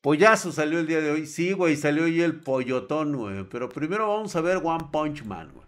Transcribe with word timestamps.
Pollazo 0.00 0.52
salió 0.52 0.78
el 0.78 0.86
día 0.86 1.00
de 1.00 1.10
hoy. 1.10 1.26
Sí, 1.26 1.52
güey, 1.52 1.76
salió 1.76 2.04
hoy 2.04 2.22
el 2.22 2.36
pollotón, 2.36 3.16
güey. 3.16 3.44
Pero 3.44 3.68
primero 3.68 4.08
vamos 4.08 4.36
a 4.36 4.40
ver 4.40 4.60
One 4.62 4.86
Punch 4.92 5.24
Man, 5.24 5.50
güey. 5.52 5.66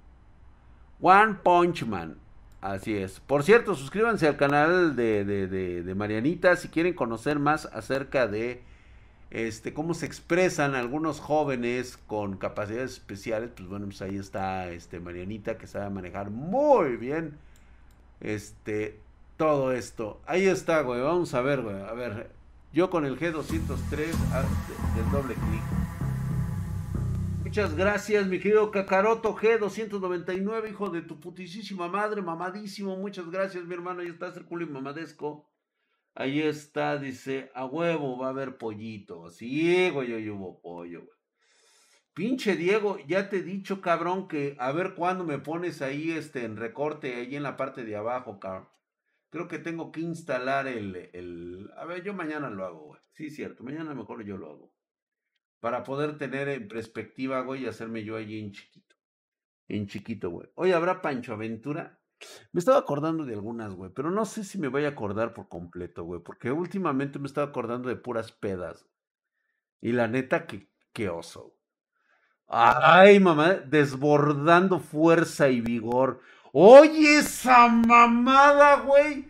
One 1.00 1.38
Punch 1.42 1.84
Man. 1.84 2.16
Así 2.60 2.94
es. 2.96 3.20
Por 3.20 3.42
cierto, 3.42 3.74
suscríbanse 3.74 4.28
al 4.28 4.36
canal 4.36 4.94
de, 4.94 5.24
de, 5.24 5.94
Marianita 5.94 6.56
si 6.56 6.68
quieren 6.68 6.94
conocer 6.94 7.38
más 7.38 7.66
acerca 7.72 8.28
de 8.28 8.62
este, 9.30 9.72
cómo 9.72 9.94
se 9.94 10.06
expresan 10.06 10.74
algunos 10.74 11.20
jóvenes 11.20 11.96
con 12.06 12.36
capacidades 12.36 12.92
especiales. 12.92 13.50
Pues 13.56 13.68
bueno, 13.68 13.86
pues 13.86 14.02
ahí 14.02 14.16
está 14.16 14.68
este, 14.70 15.00
Marianita 15.00 15.58
que 15.58 15.66
sabe 15.66 15.90
manejar 15.90 16.30
muy 16.30 16.96
bien 16.96 17.38
este, 18.20 19.00
todo 19.38 19.72
esto. 19.72 20.20
Ahí 20.26 20.46
está, 20.46 20.82
güey. 20.82 21.00
Vamos 21.00 21.32
a 21.34 21.40
ver, 21.40 21.62
güey. 21.62 21.80
A 21.82 21.94
ver, 21.94 22.30
yo 22.72 22.88
con 22.88 23.04
el 23.04 23.18
G203 23.18 24.14
ah, 24.32 24.44
del 24.94 25.10
doble 25.10 25.34
clic. 25.34 25.62
Muchas 27.42 27.74
gracias, 27.74 28.28
mi 28.28 28.38
querido 28.38 28.70
Cacaroto 28.70 29.34
G299, 29.34 30.70
hijo 30.70 30.88
de 30.90 31.02
tu 31.02 31.18
putisísima 31.18 31.88
madre, 31.88 32.22
mamadísimo. 32.22 32.96
Muchas 32.96 33.28
gracias, 33.28 33.64
mi 33.64 33.74
hermano. 33.74 34.02
Ahí 34.02 34.08
está 34.08 34.28
el 34.28 34.44
culo 34.44 34.64
y 34.64 34.68
mamadesco. 34.68 35.50
Ahí 36.14 36.40
está, 36.40 36.96
dice, 36.98 37.50
a 37.54 37.66
huevo 37.66 38.18
va 38.18 38.28
a 38.28 38.30
haber 38.30 38.56
pollito. 38.56 39.30
Sí, 39.30 39.90
güey, 39.90 40.12
hoy 40.12 40.30
hubo 40.30 40.60
pollo, 40.60 41.00
güey. 41.00 41.18
Pinche 42.14 42.54
Diego, 42.54 42.98
ya 43.08 43.28
te 43.28 43.38
he 43.38 43.42
dicho, 43.42 43.80
cabrón, 43.80 44.28
que 44.28 44.56
a 44.58 44.70
ver 44.72 44.94
cuándo 44.94 45.24
me 45.24 45.38
pones 45.38 45.82
ahí 45.82 46.12
este 46.12 46.44
en 46.44 46.56
recorte, 46.56 47.14
ahí 47.14 47.34
en 47.34 47.42
la 47.42 47.56
parte 47.56 47.84
de 47.84 47.96
abajo, 47.96 48.38
cabrón. 48.38 48.68
Creo 49.30 49.46
que 49.46 49.58
tengo 49.58 49.92
que 49.92 50.00
instalar 50.00 50.66
el, 50.66 51.08
el... 51.12 51.70
A 51.76 51.84
ver, 51.84 52.02
yo 52.02 52.12
mañana 52.12 52.50
lo 52.50 52.64
hago, 52.66 52.86
güey. 52.86 53.00
Sí, 53.12 53.30
cierto, 53.30 53.62
mañana 53.62 53.94
mejor 53.94 54.24
yo 54.24 54.36
lo 54.36 54.50
hago. 54.50 54.74
Para 55.60 55.84
poder 55.84 56.18
tener 56.18 56.48
en 56.48 56.68
perspectiva, 56.68 57.40
güey, 57.42 57.62
y 57.62 57.66
hacerme 57.66 58.02
yo 58.02 58.16
allí 58.16 58.40
en 58.40 58.52
chiquito. 58.52 58.96
En 59.68 59.86
chiquito, 59.86 60.30
güey. 60.30 60.48
Hoy 60.54 60.72
habrá 60.72 61.00
Pancho 61.00 61.34
Aventura. 61.34 62.00
Me 62.52 62.58
estaba 62.58 62.78
acordando 62.78 63.24
de 63.24 63.34
algunas, 63.34 63.72
güey, 63.74 63.92
pero 63.94 64.10
no 64.10 64.24
sé 64.24 64.44
si 64.44 64.58
me 64.58 64.68
voy 64.68 64.84
a 64.84 64.88
acordar 64.88 65.32
por 65.32 65.48
completo, 65.48 66.04
güey, 66.04 66.20
porque 66.20 66.50
últimamente 66.50 67.18
me 67.18 67.26
estaba 67.26 67.46
acordando 67.46 67.88
de 67.88 67.96
puras 67.96 68.32
pedas. 68.32 68.86
Y 69.80 69.92
la 69.92 70.08
neta, 70.08 70.46
que, 70.46 70.70
qué 70.92 71.08
oso. 71.08 71.56
Ay, 72.46 73.20
mamá, 73.20 73.54
desbordando 73.54 74.80
fuerza 74.80 75.48
y 75.48 75.60
vigor. 75.60 76.20
Oye, 76.52 77.18
esa 77.18 77.68
mamada, 77.68 78.80
güey. 78.80 79.26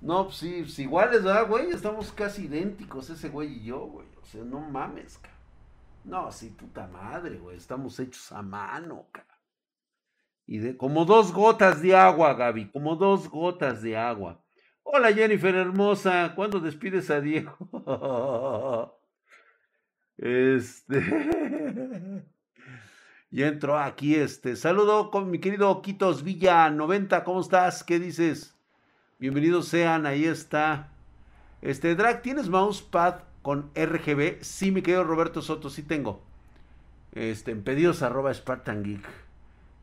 No, 0.00 0.26
pues 0.26 0.36
sí, 0.36 0.60
pues 0.62 0.78
iguales, 0.78 1.22
¿verdad, 1.22 1.48
güey? 1.48 1.70
Estamos 1.70 2.12
casi 2.12 2.44
idénticos, 2.44 3.10
ese 3.10 3.28
güey 3.28 3.58
y 3.58 3.64
yo, 3.64 3.80
güey. 3.80 4.06
O 4.22 4.26
sea, 4.26 4.44
no 4.44 4.60
mames, 4.60 5.18
cara. 5.18 5.34
No, 6.04 6.30
sí, 6.30 6.50
puta 6.50 6.86
madre, 6.86 7.38
güey. 7.38 7.56
Estamos 7.56 7.98
hechos 7.98 8.30
a 8.32 8.40
mano, 8.40 9.06
cara. 9.12 9.26
Y 10.46 10.58
de, 10.58 10.76
como 10.76 11.04
dos 11.04 11.32
gotas 11.32 11.82
de 11.82 11.96
agua, 11.96 12.34
Gaby. 12.34 12.70
Como 12.70 12.96
dos 12.96 13.28
gotas 13.28 13.82
de 13.82 13.96
agua. 13.96 14.40
Hola, 14.84 15.12
Jennifer 15.12 15.54
hermosa. 15.54 16.32
¿Cuándo 16.36 16.60
despides 16.60 17.10
a 17.10 17.20
Diego? 17.20 17.56
este. 20.16 22.24
y 23.36 23.42
entro 23.42 23.78
aquí, 23.78 24.14
este. 24.14 24.56
Saludo 24.56 25.10
con 25.10 25.30
mi 25.30 25.40
querido 25.40 25.82
Quitos 25.82 26.22
Villa 26.22 26.70
90. 26.70 27.22
¿Cómo 27.22 27.42
estás? 27.42 27.84
¿Qué 27.84 27.98
dices? 27.98 28.56
Bienvenidos 29.18 29.68
sean. 29.68 30.06
Ahí 30.06 30.24
está. 30.24 30.88
Este, 31.60 31.94
Drag, 31.94 32.22
¿tienes 32.22 32.48
mousepad 32.48 33.16
con 33.42 33.70
RGB. 33.74 34.38
Sí, 34.40 34.70
mi 34.70 34.80
querido 34.80 35.04
Roberto 35.04 35.42
Soto, 35.42 35.68
sí 35.68 35.82
tengo. 35.82 36.22
Este, 37.12 37.50
en 37.50 37.62
pedidos 37.62 38.00
arroba 38.00 38.32
Spartan 38.32 38.82
Geek. 38.82 39.06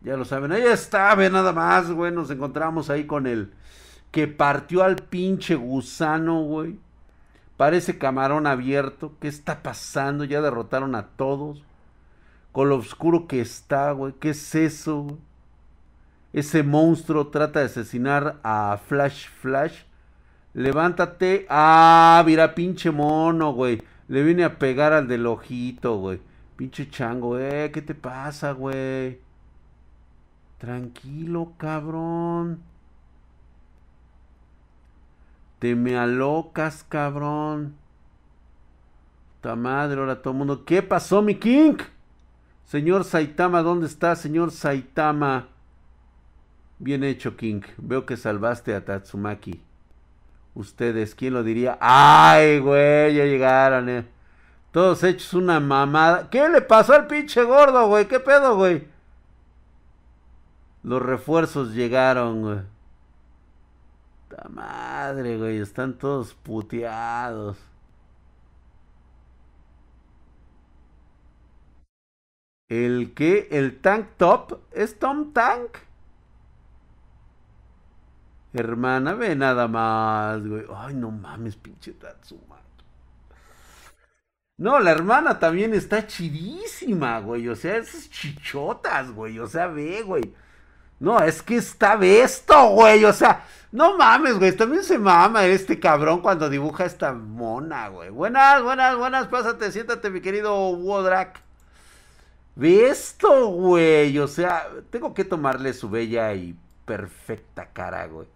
Ya 0.01 0.17
lo 0.17 0.25
saben. 0.25 0.51
Ahí 0.51 0.63
está, 0.63 1.13
ve 1.13 1.29
nada 1.29 1.53
más, 1.53 1.91
güey. 1.91 2.11
Nos 2.11 2.31
encontramos 2.31 2.89
ahí 2.89 3.05
con 3.05 3.27
el 3.27 3.53
que 4.09 4.27
partió 4.27 4.81
al 4.81 4.95
pinche 4.95 5.53
gusano, 5.53 6.41
güey. 6.41 6.79
Parece 7.55 7.99
camarón 7.99 8.47
abierto. 8.47 9.13
¿Qué 9.21 9.27
está 9.27 9.61
pasando? 9.61 10.23
Ya 10.23 10.41
derrotaron 10.41 10.95
a 10.95 11.09
todos. 11.09 11.61
Con 12.53 12.69
lo 12.69 12.77
oscuro 12.77 13.27
que 13.27 13.41
está, 13.41 13.91
güey. 13.91 14.13
¿Qué 14.19 14.29
es 14.29 14.55
eso? 14.55 15.17
Ese 16.31 16.63
monstruo 16.63 17.27
trata 17.27 17.59
de 17.59 17.65
asesinar 17.65 18.39
a 18.43 18.79
Flash 18.87 19.27
Flash. 19.41 19.81
Levántate. 20.53 21.47
Ah, 21.49 22.23
mira, 22.25 22.53
pinche 22.55 22.91
mono, 22.91 23.53
güey. 23.53 23.81
Le 24.07 24.23
viene 24.23 24.43
a 24.43 24.59
pegar 24.59 24.93
al 24.93 25.07
del 25.07 25.25
ojito, 25.25 25.97
güey. 25.97 26.21
Pinche 26.55 26.89
chango, 26.89 27.39
eh. 27.39 27.71
¿Qué 27.73 27.81
te 27.81 27.95
pasa, 27.95 28.51
güey? 28.51 29.19
Tranquilo, 30.59 31.53
cabrón. 31.57 32.61
Te 35.57 35.75
me 35.75 35.97
alocas, 35.97 36.85
cabrón. 36.87 37.75
Puta 39.41 39.55
madre, 39.55 39.99
ahora 39.99 40.21
todo 40.21 40.33
el 40.33 40.37
mundo. 40.37 40.65
¿Qué 40.65 40.83
pasó, 40.83 41.23
mi 41.23 41.35
King? 41.35 41.77
Señor 42.73 43.03
Saitama, 43.03 43.61
¿dónde 43.61 43.85
está, 43.85 44.15
señor 44.15 44.49
Saitama? 44.49 45.47
Bien 46.79 47.03
hecho, 47.03 47.37
King. 47.37 47.61
Veo 47.77 48.07
que 48.07 48.17
salvaste 48.17 48.73
a 48.73 48.83
Tatsumaki. 48.83 49.61
Ustedes, 50.55 51.13
¿quién 51.13 51.35
lo 51.35 51.43
diría? 51.43 51.77
¡Ay, 51.79 52.57
güey! 52.57 53.13
Ya 53.13 53.25
llegaron, 53.25 53.89
eh. 53.89 54.07
Todos 54.71 55.03
hechos 55.03 55.35
una 55.35 55.59
mamada. 55.59 56.31
¿Qué 56.31 56.49
le 56.49 56.61
pasó 56.61 56.93
al 56.93 57.05
pinche 57.05 57.43
gordo, 57.43 57.87
güey? 57.89 58.07
¿Qué 58.07 58.19
pedo, 58.19 58.55
güey? 58.55 58.87
Los 60.81 60.99
refuerzos 60.99 61.75
llegaron, 61.75 62.41
güey. 62.41 62.59
¡Ta 64.29 64.49
madre, 64.49 65.37
güey! 65.37 65.59
Están 65.59 65.93
todos 65.93 66.33
puteados. 66.33 67.55
¿El 72.69 73.13
qué? 73.13 73.47
¿El 73.51 73.79
tank 73.81 74.17
top? 74.17 74.59
¿Es 74.71 74.99
Tom 74.99 75.33
Tank? 75.33 75.77
Hermana, 78.53 79.13
ve 79.13 79.35
nada 79.35 79.67
más, 79.67 80.45
güey. 80.45 80.65
Ay, 80.75 80.93
no 80.93 81.11
mames, 81.11 81.55
pinche 81.55 81.93
Tatsuma. 81.93 82.63
No, 84.57 84.79
la 84.79 84.91
hermana 84.91 85.39
también 85.39 85.73
está 85.73 86.07
chidísima, 86.07 87.19
güey. 87.19 87.49
O 87.49 87.55
sea, 87.55 87.77
esas 87.77 88.09
chichotas, 88.09 89.11
güey. 89.11 89.39
O 89.39 89.47
sea, 89.47 89.67
ve, 89.67 90.03
güey. 90.03 90.33
No, 90.99 91.19
es 91.19 91.41
que 91.41 91.57
está 91.57 91.95
esto, 92.01 92.69
güey. 92.69 93.03
O 93.05 93.13
sea, 93.13 93.45
no 93.71 93.97
mames, 93.97 94.37
güey. 94.39 94.55
También 94.55 94.83
se 94.83 94.97
mama 94.97 95.45
este 95.45 95.79
cabrón 95.79 96.21
cuando 96.21 96.49
dibuja 96.49 96.85
esta 96.85 97.13
mona, 97.13 97.89
güey. 97.89 98.09
Buenas, 98.09 98.63
buenas, 98.63 98.95
buenas. 98.95 99.27
Pásate, 99.27 99.71
siéntate, 99.71 100.09
mi 100.09 100.21
querido 100.21 100.69
Wodrak. 100.69 101.42
Ve 102.55 102.87
esto, 102.89 103.47
güey. 103.47 104.17
O 104.19 104.27
sea, 104.27 104.67
tengo 104.89 105.13
que 105.13 105.25
tomarle 105.25 105.73
su 105.73 105.89
bella 105.89 106.33
y 106.33 106.55
perfecta 106.85 107.71
cara, 107.73 108.05
güey. 108.07 108.27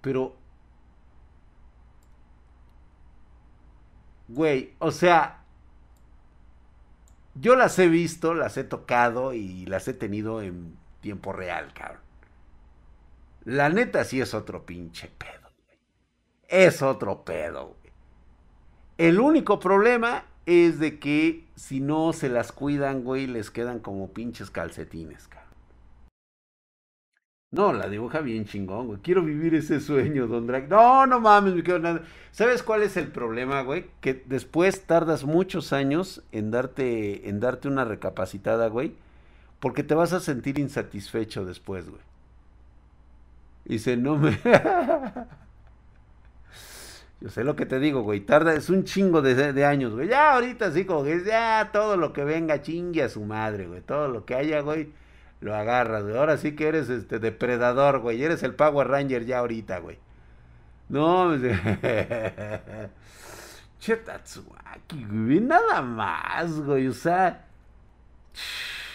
Pero, 0.00 0.36
güey, 4.28 4.74
o 4.78 4.90
sea, 4.90 5.44
yo 7.34 7.56
las 7.56 7.78
he 7.78 7.88
visto, 7.88 8.34
las 8.34 8.56
he 8.56 8.64
tocado 8.64 9.32
y 9.34 9.66
las 9.66 9.88
he 9.88 9.94
tenido 9.94 10.42
en 10.42 10.76
tiempo 11.00 11.32
real, 11.32 11.72
cabrón. 11.74 12.00
La 13.44 13.68
neta 13.68 14.04
sí 14.04 14.20
es 14.20 14.34
otro 14.34 14.66
pinche 14.66 15.08
pedo, 15.08 15.50
güey. 15.66 15.78
Es 16.48 16.82
otro 16.82 17.24
pedo, 17.24 17.76
güey. 17.80 17.92
El 18.98 19.20
único 19.20 19.60
problema 19.60 20.24
es 20.46 20.78
de 20.78 20.98
que 20.98 21.45
si 21.56 21.80
no 21.80 22.12
se 22.12 22.28
las 22.28 22.52
cuidan, 22.52 23.02
güey, 23.02 23.26
les 23.26 23.50
quedan 23.50 23.80
como 23.80 24.12
pinches 24.12 24.50
calcetines, 24.50 25.26
cabrón. 25.26 25.46
No, 27.50 27.72
la 27.72 27.88
dibuja 27.88 28.20
bien 28.20 28.44
chingón, 28.44 28.86
güey. 28.88 29.00
Quiero 29.00 29.22
vivir 29.22 29.54
ese 29.54 29.80
sueño, 29.80 30.26
Don 30.26 30.46
Drag. 30.46 30.68
No, 30.68 31.06
no 31.06 31.20
mames, 31.20 31.54
me 31.54 31.62
quedo 31.62 31.78
nada. 31.78 32.02
¿Sabes 32.30 32.62
cuál 32.62 32.82
es 32.82 32.96
el 32.98 33.08
problema, 33.08 33.62
güey? 33.62 33.86
Que 34.00 34.22
después 34.26 34.82
tardas 34.82 35.24
muchos 35.24 35.72
años 35.72 36.22
en 36.32 36.50
darte, 36.50 37.28
en 37.28 37.40
darte 37.40 37.68
una 37.68 37.84
recapacitada, 37.84 38.68
güey. 38.68 38.94
Porque 39.60 39.82
te 39.82 39.94
vas 39.94 40.12
a 40.12 40.20
sentir 40.20 40.58
insatisfecho 40.58 41.46
después, 41.46 41.88
güey. 41.88 42.02
Dice, 43.64 43.96
no 43.96 44.16
me... 44.18 44.38
Yo 47.20 47.30
sé 47.30 47.44
lo 47.44 47.56
que 47.56 47.66
te 47.66 47.78
digo, 47.78 48.02
güey. 48.02 48.20
Tarda, 48.20 48.54
es 48.54 48.68
un 48.70 48.84
chingo 48.84 49.22
de, 49.22 49.52
de 49.52 49.64
años, 49.64 49.94
güey. 49.94 50.08
Ya 50.08 50.34
ahorita 50.34 50.70
sí, 50.72 50.84
como 50.84 51.04
que 51.04 51.24
ya 51.24 51.70
todo 51.72 51.96
lo 51.96 52.12
que 52.12 52.24
venga 52.24 52.62
chingue 52.62 53.02
a 53.02 53.08
su 53.08 53.24
madre, 53.24 53.66
güey. 53.66 53.80
Todo 53.80 54.08
lo 54.08 54.24
que 54.24 54.34
haya, 54.34 54.60
güey 54.60 54.90
lo 55.40 55.54
agarras, 55.54 56.02
güey. 56.04 56.16
Ahora 56.16 56.36
sí 56.38 56.54
que 56.54 56.68
eres 56.68 56.88
este 56.88 57.18
depredador, 57.18 58.00
güey. 58.00 58.22
Eres 58.22 58.42
el 58.42 58.54
Power 58.54 58.88
Ranger 58.88 59.24
ya 59.24 59.38
ahorita, 59.38 59.78
güey. 59.78 59.98
No, 60.88 61.36
Che 63.78 63.96
Tatsumaki, 63.96 65.04
güey. 65.04 65.40
Nada 65.40 65.82
más, 65.82 66.60
güey. 66.60 66.88
O 66.88 66.92
sea. 66.92 67.46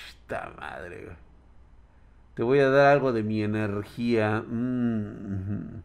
Esta 0.09 0.51
madre, 0.57 1.05
güey. 1.05 1.17
Te 2.35 2.43
voy 2.43 2.59
a 2.59 2.69
dar 2.69 2.87
algo 2.87 3.11
de 3.11 3.23
mi 3.23 3.43
energía. 3.43 4.41
Mm, 4.47 5.83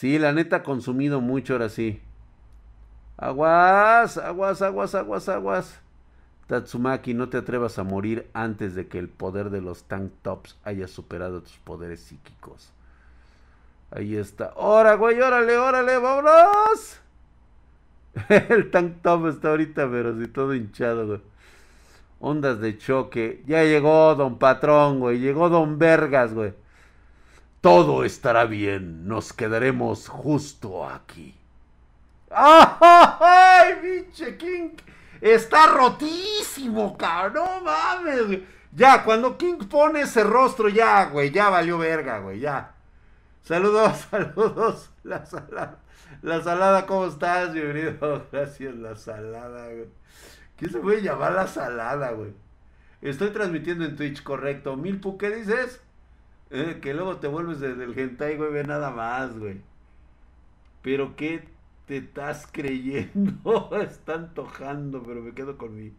sí, 0.00 0.18
la 0.18 0.32
neta 0.32 0.56
ha 0.56 0.62
consumido 0.62 1.20
mucho 1.20 1.52
ahora 1.52 1.68
sí. 1.68 2.00
Aguas, 3.18 4.16
aguas, 4.16 4.62
aguas, 4.62 4.94
aguas, 4.94 5.28
aguas. 5.28 5.80
Tatsumaki, 6.46 7.12
no 7.12 7.28
te 7.28 7.36
atrevas 7.36 7.78
a 7.78 7.84
morir 7.84 8.28
antes 8.32 8.74
de 8.74 8.88
que 8.88 8.98
el 8.98 9.10
poder 9.10 9.50
de 9.50 9.60
los 9.60 9.84
tank 9.84 10.10
tops 10.22 10.56
haya 10.64 10.88
superado 10.88 11.42
tus 11.42 11.58
poderes 11.58 12.00
psíquicos. 12.00 12.72
Ahí 13.90 14.16
está. 14.16 14.54
¡Hora, 14.56 14.94
güey! 14.94 15.20
¡Órale, 15.20 15.58
órale! 15.58 15.98
¡Vámonos! 15.98 17.00
el 18.48 18.70
tank 18.70 19.02
top 19.02 19.26
está 19.26 19.50
ahorita, 19.50 19.90
pero 19.90 20.18
sí 20.18 20.26
todo 20.28 20.54
hinchado, 20.54 21.06
güey. 21.06 21.20
Ondas 22.20 22.58
de 22.60 22.78
choque. 22.78 23.42
Ya 23.46 23.64
llegó 23.64 24.14
don 24.14 24.38
patrón, 24.38 24.98
güey. 24.98 25.18
Llegó 25.18 25.50
don 25.50 25.78
Vergas, 25.78 26.32
güey. 26.32 26.54
Todo 27.60 28.04
estará 28.04 28.46
bien. 28.46 29.06
Nos 29.06 29.32
quedaremos 29.32 30.08
justo 30.08 30.88
aquí. 30.88 31.34
¡Ay, 32.30 33.74
pinche 33.82 34.36
King! 34.36 34.70
Está 35.20 35.66
rotísimo, 35.66 36.96
cabrón. 36.96 37.34
No 37.34 37.60
mames. 37.60 38.40
Ya, 38.72 39.04
cuando 39.04 39.36
King 39.36 39.58
pone 39.68 40.02
ese 40.02 40.24
rostro, 40.24 40.68
ya, 40.68 41.06
güey. 41.06 41.30
Ya 41.30 41.50
valió 41.50 41.76
verga, 41.76 42.20
güey. 42.20 42.40
Ya. 42.40 42.74
Saludos, 43.42 43.98
saludos. 44.10 44.90
La 45.02 45.26
salada. 45.26 45.80
La 46.22 46.42
salada, 46.42 46.86
¿cómo 46.86 47.06
estás? 47.06 47.52
Bienvenido. 47.52 48.26
Gracias, 48.32 48.74
la 48.76 48.96
salada, 48.96 49.66
güey. 49.66 49.88
¿Qué 50.56 50.68
se 50.68 50.78
puede 50.78 51.02
llamar 51.02 51.32
la 51.32 51.46
salada, 51.46 52.12
güey? 52.12 52.32
Estoy 53.02 53.30
transmitiendo 53.30 53.84
en 53.84 53.96
Twitch, 53.96 54.22
correcto. 54.22 54.76
Milpu, 54.76 55.18
¿qué 55.18 55.30
dices? 55.30 55.80
Eh, 56.50 56.80
que 56.82 56.94
luego 56.94 57.16
te 57.18 57.28
vuelves 57.28 57.60
desde 57.60 57.84
el 57.84 57.98
hentai, 57.98 58.36
güey, 58.36 58.52
ve 58.52 58.64
nada 58.64 58.90
más, 58.90 59.38
güey. 59.38 59.60
Pero 60.82 61.14
qué 61.16 61.44
te 61.86 61.98
estás 61.98 62.48
creyendo? 62.50 63.70
Está 63.82 64.14
antojando, 64.14 65.02
pero 65.02 65.22
me 65.22 65.32
quedo 65.32 65.56
con 65.58 65.76
mi 65.76 65.92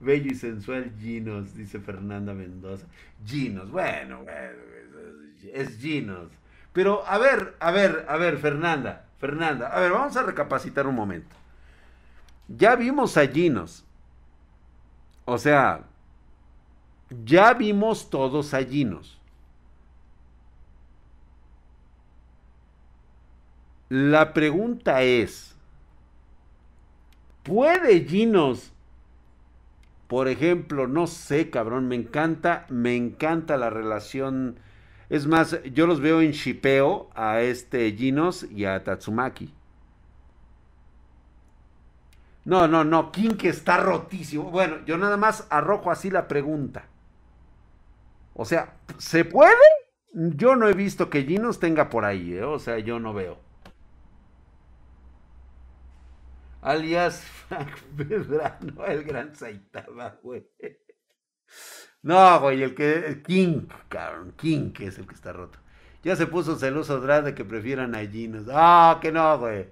bello 0.00 0.32
y 0.32 0.34
sensual 0.34 0.92
Ginos, 0.98 1.54
dice 1.54 1.80
Fernanda 1.80 2.34
Mendoza. 2.34 2.86
Ginos, 3.24 3.70
bueno, 3.70 4.22
bueno, 4.24 4.58
es 5.52 5.78
Ginos. 5.78 6.30
Pero 6.72 7.06
a 7.06 7.18
ver, 7.18 7.56
a 7.60 7.70
ver, 7.70 8.06
a 8.08 8.16
ver, 8.16 8.38
Fernanda, 8.38 9.06
Fernanda, 9.18 9.68
a 9.68 9.80
ver, 9.80 9.92
vamos 9.92 10.16
a 10.16 10.22
recapacitar 10.22 10.86
un 10.86 10.94
momento. 10.94 11.36
Ya 12.48 12.74
vimos 12.76 13.16
a 13.16 13.26
Ginos. 13.26 13.84
O 15.24 15.38
sea, 15.38 15.84
ya 17.24 17.54
vimos 17.54 18.10
todos 18.10 18.54
a 18.54 18.64
Ginos. 18.64 19.21
La 23.92 24.32
pregunta 24.32 25.02
es, 25.02 25.54
¿puede 27.42 28.06
Ginos, 28.06 28.72
por 30.06 30.28
ejemplo, 30.28 30.88
no 30.88 31.06
sé, 31.06 31.50
cabrón, 31.50 31.88
me 31.88 31.96
encanta, 31.96 32.64
me 32.70 32.96
encanta 32.96 33.58
la 33.58 33.68
relación, 33.68 34.58
es 35.10 35.26
más, 35.26 35.62
yo 35.64 35.86
los 35.86 36.00
veo 36.00 36.22
en 36.22 36.30
shipeo 36.30 37.10
a 37.14 37.42
este 37.42 37.92
Ginos 37.92 38.44
y 38.50 38.64
a 38.64 38.82
Tatsumaki. 38.82 39.52
No, 42.46 42.66
no, 42.68 42.84
no, 42.84 43.12
que 43.12 43.50
está 43.50 43.76
rotísimo. 43.76 44.44
Bueno, 44.44 44.78
yo 44.86 44.96
nada 44.96 45.18
más 45.18 45.46
arrojo 45.50 45.90
así 45.90 46.08
la 46.08 46.28
pregunta. 46.28 46.86
O 48.32 48.46
sea, 48.46 48.72
¿se 48.96 49.26
puede? 49.26 49.52
Yo 50.14 50.56
no 50.56 50.66
he 50.66 50.72
visto 50.72 51.10
que 51.10 51.24
Ginos 51.24 51.60
tenga 51.60 51.90
por 51.90 52.06
ahí, 52.06 52.32
¿eh? 52.32 52.42
o 52.42 52.58
sea, 52.58 52.78
yo 52.78 52.98
no 52.98 53.12
veo 53.12 53.51
alias 56.62 57.20
Frank 57.20 57.76
Medrano, 57.96 58.86
el 58.86 59.04
gran 59.04 59.34
Saitama, 59.34 60.16
güey. 60.22 60.46
No, 62.02 62.40
güey, 62.40 62.62
el 62.62 62.74
que. 62.74 63.22
King, 63.26 63.66
cabrón. 63.88 64.32
King, 64.36 64.72
que 64.72 64.86
es 64.86 64.98
el 64.98 65.06
que 65.06 65.14
está 65.14 65.32
roto. 65.32 65.58
Ya 66.02 66.16
se 66.16 66.26
puso 66.26 66.56
celoso 66.56 67.00
de 67.00 67.34
que 67.34 67.44
prefieran 67.44 67.94
a 67.94 68.00
Ginos. 68.00 68.46
Ah, 68.50 68.98
que 69.00 69.12
no, 69.12 69.38
güey. 69.38 69.68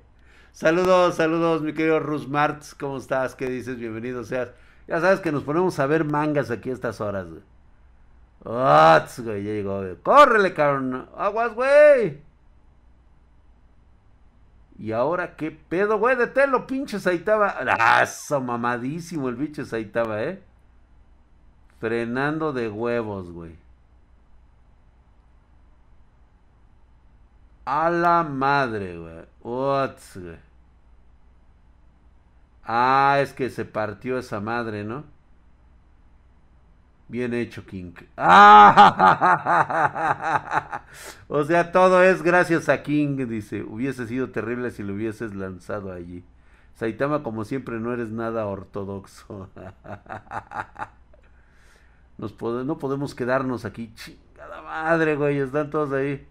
Saludos, 0.53 1.17
saludos, 1.17 1.63
mi 1.63 1.73
querido 1.73 1.99
Rus 1.99 2.29
Martz. 2.29 2.75
¿Cómo 2.75 2.99
estás? 2.99 3.35
¿Qué 3.35 3.49
dices? 3.49 3.79
Bienvenido 3.79 4.23
seas. 4.23 4.53
Ya 4.87 5.01
sabes 5.01 5.21
que 5.21 5.33
nos 5.33 5.43
ponemos 5.43 5.79
a 5.81 5.87
ver 5.87 6.05
mangas 6.05 6.51
aquí 6.51 6.71
a 6.71 6.73
estas 6.73 7.01
horas, 7.01 7.27
güey. 7.29 7.43
güey, 8.45 9.45
ya 9.45 9.51
llegó, 9.53 9.79
güey. 9.81 9.97
Córrele, 9.97 10.55
cabrón. 10.55 11.09
Aguas, 11.17 11.55
güey. 11.55 12.30
Y 14.81 14.93
ahora, 14.93 15.37
¿qué 15.37 15.51
pedo, 15.51 15.99
güey? 15.99 16.17
De 16.17 16.27
telo, 16.27 16.67
pinche 16.67 16.99
Saitaba. 16.99 17.55
¡Ah, 17.79 18.07
mamadísimo 18.41 19.29
el 19.29 19.37
bicho 19.37 19.63
Saitaba, 19.67 20.23
eh! 20.25 20.43
Frenando 21.81 22.55
de 22.55 22.71
huevos, 22.71 23.31
güey. 23.31 23.57
A 27.67 27.91
la 27.91 28.23
madre, 28.23 28.97
güey. 28.97 29.27
What's, 29.43 30.17
güey. 30.17 30.39
Ah, 32.65 33.19
es 33.21 33.35
que 33.35 33.51
se 33.51 33.67
partió 33.67 34.19
esa 34.19 34.41
madre, 34.41 34.83
¿no? 34.83 35.05
Bien 37.11 37.35
hecho, 37.35 37.67
King. 37.67 37.93
¡Ah! 38.17 39.65
O 41.27 41.43
sea, 41.43 41.73
todo 41.73 42.03
es 42.05 42.23
gracias 42.23 42.69
a 42.69 42.85
King, 42.85 43.27
dice. 43.27 43.65
Hubiese 43.65 44.07
sido 44.07 44.31
terrible 44.31 44.71
si 44.71 44.85
lo 44.85 44.95
hubieses 44.95 45.35
lanzado 45.35 45.93
allí. 45.93 46.23
Saitama, 46.77 47.25
como 47.25 47.45
siempre, 47.45 47.81
no 47.81 47.93
eres 47.93 48.11
nada 48.11 48.47
ortodoxo. 48.47 49.49
Nos 52.19 52.41
no 52.41 52.79
podemos 52.79 53.17
quedarnos 53.17 53.65
aquí. 53.65 53.93
Chingada 53.95 54.63
madre, 54.63 55.17
güey. 55.17 55.39
Están 55.39 55.69
todos 55.71 55.91
ahí. 55.93 56.25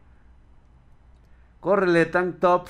Córrele, 1.60 2.06
Tank 2.06 2.40
Top. 2.40 2.70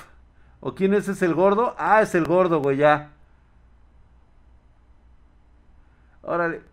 ¿O 0.61 0.73
quién 0.73 0.95
es? 0.95 1.07
¿Es 1.07 1.21
el 1.21 1.35
gordo? 1.35 1.75
Ah, 1.77 2.01
es 2.01 2.15
el 2.15 2.25
gordo, 2.25 2.59
güey, 2.59 2.77
ya. 2.77 3.11
Órale. 6.23 6.63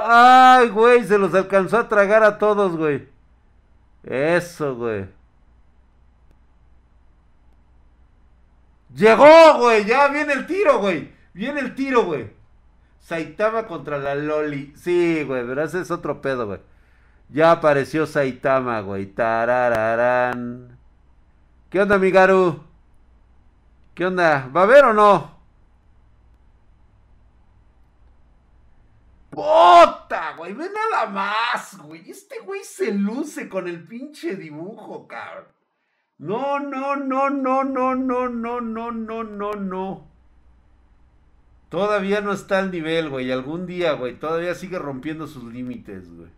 Ay, 0.00 0.68
güey, 0.68 1.02
se 1.04 1.18
los 1.18 1.34
alcanzó 1.34 1.78
a 1.78 1.88
tragar 1.88 2.22
a 2.22 2.38
todos, 2.38 2.76
güey. 2.76 3.08
Eso, 4.04 4.76
güey. 4.76 5.06
Llegó, 8.94 9.58
güey, 9.58 9.84
ya 9.84 10.06
viene 10.08 10.34
el 10.34 10.46
tiro, 10.46 10.78
güey. 10.78 11.12
Viene 11.34 11.60
el 11.60 11.74
tiro, 11.74 12.04
güey. 12.04 12.30
Saitama 13.00 13.66
contra 13.66 13.98
la 13.98 14.14
Loli. 14.14 14.72
Sí, 14.76 15.24
güey, 15.24 15.44
pero 15.44 15.64
ese 15.64 15.80
es 15.80 15.90
otro 15.90 16.22
pedo, 16.22 16.46
güey. 16.46 16.60
Ya 17.30 17.50
apareció 17.50 18.06
Saitama, 18.06 18.80
güey. 18.80 19.06
Tarararán. 19.06 20.78
¿Qué 21.70 21.82
onda, 21.82 21.98
Migaru? 21.98 22.62
¿Qué 23.94 24.06
onda? 24.06 24.48
¿Va 24.54 24.62
a 24.62 24.66
ver 24.66 24.84
o 24.84 24.94
no? 24.94 25.37
¡Puta, 29.38 30.34
güey! 30.36 30.52
Ve 30.52 30.68
nada 30.68 31.06
más, 31.06 31.78
güey. 31.78 32.10
Este 32.10 32.40
güey 32.40 32.64
se 32.64 32.92
luce 32.92 33.48
con 33.48 33.68
el 33.68 33.84
pinche 33.84 34.34
dibujo, 34.34 35.06
cabrón. 35.06 35.46
No, 36.18 36.58
no, 36.58 36.96
no, 36.96 37.30
no, 37.30 37.62
no, 37.62 37.94
no, 37.94 38.28
no, 38.28 38.60
no, 38.60 38.90
no, 38.90 39.22
no, 39.22 39.52
no. 39.52 40.10
Todavía 41.68 42.20
no 42.20 42.32
está 42.32 42.58
al 42.58 42.72
nivel, 42.72 43.10
güey. 43.10 43.30
Algún 43.30 43.64
día, 43.64 43.92
güey. 43.92 44.18
Todavía 44.18 44.56
sigue 44.56 44.76
rompiendo 44.76 45.28
sus 45.28 45.44
límites, 45.44 46.12
güey. 46.12 46.30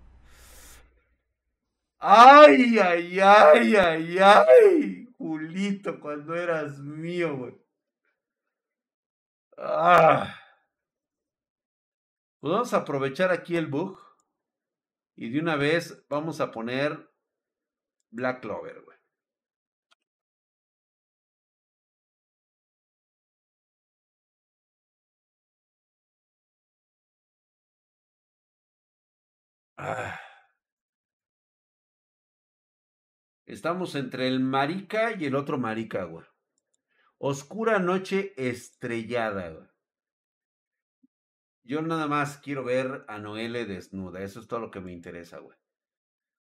Ay, 2.00 2.78
ay, 2.80 3.19
ay, 3.19 3.76
ay, 3.76 4.19
ay. 4.19 5.09
Julito, 5.16 6.00
cuando 6.00 6.35
eras 6.35 6.76
mío, 6.80 7.35
güey. 7.35 7.54
Ah. 9.57 10.39
Pues 12.40 12.52
vamos 12.52 12.73
a 12.73 12.78
aprovechar 12.78 13.30
aquí 13.30 13.56
el 13.56 13.66
bug. 13.66 13.99
Y 15.16 15.30
de 15.30 15.40
una 15.40 15.56
vez 15.56 16.06
vamos 16.09 16.40
a 16.40 16.50
poner 16.50 17.11
Black 18.11 18.40
Clover, 18.40 18.82
güey. 18.82 18.97
Ah. 29.76 30.18
Estamos 33.47 33.94
entre 33.94 34.28
el 34.28 34.40
marica 34.40 35.12
y 35.12 35.26
el 35.26 35.35
otro 35.35 35.59
marica, 35.59 36.04
güey. 36.04 36.25
Oscura 37.18 37.78
noche 37.78 38.32
estrellada, 38.37 39.50
güey. 39.50 39.68
Yo 41.62 41.83
nada 41.83 42.07
más 42.07 42.38
quiero 42.38 42.64
ver 42.64 43.05
a 43.09 43.19
Noelle 43.19 43.67
desnuda. 43.67 44.23
Eso 44.23 44.40
es 44.40 44.49
todo 44.49 44.61
lo 44.61 44.71
que 44.71 44.81
me 44.81 44.93
interesa, 44.93 45.38
güey. 45.38 45.57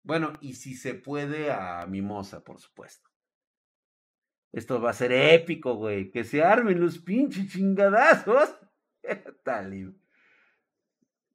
Bueno, 0.03 0.33
y 0.39 0.53
si 0.53 0.75
se 0.75 0.93
puede 0.93 1.51
a 1.51 1.85
Mimosa, 1.87 2.43
por 2.43 2.59
supuesto. 2.59 3.09
Esto 4.53 4.81
va 4.81 4.91
a 4.91 4.93
ser 4.93 5.11
épico, 5.11 5.75
güey. 5.75 6.11
Que 6.11 6.23
se 6.23 6.43
armen 6.43 6.79
los 6.79 6.99
pinches 6.99 7.51
chingadazos. 7.51 8.55
Tal. 9.43 9.95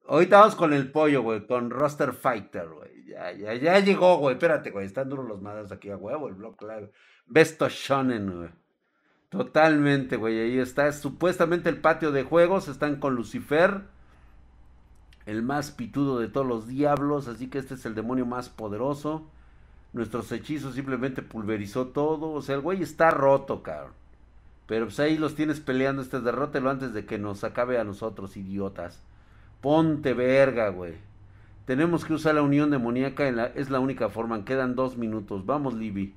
Ahorita 0.06 0.40
vamos 0.40 0.56
con 0.56 0.72
el 0.72 0.90
pollo, 0.90 1.22
güey. 1.22 1.46
Con 1.46 1.70
Roster 1.70 2.12
Fighter, 2.12 2.68
güey. 2.68 3.04
Ya, 3.04 3.32
ya, 3.32 3.54
ya 3.54 3.78
llegó, 3.78 4.16
güey. 4.16 4.34
Espérate, 4.36 4.70
güey. 4.70 4.86
Están 4.86 5.08
duros 5.08 5.28
los 5.28 5.42
madres 5.42 5.70
aquí 5.70 5.90
a 5.90 5.96
huevo. 5.96 6.28
El 6.28 6.34
blog 6.34 6.60
live. 6.62 6.90
Besto 7.26 7.68
Shonen, 7.68 8.38
güey. 8.38 8.61
Totalmente, 9.32 10.16
güey. 10.16 10.38
Ahí 10.38 10.58
está. 10.58 10.92
Supuestamente 10.92 11.70
el 11.70 11.78
patio 11.78 12.12
de 12.12 12.22
juegos. 12.22 12.68
Están 12.68 12.96
con 12.96 13.14
Lucifer. 13.14 13.80
El 15.24 15.42
más 15.42 15.70
pitudo 15.70 16.20
de 16.20 16.28
todos 16.28 16.46
los 16.46 16.68
diablos. 16.68 17.28
Así 17.28 17.48
que 17.48 17.58
este 17.58 17.74
es 17.74 17.86
el 17.86 17.94
demonio 17.94 18.26
más 18.26 18.50
poderoso. 18.50 19.26
Nuestros 19.94 20.30
hechizos 20.32 20.74
simplemente 20.74 21.22
pulverizó 21.22 21.86
todo. 21.86 22.30
O 22.30 22.42
sea, 22.42 22.56
el 22.56 22.60
güey 22.60 22.82
está 22.82 23.10
roto, 23.10 23.62
cabrón. 23.62 23.94
Pero 24.66 24.84
pues 24.86 25.00
ahí 25.00 25.16
los 25.16 25.34
tienes 25.34 25.60
peleando 25.60 26.02
este 26.02 26.20
derrótelo 26.20 26.68
antes 26.68 26.92
de 26.92 27.06
que 27.06 27.18
nos 27.18 27.42
acabe 27.42 27.78
a 27.78 27.84
nosotros, 27.84 28.36
idiotas. 28.36 29.02
Ponte 29.62 30.12
verga, 30.12 30.68
güey. 30.68 30.94
Tenemos 31.64 32.04
que 32.04 32.12
usar 32.12 32.34
la 32.34 32.42
unión 32.42 32.70
demoníaca, 32.70 33.26
es 33.54 33.70
la 33.70 33.80
única 33.80 34.10
forma. 34.10 34.44
Quedan 34.44 34.74
dos 34.74 34.98
minutos. 34.98 35.46
Vamos, 35.46 35.72
Libby. 35.72 36.14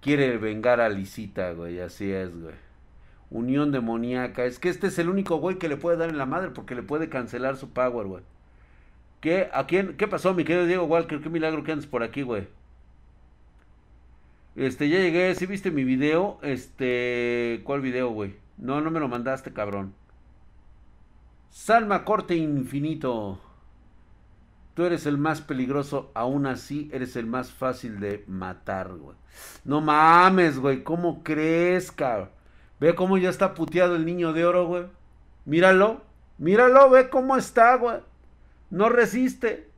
Quiere 0.00 0.38
vengar 0.38 0.80
a 0.80 0.88
Lisita, 0.88 1.52
güey. 1.52 1.80
Así 1.80 2.10
es, 2.10 2.34
güey. 2.40 2.54
Unión 3.30 3.72
demoníaca. 3.72 4.44
Es 4.44 4.58
que 4.58 4.68
este 4.68 4.86
es 4.88 4.98
el 4.98 5.08
único 5.08 5.36
güey 5.38 5.58
que 5.58 5.68
le 5.68 5.76
puede 5.76 5.96
dar 5.96 6.08
en 6.08 6.18
la 6.18 6.26
madre 6.26 6.50
porque 6.50 6.74
le 6.74 6.82
puede 6.82 7.08
cancelar 7.08 7.56
su 7.56 7.70
power, 7.70 8.06
güey. 8.06 8.22
¿Qué, 9.20 9.48
a 9.52 9.66
quién, 9.66 9.96
¿Qué 9.96 10.06
pasó, 10.06 10.34
mi 10.34 10.44
querido 10.44 10.66
Diego 10.66 10.84
Walker? 10.84 11.20
Qué 11.20 11.28
milagro 11.28 11.64
que 11.64 11.72
andes 11.72 11.86
por 11.86 12.02
aquí, 12.02 12.22
güey. 12.22 12.46
Este, 14.56 14.88
ya 14.88 14.98
llegué, 14.98 15.34
si 15.34 15.46
viste 15.46 15.70
mi 15.70 15.84
video? 15.84 16.38
Este, 16.42 17.60
¿cuál 17.64 17.80
video, 17.80 18.10
güey? 18.10 18.36
No, 18.56 18.80
no 18.80 18.90
me 18.90 19.00
lo 19.00 19.08
mandaste, 19.08 19.52
cabrón. 19.52 19.94
Salma 21.50 22.04
Corte 22.04 22.36
Infinito. 22.36 23.40
Tú 24.78 24.84
eres 24.84 25.06
el 25.06 25.18
más 25.18 25.40
peligroso, 25.40 26.12
aún 26.14 26.46
así 26.46 26.88
eres 26.92 27.16
el 27.16 27.26
más 27.26 27.50
fácil 27.50 27.98
de 27.98 28.22
matar, 28.28 28.94
güey. 28.94 29.16
No 29.64 29.80
mames, 29.80 30.60
güey, 30.60 30.84
¿cómo 30.84 31.24
crees, 31.24 31.90
cabrón? 31.90 32.28
Ve 32.78 32.94
cómo 32.94 33.18
ya 33.18 33.28
está 33.28 33.54
puteado 33.54 33.96
el 33.96 34.06
niño 34.06 34.32
de 34.32 34.46
oro, 34.46 34.68
güey. 34.68 34.84
Míralo, 35.46 36.02
míralo, 36.38 36.90
ve 36.90 37.08
cómo 37.08 37.36
está, 37.36 37.74
güey. 37.74 37.96
No 38.70 38.88
resiste. 38.88 39.68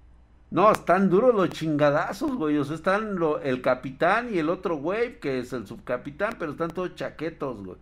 No, 0.50 0.70
están 0.70 1.08
duros 1.08 1.34
los 1.34 1.48
chingadazos, 1.48 2.36
güey. 2.36 2.58
O 2.58 2.64
sea, 2.66 2.76
están 2.76 3.18
el 3.42 3.62
capitán 3.62 4.28
y 4.34 4.36
el 4.36 4.50
otro 4.50 4.76
güey, 4.76 5.18
que 5.18 5.38
es 5.38 5.54
el 5.54 5.66
subcapitán, 5.66 6.36
pero 6.38 6.52
están 6.52 6.72
todos 6.72 6.94
chaquetos, 6.94 7.64
güey. 7.64 7.78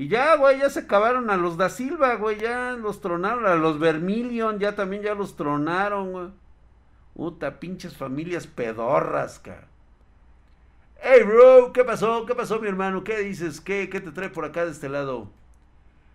Y 0.00 0.06
ya, 0.06 0.36
güey, 0.36 0.60
ya 0.60 0.70
se 0.70 0.78
acabaron 0.78 1.28
a 1.28 1.36
los 1.36 1.56
da 1.56 1.68
Silva, 1.68 2.14
güey, 2.14 2.38
ya 2.38 2.76
los 2.80 3.00
tronaron. 3.00 3.46
A 3.46 3.56
los 3.56 3.80
Vermilion, 3.80 4.60
ya 4.60 4.76
también 4.76 5.02
ya 5.02 5.12
los 5.12 5.34
tronaron, 5.34 6.12
güey. 6.12 6.28
Puta, 7.14 7.58
pinches 7.58 7.96
familias 7.96 8.46
pedorras, 8.46 9.40
cara. 9.40 9.66
Hey, 11.02 11.24
bro, 11.24 11.72
¿qué 11.72 11.82
pasó? 11.82 12.26
¿Qué 12.26 12.36
pasó, 12.36 12.60
mi 12.60 12.68
hermano? 12.68 13.02
¿Qué 13.02 13.18
dices? 13.18 13.60
¿Qué, 13.60 13.88
qué 13.90 14.00
te 14.00 14.12
trae 14.12 14.28
por 14.28 14.44
acá 14.44 14.64
de 14.64 14.70
este 14.70 14.88
lado? 14.88 15.32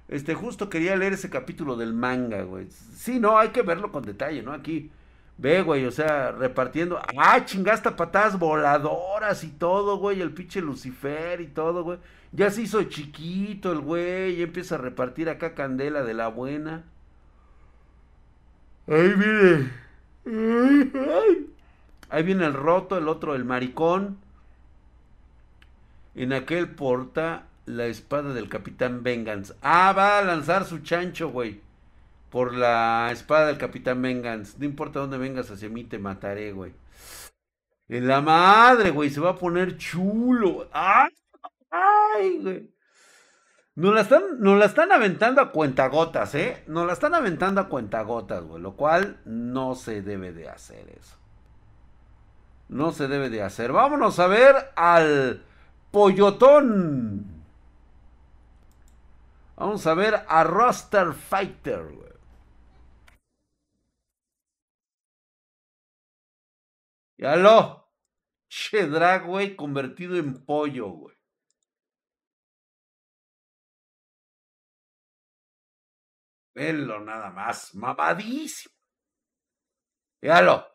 Este, 0.07 0.33
justo 0.33 0.69
quería 0.69 0.95
leer 0.95 1.11
ese 1.11 1.29
capítulo 1.29 1.75
del 1.75 1.91
manga, 1.91 2.43
güey. 2.43 2.67
Sí, 2.69 3.19
no, 3.19 3.37
hay 3.37 3.49
que 3.49 3.63
verlo 3.63 3.91
con 3.91 4.03
detalle, 4.03 4.41
¿no? 4.43 4.53
Aquí 4.53 4.91
Ve, 5.37 5.61
güey, 5.63 5.85
o 5.85 5.91
sea, 5.91 6.31
repartiendo. 6.31 6.99
Ah, 7.17 7.43
chingasta 7.45 7.95
patadas 7.95 8.37
voladoras 8.37 9.43
y 9.43 9.49
todo, 9.49 9.97
güey. 9.97 10.21
El 10.21 10.31
pinche 10.31 10.61
Lucifer 10.61 11.41
y 11.41 11.47
todo, 11.47 11.83
güey. 11.83 11.99
Ya 12.33 12.51
se 12.51 12.63
hizo 12.63 12.83
chiquito 12.83 13.71
el 13.71 13.79
güey. 13.79 14.35
Y 14.35 14.43
empieza 14.43 14.75
a 14.75 14.79
repartir 14.79 15.29
acá 15.29 15.55
candela 15.55 16.03
de 16.03 16.13
la 16.13 16.27
buena. 16.27 16.83
Ahí 18.87 19.13
viene. 19.13 19.71
Ahí 22.09 22.23
viene 22.23 22.45
el 22.45 22.53
roto, 22.53 22.97
el 22.97 23.07
otro, 23.07 23.35
el 23.35 23.45
maricón. 23.45 24.17
En 26.15 26.33
aquel 26.33 26.69
porta 26.69 27.47
la 27.65 27.85
espada 27.85 28.33
del 28.33 28.49
capitán 28.49 29.03
Vengeance. 29.03 29.53
Ah, 29.61 29.93
va 29.93 30.19
a 30.19 30.23
lanzar 30.23 30.65
su 30.65 30.79
chancho, 30.79 31.29
güey 31.29 31.61
por 32.33 32.55
la 32.55 33.11
espada 33.11 33.45
del 33.45 33.59
Capitán 33.59 34.01
Vengeance. 34.01 34.55
No 34.57 34.65
importa 34.65 34.99
dónde 34.99 35.19
vengas 35.19 35.51
hacia 35.51 35.69
mí, 35.69 35.83
te 35.83 35.99
mataré, 35.99 36.51
güey. 36.51 36.73
En 37.87 38.07
la 38.07 38.21
madre, 38.21 38.89
güey, 38.89 39.11
se 39.11 39.19
va 39.19 39.29
a 39.29 39.37
poner 39.37 39.77
chulo. 39.77 40.67
¡Ay! 41.73 42.39
güey! 42.39 42.73
Nos 43.75 43.95
la, 43.95 44.01
están, 44.01 44.23
la 44.39 44.65
están 44.65 44.91
aventando 44.91 45.41
a 45.41 45.51
cuentagotas, 45.51 46.35
¿eh? 46.35 46.63
Nos 46.67 46.85
la 46.85 46.93
están 46.93 47.15
aventando 47.15 47.59
a 47.59 47.67
cuentagotas, 47.67 48.43
güey. 48.43 48.61
Lo 48.61 48.75
cual 48.75 49.19
no 49.25 49.73
se 49.73 50.03
debe 50.03 50.31
de 50.31 50.47
hacer 50.47 50.89
eso. 50.89 51.17
No 52.69 52.91
se 52.91 53.07
debe 53.07 53.31
de 53.31 53.41
hacer. 53.41 53.71
Vámonos 53.71 54.19
a 54.19 54.27
ver 54.27 54.55
al 54.75 55.43
pollotón. 55.89 57.43
Vamos 59.55 59.87
a 59.87 59.95
ver 59.95 60.23
a 60.27 60.43
Roster 60.43 61.13
Fighter, 61.13 61.83
güey. 61.83 62.03
lo, 67.41 67.89
Che 68.49 68.87
drag, 68.87 69.25
güey, 69.25 69.55
convertido 69.55 70.15
en 70.17 70.45
pollo, 70.45 70.89
güey. 70.89 71.12
Venlo 76.53 76.99
nada 76.99 77.29
más, 77.31 77.73
mamadísimo. 77.75 78.73
Míralo. 80.21 80.65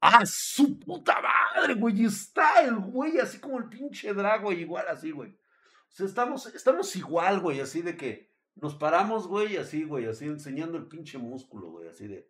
¡Ah, 0.00 0.26
su 0.26 0.80
puta 0.80 1.20
madre, 1.20 1.74
güey! 1.74 2.04
Está 2.04 2.62
el 2.62 2.76
güey 2.76 3.18
así 3.18 3.38
como 3.38 3.58
el 3.58 3.68
pinche 3.68 4.12
drag, 4.12 4.42
güey, 4.42 4.62
igual 4.62 4.88
así, 4.88 5.12
güey. 5.12 5.30
O 5.30 5.94
sea, 5.94 6.06
estamos, 6.06 6.46
estamos 6.46 6.96
igual, 6.96 7.38
güey, 7.38 7.60
así 7.60 7.82
de 7.82 7.96
que 7.96 8.32
nos 8.56 8.74
paramos, 8.74 9.28
güey, 9.28 9.56
así, 9.58 9.84
güey, 9.84 10.06
así 10.06 10.24
enseñando 10.24 10.76
el 10.76 10.88
pinche 10.88 11.18
músculo, 11.18 11.70
güey, 11.70 11.88
así 11.88 12.08
de. 12.08 12.28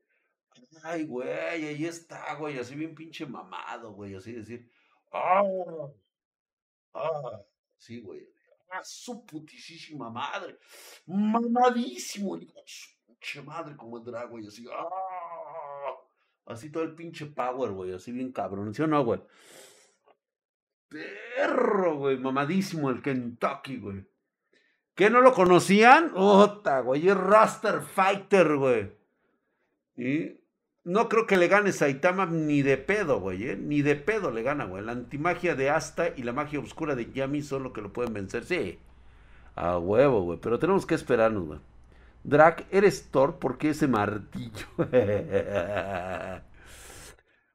Ay, 0.83 1.07
güey, 1.07 1.31
ahí 1.31 1.87
está, 1.87 2.35
güey, 2.35 2.59
así 2.59 2.75
bien 2.75 2.95
pinche 2.95 3.25
mamado, 3.25 3.93
güey, 3.93 4.15
así 4.15 4.33
decir, 4.33 4.71
ah, 5.13 5.43
ah, 6.93 7.41
sí, 7.79 8.01
güey, 8.01 8.29
ah, 8.73 8.83
su 8.83 9.25
putísima 9.25 10.11
madre, 10.11 10.59
mamadísimo, 11.07 12.37
digo, 12.37 12.55
su 12.67 13.43
madre 13.45 13.77
como 13.77 13.99
el 13.99 14.05
drag, 14.05 14.31
güey, 14.31 14.47
así, 14.47 14.67
ah, 14.71 15.95
así 16.47 16.71
todo 16.71 16.83
el 16.83 16.95
pinche 16.95 17.27
power, 17.27 17.73
güey, 17.73 17.93
así 17.93 18.13
bien 18.13 18.33
cabrón, 18.33 18.75
¿sí 18.75 18.83
o 18.83 18.87
no, 18.87 19.05
güey? 19.05 19.21
Perro, 20.89 21.97
güey, 21.99 22.19
mamadísimo 22.19 22.91
el 22.91 23.01
Kentucky, 23.01 23.79
güey. 23.79 24.07
¿Qué 24.95 25.09
no 25.09 25.23
lo 25.23 25.33
conocían? 25.33 26.13
Ota, 26.15 26.81
güey, 26.81 27.09
es 27.09 27.17
Raster 27.17 27.81
Fighter, 27.81 28.57
güey. 28.57 28.93
¿Y? 29.97 30.42
No 30.85 31.09
creo 31.09 31.27
que 31.27 31.37
le 31.37 31.47
gane 31.47 31.71
Saitama 31.73 32.27
ni 32.27 32.63
de 32.63 32.77
pedo, 32.77 33.21
güey, 33.21 33.51
¿eh? 33.51 33.57
Ni 33.57 33.83
de 33.83 33.95
pedo 33.95 34.33
le 34.33 34.43
gana, 34.43 34.65
güey. 34.65 34.85
La 34.85 34.93
antimagia 34.93 35.55
de 35.55 35.71
Asta 35.71 36.09
y 36.17 36.25
la 36.25 36.33
magia 36.33 36.59
oscura 36.59 36.97
de 36.97 37.11
Yami 37.13 37.43
son 37.43 37.63
lo 37.63 37.73
que 37.73 37.83
lo 37.83 37.93
pueden 37.93 38.13
vencer. 38.13 38.45
Sí. 38.45 38.81
A 39.55 39.79
huevo, 39.79 40.23
güey. 40.23 40.39
Pero 40.43 40.59
tenemos 40.59 40.85
que 40.85 40.97
esperarnos, 40.97 41.47
güey. 41.47 41.61
Drac, 42.25 42.67
¿eres 42.71 43.11
Thor? 43.11 43.39
¿Por 43.39 43.59
qué 43.59 43.71
ese 43.71 43.87
martillo? 43.87 44.67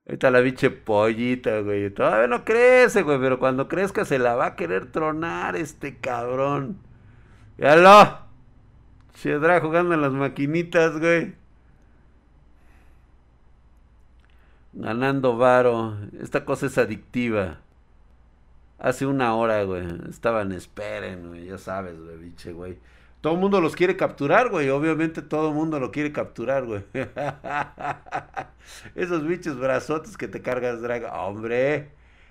Ahí 0.08 0.14
está 0.14 0.32
la 0.32 0.40
biche 0.40 0.70
pollita, 0.70 1.60
güey. 1.62 1.90
Todavía 1.90 2.28
no 2.28 2.46
crece, 2.46 3.04
güey. 3.04 3.20
Pero 3.20 3.40
cuando 3.40 3.68
crezca 3.68 4.06
se 4.06 4.20
la 4.20 4.36
va 4.36 4.46
a 4.48 4.56
querer 4.56 4.92
tronar 4.92 5.58
este 5.58 5.98
cabrón. 5.98 6.78
¡Yalo! 7.58 8.20
Che, 9.16 9.38
jugando 9.60 9.96
en 9.96 10.02
las 10.02 10.14
maquinitas, 10.14 10.98
güey. 11.00 11.36
Ganando 14.78 15.38
varo. 15.38 15.98
Esta 16.22 16.46
cosa 16.46 16.68
es 16.68 16.78
adictiva. 16.78 17.58
Hace 18.78 19.08
una 19.08 19.36
hora, 19.36 19.64
güey. 19.64 19.88
Estaban, 20.10 20.52
esperen, 20.52 21.30
güey. 21.30 21.46
Ya 21.46 21.58
sabes, 21.58 22.00
güey, 22.00 22.18
biche, 22.18 22.54
güey. 22.54 22.78
Todo 23.22 23.34
el 23.34 23.40
mundo 23.40 23.60
los 23.60 23.76
quiere 23.76 23.98
capturar, 23.98 24.50
güey. 24.50 24.70
Obviamente 24.70 25.24
todo 25.24 25.50
el 25.50 25.56
mundo 25.56 25.80
lo 25.80 25.92
quiere 25.92 26.12
capturar, 26.12 26.66
güey. 26.66 26.84
Esos 28.96 29.26
bichos 29.26 29.58
brazotes 29.60 30.16
que 30.16 30.28
te 30.28 30.44
cargas, 30.44 30.80
draga. 30.82 31.14
Hombre. 31.24 31.90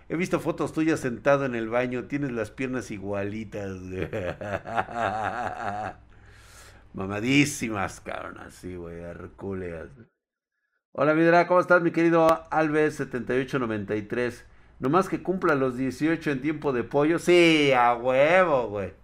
He 0.09 0.15
visto 0.17 0.39
fotos 0.39 0.73
tuyas 0.73 1.01
sentado 1.01 1.47
en 1.47 1.57
el 1.57 1.69
baño, 1.69 2.05
tienes 2.05 2.31
las 2.31 2.53
piernas 2.53 2.93
igualitas. 2.93 3.73
Mamadísimas, 6.95 8.01
cabrón, 8.01 8.39
así, 8.39 8.77
güey, 8.77 9.01
hercúleas. 9.01 9.89
Hola, 10.99 11.13
Vidra, 11.13 11.47
¿cómo 11.47 11.61
estás, 11.61 11.83
mi 11.83 11.91
querido 11.91 12.27
Alves7893? 12.49 14.45
Nomás 14.79 15.11
que 15.11 15.23
cumpla 15.23 15.55
los 15.55 15.77
18 15.77 16.31
en 16.31 16.41
tiempo 16.41 16.73
de 16.73 16.85
pollo. 16.85 17.19
Sí, 17.19 17.71
a 17.73 17.93
huevo, 17.95 18.69
güey. 18.69 18.95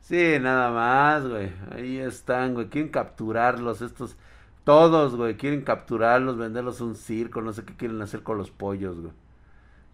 Sí, 0.00 0.36
nada 0.40 0.70
más, 0.70 1.28
güey. 1.28 1.50
Ahí 1.72 1.98
están, 1.98 2.54
güey. 2.54 2.68
Quieren 2.68 2.92
capturarlos 2.92 3.82
estos. 3.82 4.16
Todos, 4.62 5.16
güey. 5.16 5.36
Quieren 5.36 5.62
capturarlos, 5.62 6.38
venderlos 6.38 6.80
a 6.80 6.84
un 6.84 6.94
circo. 6.94 7.42
No 7.42 7.52
sé 7.52 7.64
qué 7.64 7.74
quieren 7.74 8.00
hacer 8.00 8.22
con 8.22 8.38
los 8.38 8.52
pollos, 8.52 9.00
güey. 9.00 9.12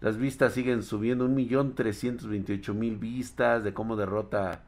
Las 0.01 0.17
vistas 0.17 0.53
siguen 0.53 0.83
subiendo. 0.83 1.25
Un 1.25 1.33
millón 1.33 1.73
trescientos 1.73 2.27
veintiocho 2.27 2.75
mil 2.75 2.97
vistas 2.97 3.63
de 3.63 3.73
cómo 3.73 3.95
derrota. 3.95 4.61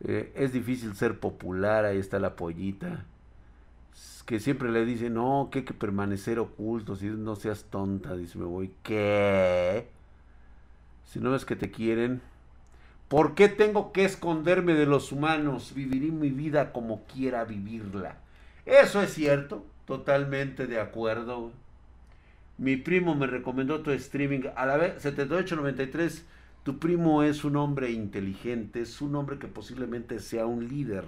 Eh, 0.00 0.32
es 0.34 0.52
difícil 0.52 0.96
ser 0.96 1.20
popular. 1.20 1.84
Ahí 1.84 1.98
está 1.98 2.18
la 2.18 2.34
pollita 2.34 3.04
que 4.26 4.40
siempre 4.40 4.70
le 4.70 4.84
dice, 4.84 5.10
no, 5.10 5.48
que 5.52 5.60
hay 5.60 5.64
que 5.64 5.74
permanecer 5.74 6.38
oculto, 6.38 6.96
si 6.96 7.06
no 7.06 7.36
seas 7.36 7.64
tonta, 7.64 8.16
dice, 8.16 8.38
me 8.38 8.46
voy, 8.46 8.72
¿qué? 8.82 9.88
Si 11.04 11.20
no 11.20 11.34
es 11.34 11.44
que 11.44 11.56
te 11.56 11.70
quieren, 11.70 12.22
¿por 13.08 13.34
qué 13.34 13.48
tengo 13.48 13.92
que 13.92 14.04
esconderme 14.04 14.74
de 14.74 14.86
los 14.86 15.12
humanos? 15.12 15.74
Viviré 15.74 16.10
mi 16.10 16.30
vida 16.30 16.72
como 16.72 17.04
quiera 17.04 17.44
vivirla. 17.44 18.16
Eso 18.64 19.02
es 19.02 19.12
cierto, 19.12 19.64
totalmente 19.86 20.66
de 20.66 20.80
acuerdo. 20.80 21.52
Mi 22.56 22.76
primo 22.76 23.14
me 23.14 23.26
recomendó 23.26 23.82
tu 23.82 23.90
streaming 23.90 24.44
a 24.56 24.64
la 24.64 24.78
vez 24.78 25.02
7893. 25.02 26.24
Tu 26.62 26.78
primo 26.78 27.22
es 27.22 27.44
un 27.44 27.56
hombre 27.56 27.90
inteligente, 27.90 28.80
es 28.80 29.02
un 29.02 29.16
hombre 29.16 29.38
que 29.38 29.48
posiblemente 29.48 30.18
sea 30.18 30.46
un 30.46 30.66
líder 30.66 31.04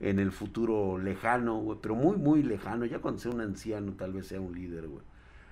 en 0.00 0.18
el 0.18 0.32
futuro 0.32 0.98
lejano, 0.98 1.58
güey, 1.60 1.78
pero 1.80 1.94
muy, 1.94 2.16
muy 2.16 2.42
lejano, 2.42 2.84
ya 2.84 3.00
cuando 3.00 3.20
sea 3.20 3.32
un 3.32 3.40
anciano 3.40 3.94
tal 3.94 4.12
vez 4.12 4.26
sea 4.26 4.40
un 4.40 4.54
líder, 4.54 4.88
güey. 4.88 5.04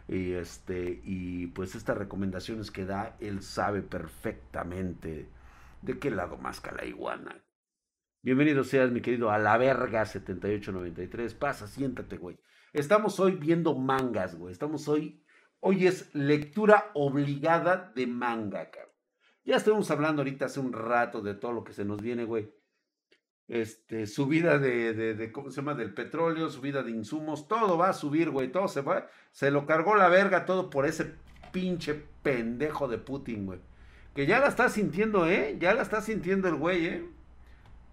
Y, 0.07 0.33
este, 0.33 1.01
y 1.03 1.47
pues 1.49 1.75
estas 1.75 1.97
recomendaciones 1.97 2.71
que 2.71 2.85
da, 2.85 3.17
él 3.21 3.43
sabe 3.43 3.83
perfectamente 3.83 5.31
de 5.81 5.99
qué 5.99 6.11
lado 6.11 6.37
más 6.37 6.63
la 6.77 6.85
iguana. 6.85 7.43
Bienvenido 8.23 8.65
seas, 8.65 8.91
mi 8.91 9.01
querido, 9.01 9.31
a 9.31 9.39
la 9.39 9.57
verga 9.57 10.05
7893. 10.05 11.35
Pasa, 11.35 11.67
siéntate, 11.67 12.19
güey. 12.19 12.39
Estamos 12.73 13.21
hoy 13.21 13.33
viendo 13.33 13.75
mangas, 13.75 14.37
güey. 14.37 14.53
Estamos 14.53 14.89
hoy, 14.89 15.23
hoy 15.61 15.87
es 15.87 16.15
lectura 16.15 16.91
obligada 16.95 17.93
de 17.95 18.07
manga, 18.07 18.71
cabrón. 18.71 18.93
Ya 19.45 19.57
estuvimos 19.57 19.91
hablando 19.91 20.23
ahorita 20.23 20.47
hace 20.47 20.61
un 20.61 20.73
rato 20.73 21.21
de 21.21 21.35
todo 21.35 21.53
lo 21.53 21.65
que 21.65 21.75
se 21.75 21.85
nos 21.85 22.01
viene, 22.01 22.25
güey 22.25 22.51
este, 23.49 24.07
subida 24.07 24.59
de, 24.59 24.95
de, 24.95 25.15
de, 25.15 25.33
¿cómo 25.33 25.51
se 25.51 25.57
llama? 25.57 25.75
Del 25.75 25.93
petróleo, 25.93 26.51
subida 26.51 26.83
de 26.83 26.91
insumos, 26.91 27.49
todo 27.49 27.77
va 27.77 27.91
a 27.91 27.93
subir, 27.93 28.31
güey, 28.31 28.51
todo 28.51 28.69
se 28.69 28.81
va, 28.81 29.07
se 29.33 29.51
lo 29.51 29.67
cargó 29.67 29.97
la 29.97 30.09
verga 30.09 30.47
todo 30.47 30.71
por 30.71 30.87
ese 30.87 31.15
pinche 31.53 31.95
pendejo 32.23 32.89
de 32.89 32.99
Putin, 32.99 33.47
güey. 33.47 33.61
Que 34.15 34.27
ya 34.27 34.39
la 34.39 34.49
está 34.49 34.69
sintiendo, 34.69 35.29
¿eh? 35.29 35.57
Ya 35.59 35.75
la 35.75 35.83
está 35.83 36.01
sintiendo 36.01 36.49
el 36.49 36.55
güey, 36.55 36.87
¿eh? 36.87 37.05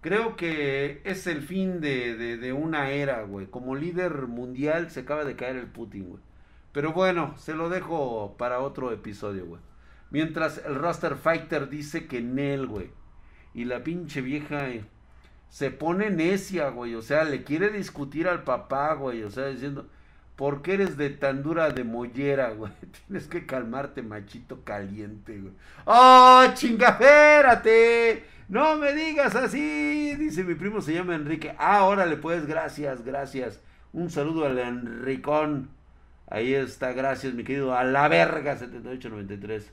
Creo 0.00 0.36
que 0.36 1.00
es 1.04 1.26
el 1.26 1.42
fin 1.42 1.80
de, 1.80 2.16
de, 2.16 2.52
una 2.52 2.90
era, 2.90 3.22
güey. 3.22 3.46
Como 3.46 3.76
líder 3.76 4.26
mundial 4.26 4.90
se 4.90 5.00
acaba 5.00 5.24
de 5.24 5.36
caer 5.36 5.56
el 5.56 5.68
Putin, 5.68 6.08
güey. 6.08 6.22
Pero 6.72 6.92
bueno, 6.92 7.36
se 7.38 7.54
lo 7.54 7.68
dejo 7.68 8.36
para 8.36 8.60
otro 8.60 8.92
episodio, 8.92 9.46
güey. 9.46 9.60
Mientras 10.10 10.62
el 10.64 10.74
Roster 10.74 11.16
Fighter 11.16 11.68
dice 11.68 12.06
que 12.06 12.20
Nel, 12.20 12.66
güey. 12.66 12.90
Y 13.54 13.64
la 13.64 13.84
pinche 13.84 14.22
vieja... 14.22 14.68
Se 15.52 15.70
pone 15.70 16.08
necia, 16.08 16.70
güey. 16.70 16.94
O 16.94 17.02
sea, 17.02 17.24
le 17.24 17.44
quiere 17.44 17.68
discutir 17.68 18.26
al 18.26 18.42
papá, 18.42 18.94
güey. 18.94 19.22
O 19.22 19.30
sea, 19.30 19.48
diciendo, 19.48 19.86
¿por 20.34 20.62
qué 20.62 20.72
eres 20.72 20.96
de 20.96 21.10
tan 21.10 21.42
dura 21.42 21.68
de 21.68 21.84
mollera, 21.84 22.52
güey? 22.52 22.72
Tienes 23.06 23.26
que 23.28 23.44
calmarte, 23.44 24.00
machito 24.00 24.64
caliente, 24.64 25.38
güey. 25.38 25.52
¡Oh, 25.84 26.46
chingaférate! 26.54 28.24
No 28.48 28.78
me 28.78 28.94
digas 28.94 29.34
así. 29.34 30.14
Dice 30.16 30.42
mi 30.42 30.54
primo, 30.54 30.80
se 30.80 30.94
llama 30.94 31.16
Enrique. 31.16 31.54
Ah, 31.58 31.84
órale, 31.84 32.16
pues, 32.16 32.46
gracias, 32.46 33.04
gracias. 33.04 33.60
Un 33.92 34.08
saludo 34.08 34.46
al 34.46 34.58
Enricón. 34.58 35.68
Ahí 36.28 36.54
está, 36.54 36.94
gracias, 36.94 37.34
mi 37.34 37.44
querido. 37.44 37.76
A 37.76 37.84
la 37.84 38.08
verga, 38.08 38.56
7893. 38.56 39.70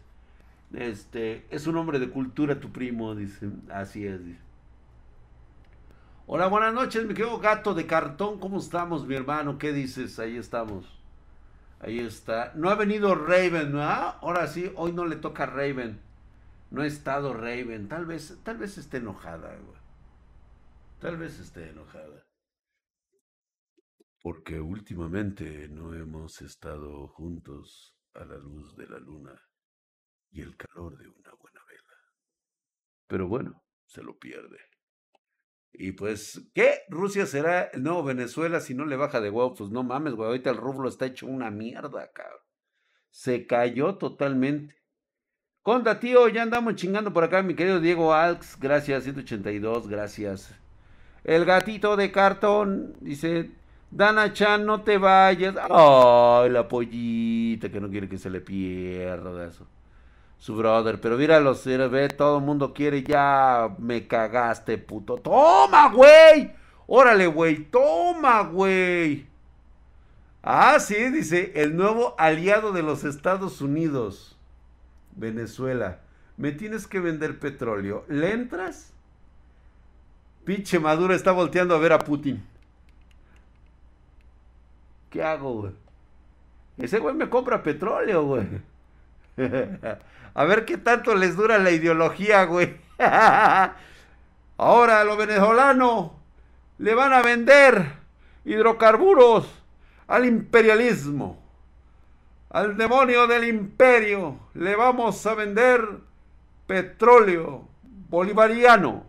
Este, 0.74 1.46
es 1.50 1.68
un 1.68 1.78
hombre 1.78 2.00
de 2.00 2.10
cultura, 2.10 2.60
tu 2.60 2.70
primo, 2.70 3.16
dice. 3.16 3.48
Así 3.72 4.06
es, 4.06 4.26
dice. 4.26 4.49
Hola, 6.32 6.46
buenas 6.46 6.76
noches, 6.76 7.08
mi 7.08 7.16
querido 7.16 7.40
gato 7.40 7.74
de 7.74 7.88
cartón. 7.88 8.40
¿Cómo 8.40 8.60
estamos, 8.60 9.08
mi 9.08 9.16
hermano? 9.16 9.58
¿Qué 9.58 9.74
dices? 9.74 10.20
Ahí 10.20 10.38
estamos. 10.38 10.86
Ahí 11.80 11.98
está. 11.98 12.54
No 12.54 12.70
ha 12.70 12.76
venido 12.76 13.16
Raven, 13.16 13.72
¿no? 13.72 13.82
Ahora 13.82 14.46
sí, 14.46 14.72
hoy 14.76 14.92
no 14.92 15.08
le 15.08 15.16
toca 15.16 15.48
Raven. 15.48 16.00
No 16.70 16.84
ha 16.84 16.86
estado 16.86 17.34
Raven. 17.34 17.88
Tal 17.88 18.06
vez, 18.06 18.38
tal 18.44 18.60
vez 18.60 18.78
esté 18.78 18.98
enojada. 18.98 19.58
Tal 21.00 21.18
vez 21.18 21.40
esté 21.40 21.72
enojada. 21.72 22.28
Porque 24.22 24.60
últimamente 24.60 25.68
no 25.68 25.96
hemos 25.96 26.44
estado 26.44 27.08
juntos 27.08 27.98
a 28.14 28.24
la 28.24 28.38
luz 28.38 28.76
de 28.76 28.86
la 28.86 29.00
luna 29.00 29.34
y 30.30 30.42
el 30.42 30.56
calor 30.56 30.96
de 30.96 31.08
una 31.08 31.32
buena 31.42 31.62
vela. 31.68 31.98
Pero 33.08 33.28
bueno, 33.28 33.64
se 33.88 34.04
lo 34.04 34.16
pierde. 34.20 34.69
Y 35.74 35.94
pues, 35.94 36.50
¿qué? 36.54 36.82
Rusia 36.90 37.26
será 37.26 37.64
el 37.64 37.84
nuevo 37.84 38.04
Venezuela 38.04 38.60
si 38.60 38.74
no 38.74 38.86
le 38.86 38.96
baja 38.96 39.22
de 39.22 39.30
huevo. 39.30 39.54
Pues 39.54 39.70
no 39.70 39.84
mames, 39.84 40.14
güey. 40.14 40.28
Ahorita 40.28 40.50
el 40.50 40.58
rublo 40.58 40.90
está 40.90 41.06
hecho 41.06 41.28
una 41.28 41.52
mierda, 41.52 42.12
cabrón. 42.12 42.42
Se 43.12 43.48
cayó 43.48 43.96
totalmente. 43.96 44.76
Conta, 45.62 46.00
tío, 46.00 46.28
ya 46.30 46.44
andamos 46.44 46.76
chingando 46.76 47.14
por 47.14 47.24
acá, 47.24 47.44
mi 47.44 47.54
querido 47.54 47.80
Diego 47.80 48.14
Alx. 48.14 48.60
Gracias, 48.60 49.04
182, 49.04 49.88
gracias. 49.88 50.56
El 51.24 51.46
gatito 51.46 51.96
de 51.96 52.12
cartón 52.12 52.96
dice: 53.02 53.52
Dana 53.92 54.34
Chan, 54.34 54.66
no 54.66 54.84
te 54.84 54.98
vayas. 54.98 55.56
Ay, 55.70 56.50
la 56.50 56.68
pollita 56.68 57.70
que 57.70 57.80
no 57.80 57.90
quiere 57.90 58.10
que 58.10 58.18
se 58.18 58.30
le 58.30 58.42
pierda 58.42 59.48
eso 59.48 59.68
su 60.40 60.56
brother. 60.56 61.00
Pero 61.00 61.18
míralo, 61.18 61.56
ve, 61.92 62.10
todo 62.10 62.40
el 62.40 62.44
mundo 62.44 62.74
quiere, 62.74 63.04
ya 63.04 63.76
me 63.78 64.08
cagaste, 64.08 64.78
puto. 64.78 65.18
¡Toma, 65.18 65.92
güey! 65.94 66.52
Órale, 66.88 67.28
güey, 67.28 67.66
toma, 67.66 68.42
güey. 68.42 69.28
Ah, 70.42 70.80
sí, 70.80 70.96
dice, 71.12 71.52
el 71.56 71.76
nuevo 71.76 72.16
aliado 72.18 72.72
de 72.72 72.82
los 72.82 73.04
Estados 73.04 73.62
Unidos, 73.62 74.36
Venezuela. 75.16 76.00
Me 76.38 76.52
tienes 76.54 76.88
que 76.88 77.00
vender 77.00 77.38
petróleo. 77.38 78.06
¿Le 78.08 78.32
entras? 78.32 78.94
Pinche 80.46 80.80
Maduro 80.80 81.14
está 81.14 81.32
volteando 81.32 81.76
a 81.76 81.80
ver 81.80 81.94
a 81.94 82.00
Putin. 82.00 82.44
¿Qué 85.10 85.22
hago, 85.22 85.54
güey? 85.62 85.74
Ese 86.78 87.00
güey 87.00 87.14
me 87.14 87.30
compra 87.30 87.62
petróleo, 87.62 88.24
güey. 88.24 88.48
A 90.34 90.46
ver 90.46 90.66
qué 90.66 90.78
tanto 90.78 91.16
les 91.16 91.36
dura 91.36 91.58
la 91.58 91.72
ideología, 91.72 92.44
güey. 92.46 92.76
Ahora 94.58 95.02
a 95.02 95.04
los 95.04 95.18
venezolanos 95.18 96.12
le 96.78 96.94
van 96.96 97.14
a 97.14 97.22
vender 97.22 97.94
hidrocarburos 98.46 99.48
al 100.08 100.26
imperialismo. 100.26 101.42
Al 102.50 102.78
demonio 102.78 103.28
del 103.28 103.46
imperio 103.46 104.40
le 104.56 104.76
vamos 104.76 105.26
a 105.26 105.36
vender 105.36 105.88
petróleo 106.68 107.68
bolivariano. 108.10 109.06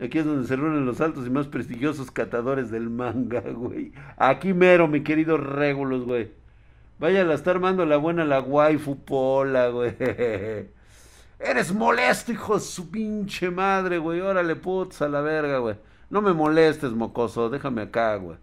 Aquí 0.00 0.18
es 0.18 0.26
donde 0.26 0.46
se 0.46 0.56
reúnen 0.56 0.84
los 0.84 1.00
altos 1.00 1.26
y 1.26 1.30
más 1.30 1.46
prestigiosos 1.46 2.10
catadores 2.10 2.70
del 2.70 2.90
manga, 2.90 3.40
güey. 3.40 3.92
Aquí 4.16 4.52
mero, 4.52 4.88
mi 4.88 5.02
querido 5.02 5.36
Regulus, 5.38 6.04
güey. 6.04 6.30
Vaya, 6.98 7.24
la 7.24 7.34
está 7.34 7.50
armando 7.50 7.84
la 7.84 7.98
buena 7.98 8.24
la 8.24 8.40
waifu 8.40 8.96
pola, 9.04 9.68
güey. 9.68 9.94
Eres 11.38 11.72
molesto, 11.74 12.32
hijo 12.32 12.54
de 12.54 12.60
su 12.60 12.90
pinche 12.90 13.50
madre, 13.50 13.98
güey. 13.98 14.20
Órale, 14.20 14.56
putz, 14.56 15.02
a 15.02 15.08
la 15.08 15.20
verga, 15.20 15.58
güey. 15.58 15.76
No 16.08 16.22
me 16.22 16.32
molestes, 16.32 16.92
mocoso. 16.92 17.50
Déjame 17.50 17.82
acá, 17.82 18.16
güey. 18.16 18.38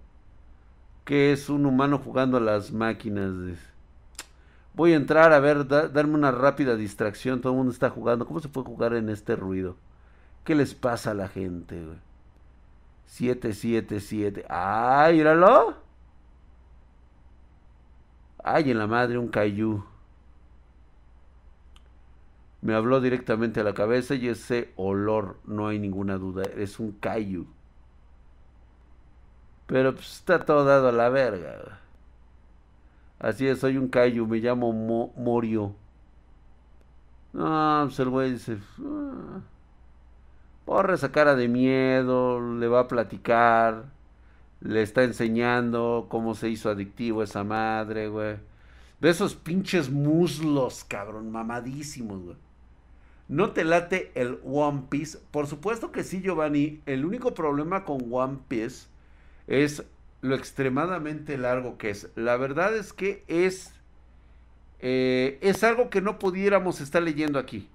Que 1.03 1.33
es 1.33 1.49
un 1.49 1.65
humano 1.65 1.97
jugando 1.97 2.37
a 2.37 2.41
las 2.41 2.71
máquinas. 2.71 3.33
Voy 4.75 4.93
a 4.93 4.97
entrar 4.97 5.33
a 5.33 5.39
ver, 5.39 5.67
darme 5.67 6.13
una 6.13 6.31
rápida 6.31 6.75
distracción. 6.75 7.41
Todo 7.41 7.53
el 7.53 7.57
mundo 7.57 7.73
está 7.73 7.89
jugando. 7.89 8.27
¿Cómo 8.27 8.39
se 8.39 8.49
puede 8.49 8.67
jugar 8.67 8.93
en 8.93 9.09
este 9.09 9.35
ruido? 9.35 9.75
¿Qué 10.43 10.53
les 10.53 10.75
pasa 10.75 11.11
a 11.11 11.15
la 11.15 11.27
gente, 11.27 11.83
güey? 11.83 11.97
777. 13.07 14.45
¡Ay, 14.49 15.17
míralo! 15.17 15.82
Ay, 18.43 18.71
en 18.71 18.77
la 18.77 18.87
madre, 18.87 19.17
un 19.17 19.29
cayú. 19.29 19.83
Me 22.61 22.73
habló 22.73 23.01
directamente 23.01 23.59
a 23.59 23.63
la 23.63 23.73
cabeza 23.73 24.15
y 24.15 24.27
ese 24.27 24.71
olor, 24.77 25.37
no 25.45 25.67
hay 25.67 25.79
ninguna 25.79 26.17
duda, 26.17 26.43
es 26.55 26.79
un 26.79 26.93
kaiju. 26.93 27.45
Pero 29.67 29.93
pues, 29.93 30.13
está 30.17 30.45
todo 30.45 30.63
dado 30.65 30.87
a 30.89 30.91
la 30.91 31.09
verga. 31.09 31.79
Así 33.19 33.47
es, 33.47 33.59
soy 33.59 33.77
un 33.77 33.87
kaiju, 33.89 34.27
me 34.27 34.37
llamo 34.37 34.71
Morio. 35.17 35.75
No, 37.33 37.81
pues 37.85 37.99
el 37.99 38.09
güey 38.09 38.31
dice, 38.33 38.57
ah, 38.79 39.41
esa 40.93 41.11
cara 41.11 41.35
de 41.35 41.47
miedo, 41.47 42.39
le 42.57 42.67
va 42.67 42.81
a 42.81 42.87
platicar, 42.87 43.85
le 44.63 44.81
está 44.81 45.03
enseñando 45.03 46.07
cómo 46.09 46.35
se 46.35 46.49
hizo 46.49 46.69
adictivo 46.69 47.21
esa 47.21 47.43
madre, 47.43 48.07
güey. 48.07 48.37
De 49.01 49.09
esos 49.09 49.35
pinches 49.35 49.89
muslos, 49.89 50.85
cabrón, 50.85 51.31
mamadísimos, 51.31 52.23
güey. 52.23 52.37
¿No 53.27 53.51
te 53.51 53.65
late 53.65 54.11
el 54.15 54.39
One 54.45 54.83
Piece? 54.89 55.19
Por 55.31 55.47
supuesto 55.47 55.91
que 55.91 56.03
sí, 56.03 56.21
Giovanni. 56.21 56.81
El 56.85 57.05
único 57.05 57.33
problema 57.33 57.83
con 57.83 58.07
One 58.09 58.39
Piece 58.47 58.87
es 59.47 59.83
lo 60.21 60.35
extremadamente 60.35 61.37
largo 61.37 61.77
que 61.77 61.89
es. 61.89 62.09
La 62.15 62.37
verdad 62.37 62.75
es 62.75 62.93
que 62.93 63.25
es, 63.27 63.73
eh, 64.79 65.39
es 65.41 65.63
algo 65.65 65.89
que 65.89 66.01
no 66.01 66.19
pudiéramos 66.19 66.79
estar 66.79 67.03
leyendo 67.03 67.37
aquí. 67.37 67.67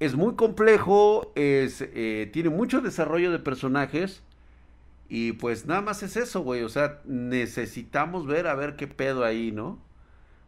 Es 0.00 0.14
muy 0.14 0.34
complejo, 0.34 1.32
es, 1.34 1.80
eh, 1.80 2.30
tiene 2.32 2.50
mucho 2.50 2.80
desarrollo 2.80 3.32
de 3.32 3.38
personajes. 3.38 4.22
Y 5.08 5.32
pues 5.32 5.66
nada 5.66 5.80
más 5.80 6.02
es 6.02 6.16
eso, 6.16 6.42
güey. 6.42 6.62
O 6.62 6.68
sea, 6.68 7.00
necesitamos 7.04 8.26
ver 8.26 8.46
a 8.46 8.54
ver 8.54 8.76
qué 8.76 8.86
pedo 8.86 9.24
ahí, 9.24 9.50
¿no? 9.52 9.78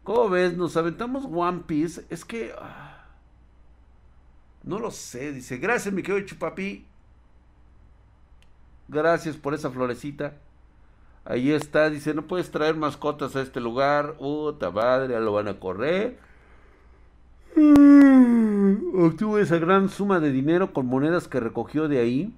¿Cómo 0.04 0.28
ves? 0.28 0.56
Nos 0.56 0.76
aventamos 0.76 1.26
One 1.30 1.62
Piece. 1.66 2.04
Es 2.10 2.24
que... 2.24 2.52
Ah, 2.58 3.06
no 4.62 4.78
lo 4.78 4.90
sé, 4.90 5.32
dice. 5.32 5.56
Gracias, 5.58 5.92
mi 5.92 6.02
querido 6.02 6.26
Chupapi. 6.26 6.86
Gracias 8.88 9.36
por 9.36 9.54
esa 9.54 9.70
florecita. 9.70 10.34
Ahí 11.24 11.52
está, 11.52 11.90
dice, 11.90 12.14
no 12.14 12.26
puedes 12.26 12.50
traer 12.50 12.76
mascotas 12.76 13.36
a 13.36 13.42
este 13.42 13.60
lugar. 13.60 14.16
Puta 14.16 14.70
madre, 14.70 15.12
ya 15.14 15.20
lo 15.20 15.32
van 15.32 15.48
a 15.48 15.58
correr. 15.58 16.18
Obtuvo 18.94 19.38
esa 19.38 19.58
gran 19.58 19.88
suma 19.88 20.20
de 20.20 20.32
dinero 20.32 20.72
con 20.72 20.86
monedas 20.86 21.28
que 21.28 21.40
recogió 21.40 21.88
de 21.88 21.98
ahí. 21.98 22.34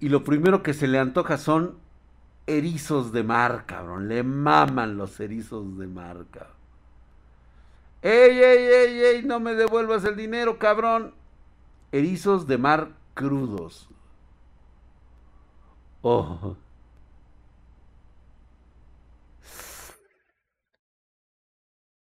Y 0.00 0.08
lo 0.08 0.24
primero 0.24 0.62
que 0.62 0.74
se 0.74 0.86
le 0.88 0.98
antoja 0.98 1.38
son 1.38 1.76
erizos 2.46 3.12
de 3.12 3.22
mar, 3.22 3.64
cabrón. 3.66 4.08
Le 4.08 4.22
maman 4.22 4.96
los 4.96 5.18
erizos 5.20 5.78
de 5.78 5.86
mar, 5.86 6.24
cabrón. 6.30 6.58
¡Ey, 8.02 8.38
ey, 8.38 8.64
ey, 8.64 9.00
ey! 9.00 9.22
No 9.24 9.40
me 9.40 9.54
devuelvas 9.54 10.04
el 10.04 10.16
dinero, 10.16 10.58
cabrón. 10.58 11.14
Erizos 11.92 12.46
de 12.46 12.58
mar 12.58 12.90
crudos. 13.14 13.88
Oh. 16.02 16.56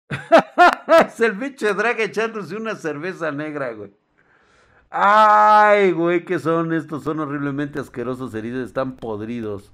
es 1.08 1.20
el 1.20 1.38
pinche 1.38 1.74
drag 1.74 2.00
echándose 2.00 2.56
una 2.56 2.76
cerveza 2.76 3.32
negra, 3.32 3.74
güey. 3.74 3.92
Ay, 4.90 5.92
güey, 5.92 6.24
¿qué 6.26 6.40
son 6.40 6.74
estos? 6.74 7.04
Son 7.04 7.20
horriblemente 7.20 7.80
asquerosos 7.80 8.34
erizos, 8.34 8.68
están 8.68 8.96
podridos. 8.96 9.72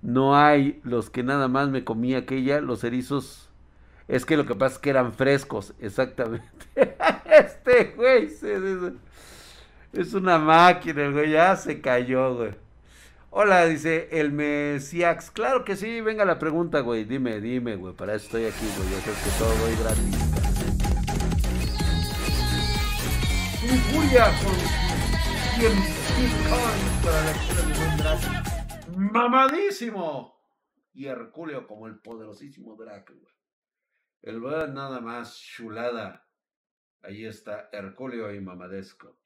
No 0.00 0.36
hay 0.36 0.80
los 0.84 1.10
que 1.10 1.22
nada 1.22 1.48
más 1.48 1.68
me 1.68 1.84
comí 1.84 2.14
aquella, 2.14 2.60
los 2.60 2.84
erizos. 2.84 3.50
Es 4.06 4.24
que 4.24 4.36
lo 4.36 4.46
que 4.46 4.54
pasa 4.54 4.76
es 4.76 4.78
que 4.80 4.90
eran 4.90 5.12
frescos, 5.12 5.74
exactamente. 5.80 6.48
este 7.26 7.92
güey 7.96 8.30
es 9.92 10.14
una 10.14 10.38
máquina, 10.38 11.10
güey, 11.10 11.32
ya 11.32 11.56
se 11.56 11.80
cayó, 11.80 12.36
güey. 12.36 12.68
Hola, 13.30 13.66
dice 13.66 14.08
el 14.12 14.32
Mesiax. 14.32 15.30
Claro 15.30 15.64
que 15.64 15.76
sí, 15.76 16.00
venga 16.00 16.24
la 16.24 16.38
pregunta, 16.38 16.80
güey. 16.80 17.04
Dime, 17.04 17.40
dime, 17.40 17.76
güey. 17.76 17.94
Para 17.94 18.14
eso 18.14 18.24
estoy 18.24 18.46
aquí, 18.46 18.66
güey. 18.76 18.90
Yo 18.90 18.96
sé 19.00 19.10
que 19.10 19.38
todo 19.38 19.54
voy 19.56 19.76
gratis. 19.82 20.27
Con 23.68 23.76
100 25.58 25.72
para 27.04 27.20
la 27.22 27.32
de 28.16 28.96
Mamadísimo. 28.96 30.40
Y 30.94 31.04
Herculeo 31.04 31.66
como 31.66 31.86
el 31.86 31.98
poderosísimo 32.00 32.76
güey. 32.76 33.34
El 34.22 34.40
verdad 34.40 34.68
nada 34.68 35.00
más 35.00 35.36
chulada. 35.38 36.26
Ahí 37.02 37.26
está 37.26 37.68
Herculeo 37.70 38.34
y 38.34 38.40
Mamadesco. 38.40 39.18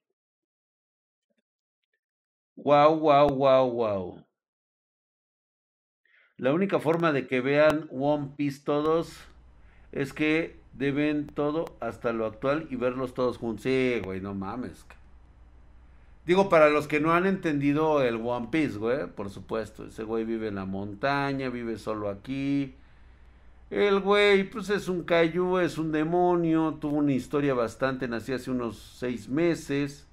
Wow, 2.56 2.98
wow, 2.98 3.28
wow, 3.28 3.70
wow. 3.70 4.26
La 6.36 6.52
única 6.52 6.80
forma 6.80 7.12
de 7.12 7.28
que 7.28 7.40
vean 7.40 7.88
One 7.92 8.34
Piece 8.36 8.64
todos 8.64 9.16
es 9.92 10.12
que 10.12 10.61
deben 10.74 11.26
todo 11.26 11.64
hasta 11.80 12.12
lo 12.12 12.26
actual 12.26 12.66
y 12.70 12.76
verlos 12.76 13.14
todos 13.14 13.38
juntos. 13.38 13.64
Sí, 13.64 14.00
güey, 14.04 14.20
no 14.20 14.34
mames. 14.34 14.84
Digo, 16.26 16.48
para 16.48 16.70
los 16.70 16.86
que 16.86 17.00
no 17.00 17.12
han 17.12 17.26
entendido 17.26 18.02
el 18.02 18.16
One 18.16 18.48
Piece, 18.50 18.78
güey, 18.78 19.06
por 19.06 19.30
supuesto. 19.30 19.86
Ese 19.86 20.04
güey 20.04 20.24
vive 20.24 20.48
en 20.48 20.54
la 20.54 20.66
montaña, 20.66 21.48
vive 21.48 21.78
solo 21.78 22.08
aquí. 22.08 22.74
El 23.70 24.00
güey, 24.00 24.48
pues 24.48 24.70
es 24.70 24.88
un 24.88 25.02
kaiju, 25.02 25.58
es 25.58 25.78
un 25.78 25.92
demonio. 25.92 26.78
Tuvo 26.80 26.98
una 26.98 27.12
historia 27.12 27.54
bastante, 27.54 28.06
nació 28.06 28.36
hace 28.36 28.50
unos 28.50 28.78
seis 28.78 29.28
meses 29.28 30.06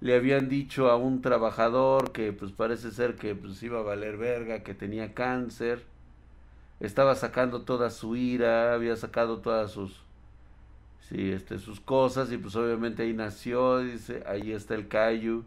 le 0.00 0.14
habían 0.14 0.48
dicho 0.48 0.90
a 0.90 0.96
un 0.96 1.22
trabajador 1.22 2.12
que 2.12 2.32
pues 2.32 2.52
parece 2.52 2.90
ser 2.90 3.16
que 3.16 3.34
pues 3.34 3.62
iba 3.62 3.80
a 3.80 3.82
valer 3.82 4.16
verga, 4.16 4.62
que 4.62 4.74
tenía 4.74 5.14
cáncer, 5.14 5.84
estaba 6.80 7.14
sacando 7.14 7.62
toda 7.62 7.90
su 7.90 8.16
ira, 8.16 8.74
había 8.74 8.96
sacado 8.96 9.38
todas 9.38 9.72
sus 9.72 10.02
sí, 11.00 11.30
este 11.30 11.58
sus 11.58 11.80
cosas 11.80 12.30
y 12.32 12.38
pues 12.38 12.54
obviamente 12.56 13.02
ahí 13.02 13.12
nació, 13.14 13.78
dice, 13.78 14.22
ahí 14.26 14.52
está 14.52 14.74
el 14.74 14.88
Cayu. 14.88 15.44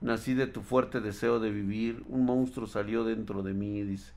Nací 0.00 0.32
de 0.32 0.46
tu 0.46 0.62
fuerte 0.62 1.00
deseo 1.00 1.40
de 1.40 1.50
vivir, 1.50 2.02
un 2.08 2.24
monstruo 2.24 2.66
salió 2.66 3.04
dentro 3.04 3.42
de 3.42 3.52
mí, 3.52 3.82
dice. 3.82 4.12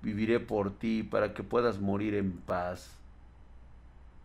Viviré 0.00 0.38
por 0.38 0.70
ti 0.70 1.02
para 1.02 1.34
que 1.34 1.42
puedas 1.42 1.80
morir 1.80 2.14
en 2.14 2.32
paz. 2.32 2.96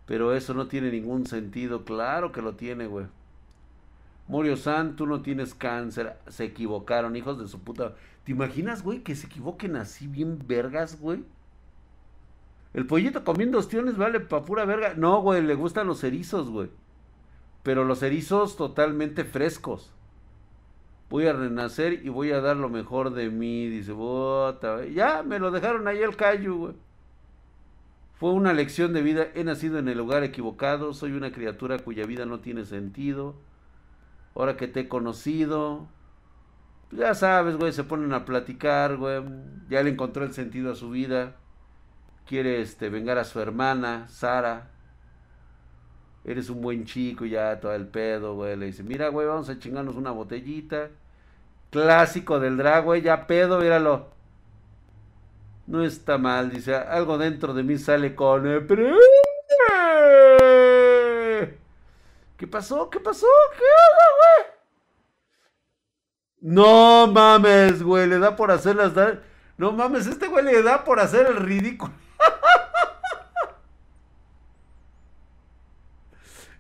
Pero 0.06 0.36
eso 0.36 0.54
no 0.54 0.68
tiene 0.68 0.92
ningún 0.92 1.26
sentido, 1.26 1.84
claro 1.84 2.32
que 2.32 2.42
lo 2.42 2.56
tiene, 2.56 2.86
güey. 2.86 3.08
Morio 4.28 4.58
San, 4.58 4.96
tú 4.96 5.08
no 5.08 5.22
tienes 5.22 5.56
cáncer. 5.56 6.16
Se 6.28 6.46
equivocaron, 6.46 7.16
hijos 7.16 7.40
de 7.40 7.48
su 7.48 7.60
puta. 7.60 7.96
¿Te 8.24 8.32
imaginas, 8.32 8.84
güey, 8.84 9.00
que 9.02 9.16
se 9.16 9.26
equivoquen 9.26 9.76
así 9.76 10.06
bien 10.06 10.38
vergas, 10.48 11.00
güey? 11.00 11.24
El 12.74 12.86
pollito 12.86 13.24
comiendo 13.24 13.58
ostiones 13.58 13.98
vale 13.98 14.20
pa' 14.20 14.46
pura 14.46 14.66
verga. 14.66 14.94
No, 14.96 15.22
güey, 15.22 15.42
le 15.42 15.56
gustan 15.56 15.88
los 15.88 16.04
erizos, 16.04 16.50
güey. 16.50 16.70
Pero 17.64 17.84
los 17.84 18.04
erizos 18.04 18.56
totalmente 18.56 19.24
frescos. 19.24 19.92
Voy 21.10 21.26
a 21.26 21.34
renacer 21.34 22.06
y 22.06 22.10
voy 22.10 22.32
a 22.32 22.42
dar 22.42 22.58
lo 22.58 22.70
mejor 22.70 23.14
de 23.14 23.30
mí. 23.30 23.68
Dice, 23.68 23.92
bota. 23.92 24.86
Ya, 24.86 25.24
me 25.24 25.40
lo 25.40 25.52
dejaron 25.52 25.88
ahí 25.88 26.00
el 26.00 26.16
callo, 26.16 26.56
güey. 26.56 26.76
Fue 28.16 28.32
una 28.32 28.54
lección 28.54 28.94
de 28.94 29.02
vida. 29.02 29.28
He 29.34 29.44
nacido 29.44 29.80
en 29.80 29.88
el 29.88 29.98
lugar 29.98 30.24
equivocado. 30.24 30.94
Soy 30.94 31.14
una 31.14 31.32
criatura 31.32 31.80
cuya 31.80 32.06
vida 32.06 32.26
no 32.26 32.40
tiene 32.40 32.66
sentido 32.66 33.36
ahora 34.36 34.58
que 34.58 34.68
te 34.68 34.82
he 34.82 34.88
conocido. 34.88 35.88
Ya 36.92 37.14
sabes, 37.14 37.58
güey, 37.58 37.72
se 37.72 37.84
ponen 37.84 38.14
a 38.14 38.26
platicar, 38.26 38.98
güey. 38.98 39.22
Ya 39.70 39.84
le 39.84 39.92
encontró 39.92 40.24
el 40.24 40.34
sentido 40.34 40.72
a 40.72 40.76
su 40.76 40.90
vida. 40.90 41.36
Quiere 42.30 42.62
este, 42.62 42.90
vengar 42.90 43.18
a 43.18 43.24
su 43.24 43.40
hermana, 43.40 44.08
Sara. 44.08 44.68
Eres 46.24 46.52
un 46.52 46.62
buen 46.62 46.86
chico, 46.86 47.26
ya 47.26 47.60
todo 47.60 47.74
el 47.74 47.88
pedo, 47.88 48.36
güey. 48.36 48.56
Le 48.56 48.68
dice, 48.68 48.84
mira, 48.84 49.08
güey, 49.08 49.26
vamos 49.26 49.50
a 49.50 49.58
chingarnos 49.58 49.96
una 49.96 50.12
botellita. 50.12 50.90
Clásico 51.72 52.40
del 52.40 52.56
drag, 52.56 52.84
güey, 52.84 53.02
ya 53.02 53.26
pedo, 53.26 53.58
míralo. 53.58 54.12
No 55.66 55.84
está 55.84 56.20
mal, 56.20 56.52
dice, 56.52 56.76
algo 56.76 57.18
dentro 57.18 57.56
de 57.56 57.64
mí 57.64 57.80
sale 57.80 58.14
con... 58.14 58.44
¿Qué 62.38 62.48
pasó? 62.48 62.92
¿Qué 62.92 63.00
pasó? 63.00 63.26
¿Qué 63.54 63.64
güey? 64.20 64.52
No 66.42 67.08
mames, 67.08 67.82
güey, 67.82 68.06
le 68.06 68.20
da 68.20 68.36
por 68.36 68.52
hacer 68.52 68.76
las... 68.76 68.94
No 69.58 69.72
mames, 69.72 70.06
este 70.06 70.28
güey 70.28 70.46
le 70.46 70.62
da 70.62 70.84
por 70.84 71.00
hacer 71.00 71.26
el 71.26 71.38
ridículo. 71.38 71.92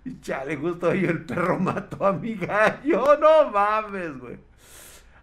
Y 0.05 0.19
chale, 0.21 0.55
justo 0.57 0.89
ahí 0.89 1.05
el 1.05 1.25
perro 1.25 1.59
mató 1.59 2.05
a 2.05 2.13
mi 2.13 2.35
gallo. 2.35 3.17
No 3.19 3.51
mames, 3.51 4.17
güey. 4.19 4.37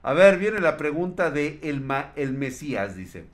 A 0.02 0.12
ver, 0.12 0.38
viene 0.38 0.60
la 0.60 0.76
pregunta 0.76 1.30
de 1.30 1.58
el, 1.62 1.84
el 2.16 2.32
Mesías, 2.32 2.94
dice. 2.96 3.26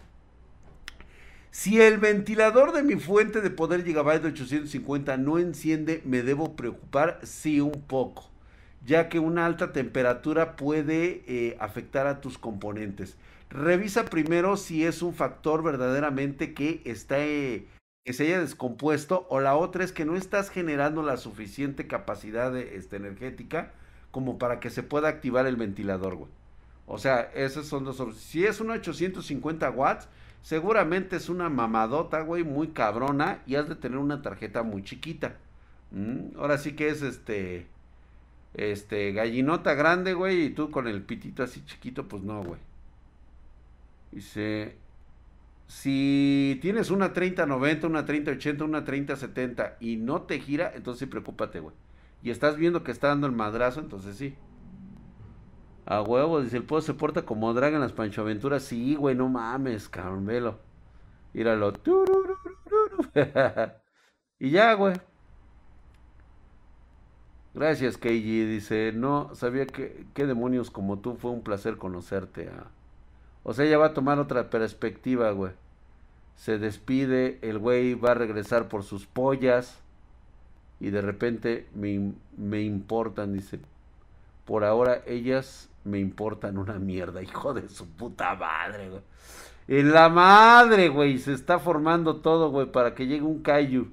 Si 1.51 1.83
el 1.83 1.99
ventilador 1.99 2.73
de 2.73 2.83
mi 2.83 2.97
fuente 2.97 3.43
de 3.43 3.51
poder 3.51 3.85
Gigabyte 3.85 4.25
850 4.25 5.19
no 5.19 5.39
enciende, 5.39 6.01
¿me 6.07 6.23
debo 6.23 6.57
preocupar? 6.57 7.21
Sí, 7.25 7.61
un 7.61 7.83
poco, 7.87 8.31
ya 8.87 9.11
que 9.11 9.19
una 9.19 9.45
alta 9.45 9.71
temperatura 9.71 10.57
puede 10.57 11.23
eh, 11.27 11.59
afectar 11.61 12.07
a 12.07 12.23
tus 12.23 12.39
componentes. 12.39 13.19
Revisa 13.53 14.07
primero 14.07 14.57
si 14.57 14.87
es 14.87 15.03
un 15.03 15.13
factor 15.13 15.63
verdaderamente 15.63 16.55
que 16.55 16.81
está 16.87 17.19
que 17.19 18.13
se 18.13 18.25
haya 18.25 18.41
descompuesto 18.41 19.27
o 19.29 19.41
la 19.41 19.57
otra 19.57 19.85
es 19.85 19.93
que 19.93 20.07
no 20.07 20.17
estás 20.17 20.49
generando 20.49 21.03
la 21.03 21.19
suficiente 21.19 21.87
capacidad 21.87 22.57
este, 22.57 22.97
energética 22.97 23.73
como 24.11 24.39
para 24.39 24.59
que 24.59 24.71
se 24.71 24.83
pueda 24.83 25.09
activar 25.09 25.47
el 25.47 25.57
ventilador, 25.57 26.17
güey. 26.17 26.31
O 26.87 26.99
sea, 26.99 27.31
esos 27.35 27.67
son 27.67 27.85
dos 27.85 28.03
Si 28.17 28.45
es 28.45 28.61
una 28.61 28.75
850 28.75 29.71
watts, 29.71 30.09
seguramente 30.41 31.17
es 31.17 31.29
una 31.29 31.49
mamadota, 31.51 32.23
güey, 32.23 32.45
muy 32.45 32.69
cabrona 32.69 33.43
y 33.47 33.55
has 33.55 33.69
de 33.69 33.77
tener 33.77 33.99
una 33.99 34.23
tarjeta 34.23 34.63
muy 34.63 34.83
chiquita. 34.83 35.37
Mm, 35.91 36.39
ahora 36.39 36.57
sí 36.59 36.73
que 36.73 36.89
es 36.89 37.03
este, 37.03 37.67
este, 38.55 39.13
gallinota 39.13 39.75
grande, 39.75 40.15
güey, 40.15 40.47
y 40.47 40.51
tú 40.51 40.71
con 40.71 40.89
el 40.89 41.03
pitito 41.03 41.43
así 41.43 41.63
chiquito, 41.67 42.09
pues 42.09 42.23
no, 42.23 42.43
güey. 42.43 42.59
Dice, 44.13 44.77
si 45.67 46.59
tienes 46.61 46.91
una 46.91 47.13
3090, 47.13 47.87
una 47.87 48.05
3080, 48.05 48.65
una 48.65 48.85
3070 48.85 49.79
y 49.81 49.97
no 49.97 50.23
te 50.23 50.39
gira, 50.39 50.73
entonces 50.75 51.01
sí 51.01 51.07
preocúpate, 51.07 51.61
güey. 51.61 51.75
Y 52.23 52.31
estás 52.31 52.57
viendo 52.57 52.85
que 52.85 52.93
está 52.93 53.09
dando 53.09 53.27
el 53.27 53.33
madrazo, 53.33 53.81
entonces 53.81 54.17
sí. 54.17 54.37
A 55.87 56.03
huevo, 56.03 56.41
dice, 56.41 56.59
el 56.59 56.65
pueblo 56.65 56.83
se 56.83 56.95
porta 56.95 57.23
como 57.23 57.53
drag 57.55 57.75
en 57.75 57.81
las 57.81 57.93
Pancho 57.93 58.21
Aventuras. 58.21 58.63
Sí, 58.63 58.95
güey, 58.95 59.17
no 59.17 59.29
mames, 59.29 59.89
cabrón, 59.89 60.27
velo. 60.27 60.61
Míralo. 61.33 61.73
y 64.39 64.51
ya, 64.51 64.75
güey. 64.75 64.95
Gracias, 67.55 67.99
Keiji. 67.99 68.45
Dice, 68.45 68.93
no 68.95 69.35
sabía 69.35 69.67
que, 69.67 70.07
qué 70.15 70.27
demonios 70.27 70.71
como 70.71 70.99
tú. 71.01 71.17
Fue 71.17 71.31
un 71.31 71.43
placer 71.43 71.77
conocerte. 71.79 72.51
Ah. 72.51 72.71
O 73.45 73.55
sea, 73.55 73.67
ya 73.67 73.79
va 73.79 73.87
a 73.87 73.95
tomar 73.95 74.19
otra 74.19 74.51
perspectiva, 74.51 75.31
güey. 75.33 75.53
Se 76.37 76.59
despide, 76.59 77.39
el 77.43 77.59
güey 77.59 77.95
va 77.95 78.13
a 78.13 78.15
regresar 78.15 78.69
por 78.69 78.85
sus 78.85 79.07
pollas. 79.07 79.79
Y 80.81 80.91
de 80.91 81.01
repente 81.01 81.67
me, 81.75 82.13
me 82.37 82.63
importan, 82.63 83.33
dice. 83.33 83.61
Por 84.45 84.65
ahora 84.65 85.03
ellas 85.07 85.69
me 85.85 85.99
importan 85.99 86.59
una 86.59 86.79
mierda, 86.79 87.23
hijo 87.23 87.55
de 87.55 87.69
su 87.69 87.89
puta 87.89 88.35
madre, 88.35 88.91
güey. 88.91 89.03
En 89.69 89.93
la 89.93 90.09
madre, 90.09 90.89
güey, 90.89 91.19
se 91.19 91.33
está 91.33 91.59
formando 91.59 92.17
todo, 92.17 92.51
güey, 92.51 92.67
para 92.67 92.95
que 92.95 93.07
llegue 93.07 93.23
un 93.23 93.43
Kaiju. 93.43 93.89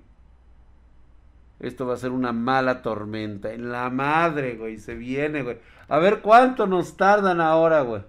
Esto 1.59 1.85
va 1.85 1.93
a 1.93 1.97
ser 1.97 2.11
una 2.11 2.31
mala 2.31 2.81
tormenta. 2.81 3.53
En 3.53 3.71
la 3.71 3.89
madre, 3.89 4.55
güey, 4.55 4.77
se 4.77 4.95
viene, 4.95 5.43
güey. 5.43 5.59
A 5.87 5.99
ver 5.99 6.21
cuánto 6.21 6.65
nos 6.67 6.97
tardan 6.97 7.41
ahora, 7.41 7.81
güey. 7.81 8.01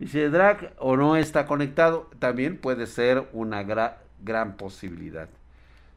El 0.00 0.32
drag 0.32 0.74
o 0.78 0.96
no 0.96 1.16
está 1.16 1.46
conectado, 1.46 2.08
también 2.18 2.58
puede 2.58 2.86
ser 2.86 3.28
una 3.32 3.62
gran 3.64 4.56
posibilidad. 4.56 5.28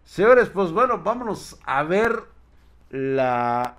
Señores, 0.06 0.50
pues 0.50 0.72
bueno, 0.72 1.00
vámonos 1.04 1.60
a 1.66 1.84
ver 1.84 2.24
la... 2.90 3.78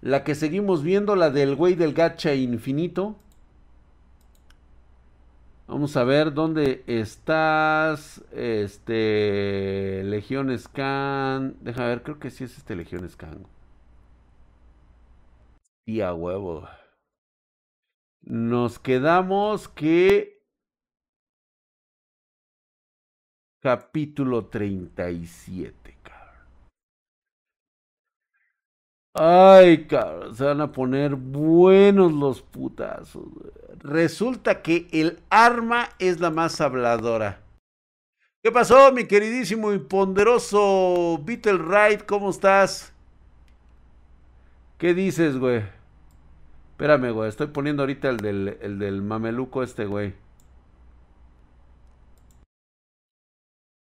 La 0.00 0.22
que 0.22 0.34
seguimos 0.34 0.82
viendo, 0.82 1.16
la 1.16 1.30
del 1.30 1.54
güey 1.56 1.74
del 1.74 1.94
gacha 1.94 2.34
infinito. 2.34 3.16
Vamos 5.66 5.96
a 5.96 6.04
ver 6.04 6.34
dónde 6.34 6.84
estás. 6.86 8.22
Este. 8.32 10.02
Legión 10.04 10.56
Scan. 10.58 11.56
Deja 11.62 11.86
ver, 11.86 12.02
creo 12.02 12.18
que 12.18 12.30
sí 12.30 12.44
es 12.44 12.58
este 12.58 12.76
Legión 12.76 13.08
Scan. 13.08 13.46
Y 15.86 16.00
a 16.00 16.14
huevo. 16.14 16.66
Nos 18.22 18.78
quedamos 18.78 19.68
que... 19.68 20.42
Capítulo 23.60 24.46
37, 24.46 25.98
cabrón. 26.02 26.68
Ay, 29.14 29.86
cabrón, 29.86 30.34
se 30.34 30.44
van 30.44 30.60
a 30.60 30.70
poner 30.72 31.14
buenos 31.14 32.12
los 32.12 32.42
putazos. 32.42 33.24
Resulta 33.78 34.60
que 34.60 34.86
el 34.92 35.22
arma 35.30 35.88
es 35.98 36.20
la 36.20 36.30
más 36.30 36.60
habladora. 36.60 37.42
¿Qué 38.42 38.52
pasó, 38.52 38.92
mi 38.92 39.06
queridísimo 39.06 39.72
y 39.72 39.78
ponderoso 39.78 41.18
Beetle 41.24 41.58
Ride? 41.58 42.04
¿Cómo 42.04 42.28
estás? 42.28 42.93
¿Qué 44.78 44.94
dices, 44.94 45.38
güey? 45.38 45.62
Espérame, 46.72 47.12
güey. 47.12 47.28
Estoy 47.28 47.48
poniendo 47.48 47.82
ahorita 47.82 48.08
el 48.08 48.16
del, 48.18 48.58
el 48.60 48.78
del 48.78 49.02
mameluco 49.02 49.62
este, 49.62 49.86
güey. 49.86 50.14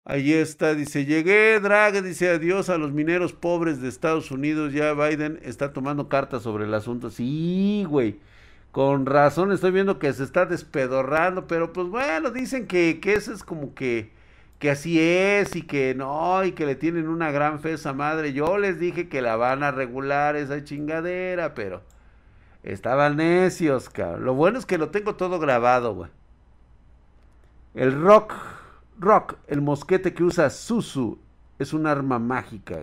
Ahí 0.05 0.33
está, 0.33 0.73
dice, 0.73 1.05
llegué, 1.05 1.59
Drag, 1.59 2.01
dice 2.01 2.29
adiós 2.29 2.69
a 2.69 2.79
los 2.79 2.91
mineros 2.91 3.31
pobres 3.31 3.79
de 3.79 3.89
Estados 3.89 4.31
Unidos. 4.31 4.73
Ya 4.73 4.93
Biden 4.93 5.39
está 5.43 5.71
tomando 5.71 6.09
cartas 6.09 6.41
sobre 6.41 6.65
el 6.65 6.73
asunto. 6.73 7.11
Sí, 7.11 7.85
güey. 7.87 8.19
Con 8.71 9.05
razón 9.05 9.51
estoy 9.51 9.69
viendo 9.71 9.99
que 9.99 10.11
se 10.13 10.23
está 10.23 10.47
despedorrando, 10.47 11.47
pero 11.47 11.73
pues 11.73 11.87
bueno, 11.89 12.31
dicen 12.31 12.65
que, 12.67 12.99
que 12.99 13.13
eso 13.13 13.33
es 13.33 13.43
como 13.43 13.75
que 13.75 14.11
que 14.59 14.69
así 14.69 14.99
es 14.99 15.55
y 15.55 15.61
que 15.61 15.95
no, 15.95 16.43
y 16.43 16.51
que 16.51 16.65
le 16.65 16.75
tienen 16.75 17.07
una 17.07 17.31
gran 17.31 17.61
fe 17.61 17.73
esa 17.73 17.93
madre. 17.93 18.33
Yo 18.33 18.57
les 18.57 18.77
dije 18.77 19.07
que 19.07 19.21
la 19.21 19.37
van 19.37 19.63
a 19.63 19.71
regular 19.71 20.35
esa 20.35 20.63
chingadera, 20.63 21.55
pero 21.55 21.81
estaban 22.63 23.15
necios, 23.15 23.89
cabrón. 23.89 24.25
Lo 24.25 24.33
bueno 24.33 24.59
es 24.59 24.65
que 24.65 24.77
lo 24.77 24.89
tengo 24.89 25.15
todo 25.15 25.39
grabado, 25.39 25.95
güey. 25.95 26.11
El 27.73 28.01
rock, 28.01 28.33
rock, 28.99 29.35
el 29.47 29.61
mosquete 29.61 30.13
que 30.13 30.23
usa 30.23 30.49
Susu, 30.49 31.19
es 31.57 31.73
un 31.73 31.87
arma 31.87 32.19
mágica. 32.19 32.79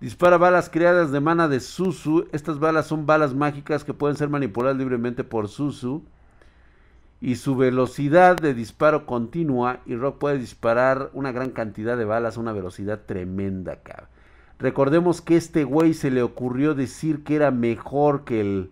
Dispara 0.00 0.36
balas 0.36 0.68
creadas 0.68 1.12
de 1.12 1.20
mana 1.20 1.46
de 1.46 1.60
Susu. 1.60 2.26
Estas 2.32 2.58
balas 2.58 2.86
son 2.86 3.06
balas 3.06 3.34
mágicas 3.34 3.84
que 3.84 3.94
pueden 3.94 4.16
ser 4.16 4.28
manipuladas 4.28 4.78
libremente 4.78 5.22
por 5.22 5.48
Susu 5.48 6.04
y 7.20 7.36
su 7.36 7.54
velocidad 7.54 8.36
de 8.36 8.54
disparo 8.54 9.04
continua 9.04 9.80
y 9.84 9.94
Rock 9.94 10.18
puede 10.18 10.38
disparar 10.38 11.10
una 11.12 11.32
gran 11.32 11.50
cantidad 11.50 11.96
de 11.96 12.06
balas 12.06 12.36
a 12.36 12.40
una 12.40 12.52
velocidad 12.52 13.00
tremenda. 13.04 13.78
Recordemos 14.58 15.20
que 15.20 15.36
este 15.36 15.64
güey 15.64 15.92
se 15.92 16.10
le 16.10 16.22
ocurrió 16.22 16.74
decir 16.74 17.22
que 17.22 17.36
era 17.36 17.50
mejor 17.50 18.24
que 18.24 18.40
el 18.40 18.70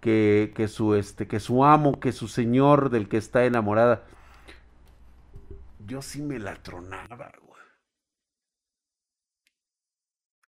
que, 0.00 0.52
que 0.54 0.68
su 0.68 0.94
este 0.94 1.26
que 1.26 1.40
su 1.40 1.64
amo, 1.64 1.98
que 1.98 2.12
su 2.12 2.28
señor 2.28 2.90
del 2.90 3.08
que 3.08 3.16
está 3.16 3.44
enamorada. 3.44 4.04
Yo 5.86 6.02
sí 6.02 6.20
me 6.20 6.38
la 6.38 6.54
tronaba, 6.56 7.32
güey. 7.42 7.62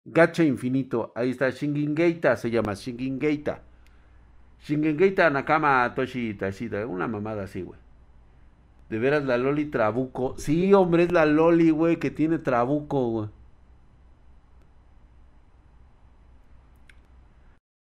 Gacha 0.04 0.44
infinito, 0.44 1.14
ahí 1.16 1.32
está 1.32 1.50
Shingin 1.50 1.96
Geita, 1.96 2.36
se 2.36 2.50
llama 2.50 2.74
Shingin 2.74 3.20
Geita. 3.20 3.67
Shingengeita 4.64 5.30
Nakama 5.30 5.94
Toshi 5.96 6.34
Tashida. 6.34 6.86
Una 6.88 7.08
mamada 7.08 7.44
así, 7.44 7.62
güey. 7.62 7.80
De 8.90 9.00
veras 9.00 9.26
la 9.26 9.38
Loli 9.38 9.66
Trabuco. 9.66 10.36
Sí, 10.38 10.74
hombre, 10.74 11.04
es 11.04 11.12
la 11.12 11.26
Loli, 11.26 11.72
güey, 11.72 11.98
que 11.98 12.12
tiene 12.12 12.40
Trabuco, 12.40 13.10
güey. 13.10 13.30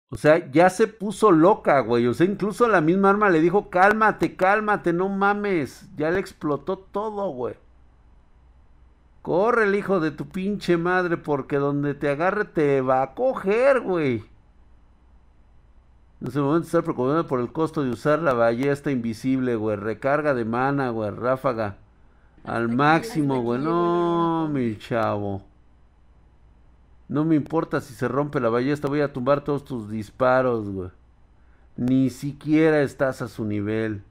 O 0.09 0.17
sea, 0.17 0.51
ya 0.51 0.71
se 0.71 0.87
puso 0.87 1.33
loca, 1.33 1.81
güey. 1.81 2.07
O 2.07 2.15
sea, 2.15 2.27
incluso 2.27 2.69
la 2.69 2.81
misma 2.81 3.11
arma 3.11 3.29
le 3.31 3.41
dijo, 3.41 3.71
cálmate, 3.71 4.37
cálmate, 4.37 4.93
no 4.93 5.09
mames. 5.09 5.89
Ya 5.97 6.11
le 6.11 6.21
explotó 6.21 6.79
todo, 6.79 7.29
güey. 7.31 7.57
Corre 9.23 9.65
el 9.65 9.75
hijo 9.75 10.01
de 10.01 10.13
tu 10.13 10.29
pinche 10.29 10.77
madre, 10.77 11.17
porque 11.17 11.57
donde 11.57 11.95
te 11.95 12.09
agarre 12.09 12.45
te 12.45 12.81
va 12.81 13.03
a 13.03 13.15
coger, 13.15 13.81
güey. 13.81 14.25
En 16.21 16.29
ese 16.29 16.41
momento 16.41 16.67
estar 16.67 16.83
preocupado 16.83 17.27
por 17.27 17.41
el 17.41 17.53
costo 17.53 17.83
de 17.83 17.91
usar 17.91 18.21
la 18.21 18.33
ballesta 18.33 18.91
invisible, 18.91 19.55
güey. 19.57 19.77
Recarga 19.77 20.33
de 20.33 20.45
mana, 20.45 20.91
güey. 20.91 21.11
Ráfaga. 21.11 21.77
Al 22.45 22.69
máximo, 22.69 23.43
güey. 23.43 23.61
No, 23.61 24.49
mi 24.49 24.79
chavo. 24.79 25.43
No 27.09 27.25
me 27.25 27.37
importa 27.37 27.81
si 27.81 27.93
se 27.93 28.09
rompe 28.09 28.41
la 28.41 28.49
ballesta. 28.49 28.89
Voy 28.89 29.01
a 29.01 29.13
tumbar 29.13 29.43
todos 29.43 29.65
tus 29.65 29.91
disparos, 29.91 30.69
güey. 30.71 30.91
Ni 31.77 32.09
siquiera 32.09 32.81
estás 32.81 33.21
a 33.21 33.29
su 33.29 33.45
nivel. 33.45 34.03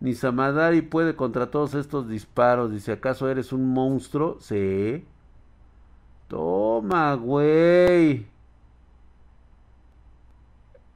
Ni 0.00 0.14
Samadari 0.14 0.82
puede 0.82 1.16
contra 1.16 1.50
todos 1.50 1.74
estos 1.74 2.08
disparos. 2.08 2.70
Dice, 2.70 2.92
¿acaso 2.92 3.28
eres 3.28 3.52
un 3.52 3.72
monstruo? 3.72 4.38
Sí. 4.40 5.04
Toma, 6.28 7.14
güey. 7.14 8.26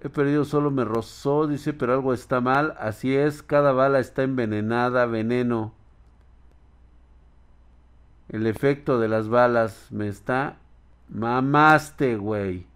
He 0.00 0.08
perdido, 0.08 0.44
solo 0.44 0.70
me 0.70 0.84
rozó, 0.84 1.48
dice, 1.48 1.72
pero 1.72 1.94
algo 1.94 2.14
está 2.14 2.40
mal. 2.40 2.76
Así 2.78 3.16
es, 3.16 3.42
cada 3.42 3.72
bala 3.72 3.98
está 3.98 4.22
envenenada, 4.22 5.06
veneno. 5.06 5.72
El 8.28 8.46
efecto 8.46 9.00
de 9.00 9.08
las 9.08 9.28
balas 9.28 9.88
me 9.90 10.06
está... 10.08 10.56
Mamaste, 11.08 12.16
güey. 12.16 12.66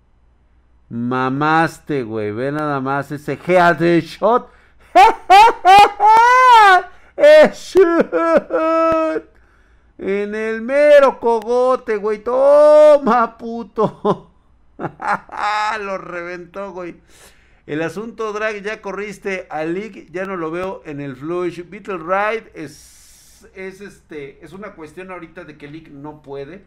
Mamaste, 0.88 2.02
güey. 2.02 2.32
Ve 2.32 2.50
nada 2.50 2.80
más 2.80 3.12
ese 3.12 3.38
headshot. 3.46 4.48
En 9.98 10.34
el 10.34 10.62
mero 10.62 11.20
cogote, 11.20 11.96
güey. 11.96 12.24
Toma, 12.24 13.36
puto. 13.38 14.31
lo 15.80 15.98
reventó, 15.98 16.72
güey. 16.72 16.96
El 17.66 17.82
asunto 17.82 18.32
drag, 18.32 18.62
ya 18.62 18.80
corriste 18.80 19.46
a 19.48 19.64
League, 19.64 20.08
ya 20.10 20.24
no 20.24 20.36
lo 20.36 20.50
veo 20.50 20.82
en 20.84 21.00
el 21.00 21.14
Flush. 21.16 21.68
Beetle 21.68 21.98
Ride 21.98 22.50
es, 22.54 23.48
es, 23.54 23.80
este, 23.80 24.44
es 24.44 24.52
una 24.52 24.72
cuestión 24.72 25.10
ahorita 25.10 25.44
de 25.44 25.56
que 25.56 25.68
League 25.68 25.90
no 25.90 26.22
puede. 26.22 26.64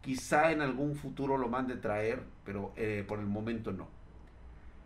Quizá 0.00 0.50
en 0.50 0.62
algún 0.62 0.96
futuro 0.96 1.36
lo 1.36 1.48
mande 1.48 1.76
traer, 1.76 2.22
pero 2.44 2.72
eh, 2.76 3.04
por 3.06 3.18
el 3.18 3.26
momento 3.26 3.72
no. 3.72 3.88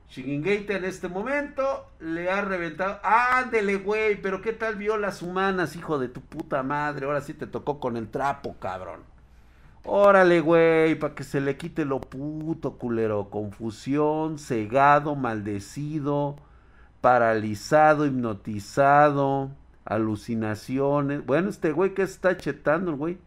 Shingengate 0.08 0.76
en 0.76 0.84
este 0.84 1.08
momento 1.08 1.90
le 2.00 2.30
ha 2.30 2.40
reventado. 2.40 3.00
Ándele, 3.02 3.76
güey, 3.76 4.20
pero 4.20 4.40
¿qué 4.42 4.52
tal 4.52 4.76
violas 4.76 5.22
humanas, 5.22 5.76
hijo 5.76 5.98
de 5.98 6.08
tu 6.08 6.20
puta 6.20 6.62
madre? 6.62 7.06
Ahora 7.06 7.20
sí 7.20 7.34
te 7.34 7.46
tocó 7.46 7.80
con 7.80 7.96
el 7.96 8.08
trapo, 8.08 8.56
cabrón. 8.58 9.15
Órale, 9.88 10.40
güey, 10.40 10.96
para 10.96 11.14
que 11.14 11.22
se 11.22 11.40
le 11.40 11.56
quite 11.56 11.84
lo 11.84 12.00
puto, 12.00 12.72
culero. 12.76 13.30
Confusión, 13.30 14.38
cegado, 14.38 15.14
maldecido, 15.14 16.36
paralizado, 17.00 18.04
hipnotizado, 18.04 19.50
alucinaciones. 19.84 21.24
Bueno, 21.24 21.50
este 21.50 21.70
güey 21.70 21.94
que 21.94 22.02
está 22.02 22.36
chetando, 22.36 22.96
güey. 22.96 23.18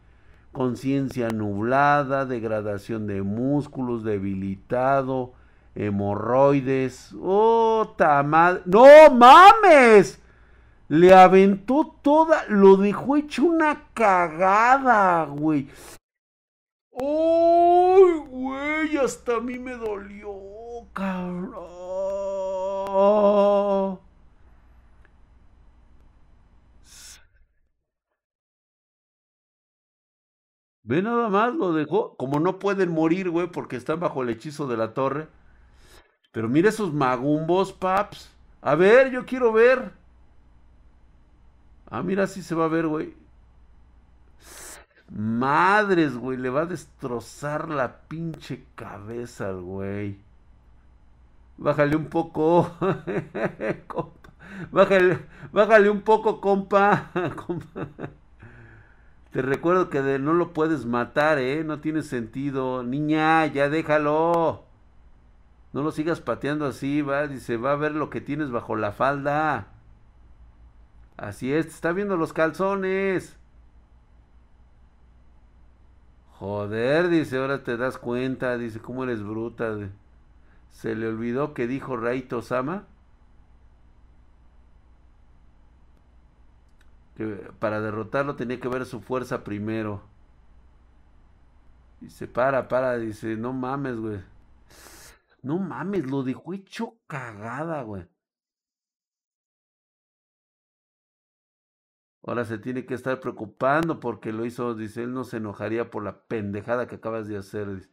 Conciencia 0.52 1.30
nublada, 1.30 2.26
degradación 2.26 3.08
de 3.08 3.22
músculos, 3.22 4.04
debilitado, 4.04 5.32
hemorroides. 5.76 7.16
¡Oh, 7.22 7.96
madre! 8.26 8.64
¡No 8.66 8.86
mames! 9.12 10.20
Le 10.90 11.14
aventó 11.14 11.96
toda, 12.02 12.44
lo 12.50 12.76
dejó 12.76 13.16
hecho 13.16 13.46
una 13.46 13.84
cagada, 13.94 15.24
güey. 15.26 15.70
¡Uy, 17.02 18.20
güey! 18.30 18.98
Hasta 18.98 19.38
a 19.38 19.40
mí 19.40 19.58
me 19.60 19.74
dolió, 19.76 20.30
cabrón. 20.94 21.60
Ve 30.84 31.02
nada 31.04 31.30
más, 31.30 31.54
lo 31.54 31.72
dejó. 31.74 32.16
Como 32.18 32.40
no 32.40 32.60
pueden 32.60 32.92
morir, 32.92 33.30
güey, 33.30 33.48
porque 33.48 33.76
están 33.76 34.00
bajo 34.00 34.24
el 34.24 34.30
hechizo 34.30 34.68
de 34.68 34.78
la 34.78 34.94
torre. 34.94 35.28
Pero 36.32 36.50
mira 36.50 36.70
esos 36.70 36.94
magumbos, 36.94 37.74
paps. 37.74 38.32
A 38.62 38.76
ver, 38.76 39.12
yo 39.12 39.26
quiero 39.26 39.54
ver. 39.54 39.94
Ah, 41.92 42.04
mira, 42.04 42.28
sí 42.28 42.42
se 42.42 42.56
va 42.56 42.66
a 42.66 42.68
ver, 42.70 42.88
güey. 42.88 43.19
Madres, 45.10 46.16
güey, 46.16 46.38
le 46.38 46.50
va 46.50 46.62
a 46.62 46.66
destrozar 46.66 47.70
la 47.70 48.02
pinche 48.08 48.64
cabeza 48.76 49.50
al 49.50 49.62
güey. 49.62 50.18
Bájale 51.58 51.96
un 51.96 52.06
poco. 52.06 52.72
Bájale, 54.72 55.20
bájale 55.52 55.90
un 55.90 56.02
poco, 56.02 56.42
compa. 56.42 57.12
Te 59.32 59.42
recuerdo 59.42 59.90
que 59.90 60.20
no 60.20 60.34
lo 60.34 60.54
puedes 60.54 60.86
matar, 60.86 61.40
¿eh? 61.40 61.64
No 61.64 61.80
tiene 61.80 62.02
sentido. 62.02 62.84
Niña, 62.84 63.46
ya 63.48 63.70
déjalo. 63.70 64.64
No 65.72 65.84
lo 65.84 65.92
sigas 65.92 66.20
pateando 66.20 66.66
así, 66.66 67.02
va. 67.02 67.28
Dice, 67.28 67.58
va 67.58 67.74
a 67.74 67.76
ver 67.76 67.94
lo 67.94 68.10
que 68.10 68.22
tienes 68.22 68.52
bajo 68.52 68.76
la 68.76 68.92
falda. 68.92 69.68
Así 71.18 71.54
es, 71.54 71.68
está 71.68 71.92
viendo 71.92 72.18
los 72.18 72.34
calzones. 72.34 73.39
Joder, 76.40 77.10
dice, 77.10 77.38
ahora 77.38 77.64
te 77.66 77.76
das 77.76 77.98
cuenta, 77.98 78.58
dice, 78.58 78.80
cómo 78.80 79.04
eres 79.04 79.22
bruta. 79.22 79.78
Se 80.70 80.96
le 80.96 81.08
olvidó 81.08 81.54
que 81.54 81.68
dijo 81.68 81.98
Raito 81.98 82.42
Sama. 82.42 82.88
Que 87.18 87.26
para 87.60 87.82
derrotarlo 87.82 88.38
tenía 88.38 88.58
que 88.62 88.70
ver 88.70 88.86
su 88.86 89.02
fuerza 89.02 89.44
primero. 89.44 90.02
Dice, 92.00 92.26
para, 92.28 92.70
para, 92.70 92.98
dice, 92.98 93.36
no 93.36 93.52
mames, 93.52 93.98
güey. 94.00 94.24
No 95.42 95.60
mames, 95.60 96.06
lo 96.10 96.24
dejó 96.24 96.54
hecho 96.54 96.96
cagada, 97.08 97.82
güey. 97.84 98.08
Ahora 102.30 102.46
se 102.46 102.60
tiene 102.60 102.86
que 102.86 102.94
estar 102.94 103.20
preocupando 103.20 104.00
porque 104.00 104.32
lo 104.32 104.46
hizo, 104.46 104.76
dice, 104.76 105.02
él 105.02 105.16
no 105.16 105.24
se 105.24 105.38
enojaría 105.38 105.90
por 105.90 106.04
la 106.04 106.20
pendejada 106.26 106.86
que 106.86 106.98
acabas 106.98 107.28
de 107.28 107.38
hacer. 107.38 107.90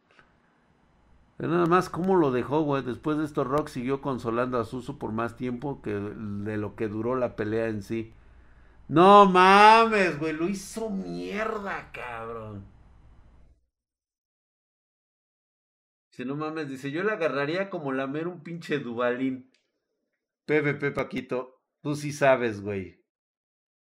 Pero 1.39 1.53
nada 1.53 1.65
más, 1.65 1.89
¿cómo 1.89 2.17
lo 2.17 2.31
dejó, 2.31 2.61
güey? 2.61 2.83
Después 2.83 3.17
de 3.17 3.25
esto, 3.25 3.45
Rock 3.45 3.69
siguió 3.69 4.03
consolando 4.03 4.61
a 4.61 4.67
Susu 4.67 4.99
por 4.99 5.13
más 5.13 5.37
tiempo 5.37 5.81
que 5.81 5.95
de 5.95 6.59
lo 6.59 6.77
que 6.77 6.87
duró 6.87 7.17
la 7.17 7.35
pelea 7.35 7.69
en 7.69 7.83
sí. 7.83 8.13
No 8.89 9.25
mames, 9.25 10.19
güey, 10.19 10.35
lo 10.35 10.47
hizo 10.51 10.91
mierda, 10.91 11.91
cabrón. 11.93 12.67
Si 16.11 16.27
no 16.27 16.37
mames, 16.37 16.69
dice, 16.69 16.91
yo 16.91 17.03
le 17.05 17.13
agarraría 17.13 17.71
como 17.71 17.91
lamer 17.91 18.29
un 18.29 18.43
pinche 18.43 18.81
Dubalín. 18.81 19.51
PvP, 20.45 20.91
Paquito, 20.91 21.63
tú 21.81 21.97
sí 21.97 22.13
sabes, 22.13 22.61
güey. 22.61 23.06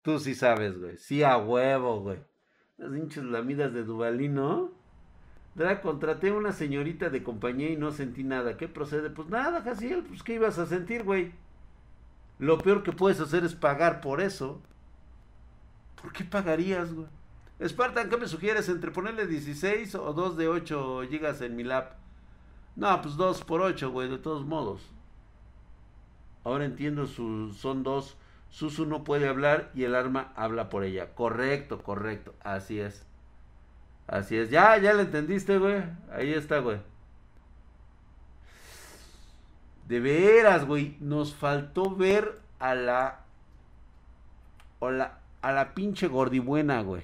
Tú 0.06 0.20
sí 0.20 0.36
sabes, 0.36 0.80
güey. 0.80 1.00
Sí, 1.00 1.24
a 1.24 1.36
huevo, 1.36 2.00
güey. 2.00 2.20
Las 2.78 2.96
hinchas 2.96 3.24
lamidas 3.24 3.74
de 3.74 3.84
Dubalín, 3.84 4.36
¿no? 4.36 4.70
Drag, 5.56 5.82
contraté 5.82 6.30
a 6.30 6.36
una 6.36 6.52
señorita 6.52 7.10
de 7.10 7.24
compañía 7.24 7.72
y 7.72 7.76
no 7.76 7.91
sentí 7.91 8.24
nada. 8.24 8.56
¿Qué 8.56 8.68
procede? 8.68 9.10
Pues 9.10 9.30
nada, 9.30 9.63
Jaciel, 9.63 10.04
pues 10.04 10.22
¿qué 10.22 10.36
ibas 10.36 10.60
a 10.60 10.68
sentir, 10.68 11.04
güey? 11.04 11.34
Lo 12.38 12.60
peor 12.60 12.84
que 12.84 12.91
puedes 12.91 13.20
hacer 13.20 13.46
es 13.46 13.56
pagar 13.56 14.00
por 14.00 14.22
eso. 14.22 14.62
¿Por 16.00 16.13
qué 16.13 16.24
pagarías, 16.24 16.94
güey? 16.94 17.08
Spartan, 17.65 18.08
¿qué 18.08 18.18
me 18.18 18.28
sugieres? 18.28 18.70
¿Entre 18.70 18.91
ponerle 18.91 19.26
16 19.26 19.96
o 19.96 20.13
2 20.13 20.38
de 20.38 20.48
8 20.48 21.02
gigas 21.10 21.41
en 21.41 21.56
mi 21.56 21.63
lap? 21.63 21.94
No, 22.76 23.02
pues 23.02 23.15
2 23.18 23.44
por 23.46 23.62
8, 23.62 23.89
güey, 23.89 24.08
de 24.08 24.20
todos 24.20 24.46
modos. 24.46 24.84
Ahora 26.44 26.65
entiendo, 26.65 27.08
su, 27.08 27.54
son 27.54 27.82
dos 27.82 28.18
Susu 28.56 28.86
no 28.86 29.04
puede 29.04 29.28
hablar 29.28 29.70
y 29.76 29.84
el 29.84 29.96
arma 29.96 30.32
habla 30.38 30.70
por 30.70 30.86
ella. 30.86 31.13
Correcto, 31.13 31.84
correcto. 31.84 32.34
Así 32.41 32.80
es. 32.80 33.06
Así 34.08 34.38
es. 34.38 34.50
Ya, 34.50 34.78
ya 34.78 34.94
lo 34.94 35.02
entendiste, 35.02 35.58
güey. 35.58 35.84
Ahí 36.10 36.32
está, 36.32 36.60
güey. 36.60 36.80
De 39.89 40.00
veras, 40.00 40.65
güey. 40.65 40.96
Nos 41.02 41.36
faltó 41.36 41.94
ver 41.98 42.39
a 42.60 42.76
la. 42.76 43.26
A 44.80 44.89
la, 44.89 45.20
a 45.41 45.52
la 45.52 45.74
pinche 45.74 46.08
gordibuena, 46.08 46.82
güey. 46.82 47.04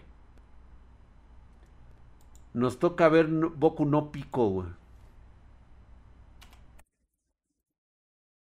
Nos 2.53 2.79
toca 2.79 3.09
ver 3.09 3.27
Boku 3.27 3.83
no 3.83 4.13
Pico, 4.13 4.47
güey. 4.47 4.69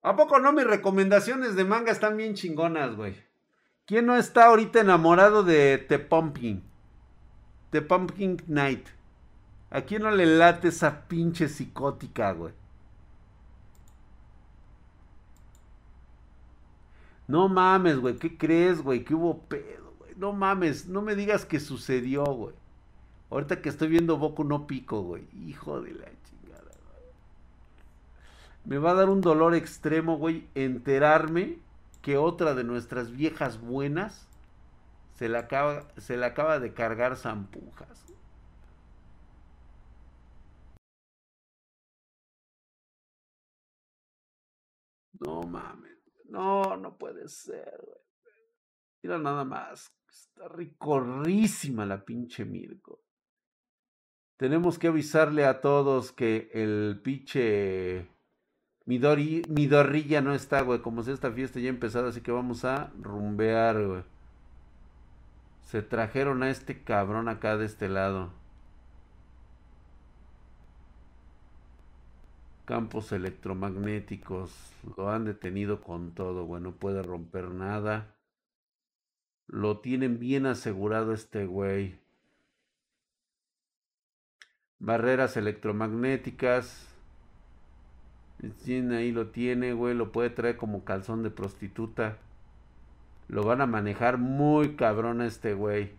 ¿A 0.02 0.16
poco 0.16 0.40
no 0.40 0.54
mis 0.54 0.66
recomendaciones 0.66 1.56
de 1.56 1.66
manga 1.66 1.92
están 1.92 2.16
bien 2.16 2.34
chingonas, 2.34 2.96
güey? 2.96 3.16
¿Quién 3.86 4.06
no 4.06 4.16
está 4.16 4.46
ahorita 4.46 4.80
enamorado 4.80 5.44
de 5.44 5.78
The 5.78 6.00
Pumpkin? 6.00 6.64
The 7.72 7.82
Pumpkin 7.82 8.42
Night. 8.48 8.88
¿A 9.72 9.82
quién 9.82 10.04
no 10.04 10.12
le 10.12 10.26
late 10.26 10.70
esa 10.70 11.08
pinche 11.08 11.50
psicótica, 11.50 12.32
güey? 12.32 12.54
No 17.28 17.48
mames, 17.50 17.98
güey. 18.00 18.16
¿Qué 18.16 18.38
crees, 18.38 18.82
güey? 18.82 19.04
¿Qué 19.04 19.14
hubo 19.14 19.42
pedo, 19.42 19.94
güey? 20.00 20.14
No 20.16 20.34
mames. 20.34 20.88
No 20.88 21.02
me 21.02 21.16
digas 21.16 21.46
que 21.46 21.60
sucedió, 21.60 22.24
güey. 22.24 22.56
Ahorita 23.30 23.62
que 23.62 23.70
estoy 23.70 23.90
viendo 23.90 24.18
Boku 24.18 24.44
no 24.44 24.66
Pico, 24.66 25.04
güey. 25.04 25.28
Hijo 25.46 25.82
de 25.82 25.94
la 25.94 26.08
me 28.70 28.78
va 28.78 28.92
a 28.92 28.94
dar 28.94 29.10
un 29.10 29.20
dolor 29.20 29.56
extremo, 29.56 30.20
güey, 30.20 30.48
enterarme 30.54 31.58
que 32.04 32.18
otra 32.18 32.54
de 32.54 32.64
nuestras 32.64 33.12
viejas 33.12 33.60
buenas 33.60 34.30
se 35.16 35.28
la 35.28 35.40
acaba, 35.40 35.88
se 35.98 36.24
acaba 36.24 36.60
de 36.60 36.72
cargar 36.76 37.16
zampujas. 37.16 38.14
No 45.20 45.42
mames. 45.42 45.98
No, 46.26 46.78
no 46.78 46.96
puede 46.96 47.28
ser, 47.28 47.82
güey. 47.84 48.02
Mira 49.02 49.18
nada 49.18 49.46
más. 49.46 49.92
Está 50.08 50.48
ricorrísima 50.48 51.88
la 51.88 52.06
pinche 52.06 52.46
Mirko. 52.46 53.02
Tenemos 54.38 54.78
que 54.78 54.90
avisarle 54.90 55.46
a 55.46 55.60
todos 55.60 56.12
que 56.12 56.52
el 56.54 57.02
pinche 57.04 58.19
Midori, 58.90 59.44
Midorrilla 59.50 60.20
no 60.20 60.34
está, 60.34 60.62
güey. 60.62 60.82
Como 60.82 61.04
si 61.04 61.12
esta 61.12 61.32
fiesta 61.32 61.60
ya 61.60 61.68
ha 61.68 61.70
empezado, 61.70 62.08
así 62.08 62.22
que 62.22 62.32
vamos 62.32 62.66
a 62.66 62.92
rumbear, 63.00 63.86
güey. 63.86 64.02
Se 65.62 65.84
trajeron 65.84 66.42
a 66.42 66.50
este 66.50 66.82
cabrón 66.82 67.30
acá 67.30 67.56
de 67.56 67.68
este 67.68 67.88
lado. 67.88 68.32
Campos 72.66 73.12
electromagnéticos. 73.12 74.52
Lo 74.98 75.12
han 75.12 75.24
detenido 75.24 75.82
con 75.82 76.16
todo, 76.16 76.46
güey. 76.46 76.64
No 76.64 76.72
puede 76.72 77.04
romper 77.04 77.52
nada. 77.52 78.16
Lo 79.46 79.82
tienen 79.82 80.18
bien 80.18 80.48
asegurado 80.48 81.14
este 81.14 81.46
güey. 81.46 82.00
Barreras 84.80 85.38
electromagnéticas. 85.38 86.89
Ahí 88.42 89.12
lo 89.12 89.28
tiene, 89.28 89.74
güey. 89.74 89.94
Lo 89.94 90.12
puede 90.12 90.30
traer 90.30 90.58
como 90.58 90.84
calzón 90.84 91.24
de 91.24 91.30
prostituta. 91.30 92.18
Lo 93.28 93.44
van 93.44 93.62
a 93.62 93.66
manejar 93.68 94.18
muy 94.18 94.76
cabrón 94.76 95.22
este 95.22 95.54
güey. 95.54 95.92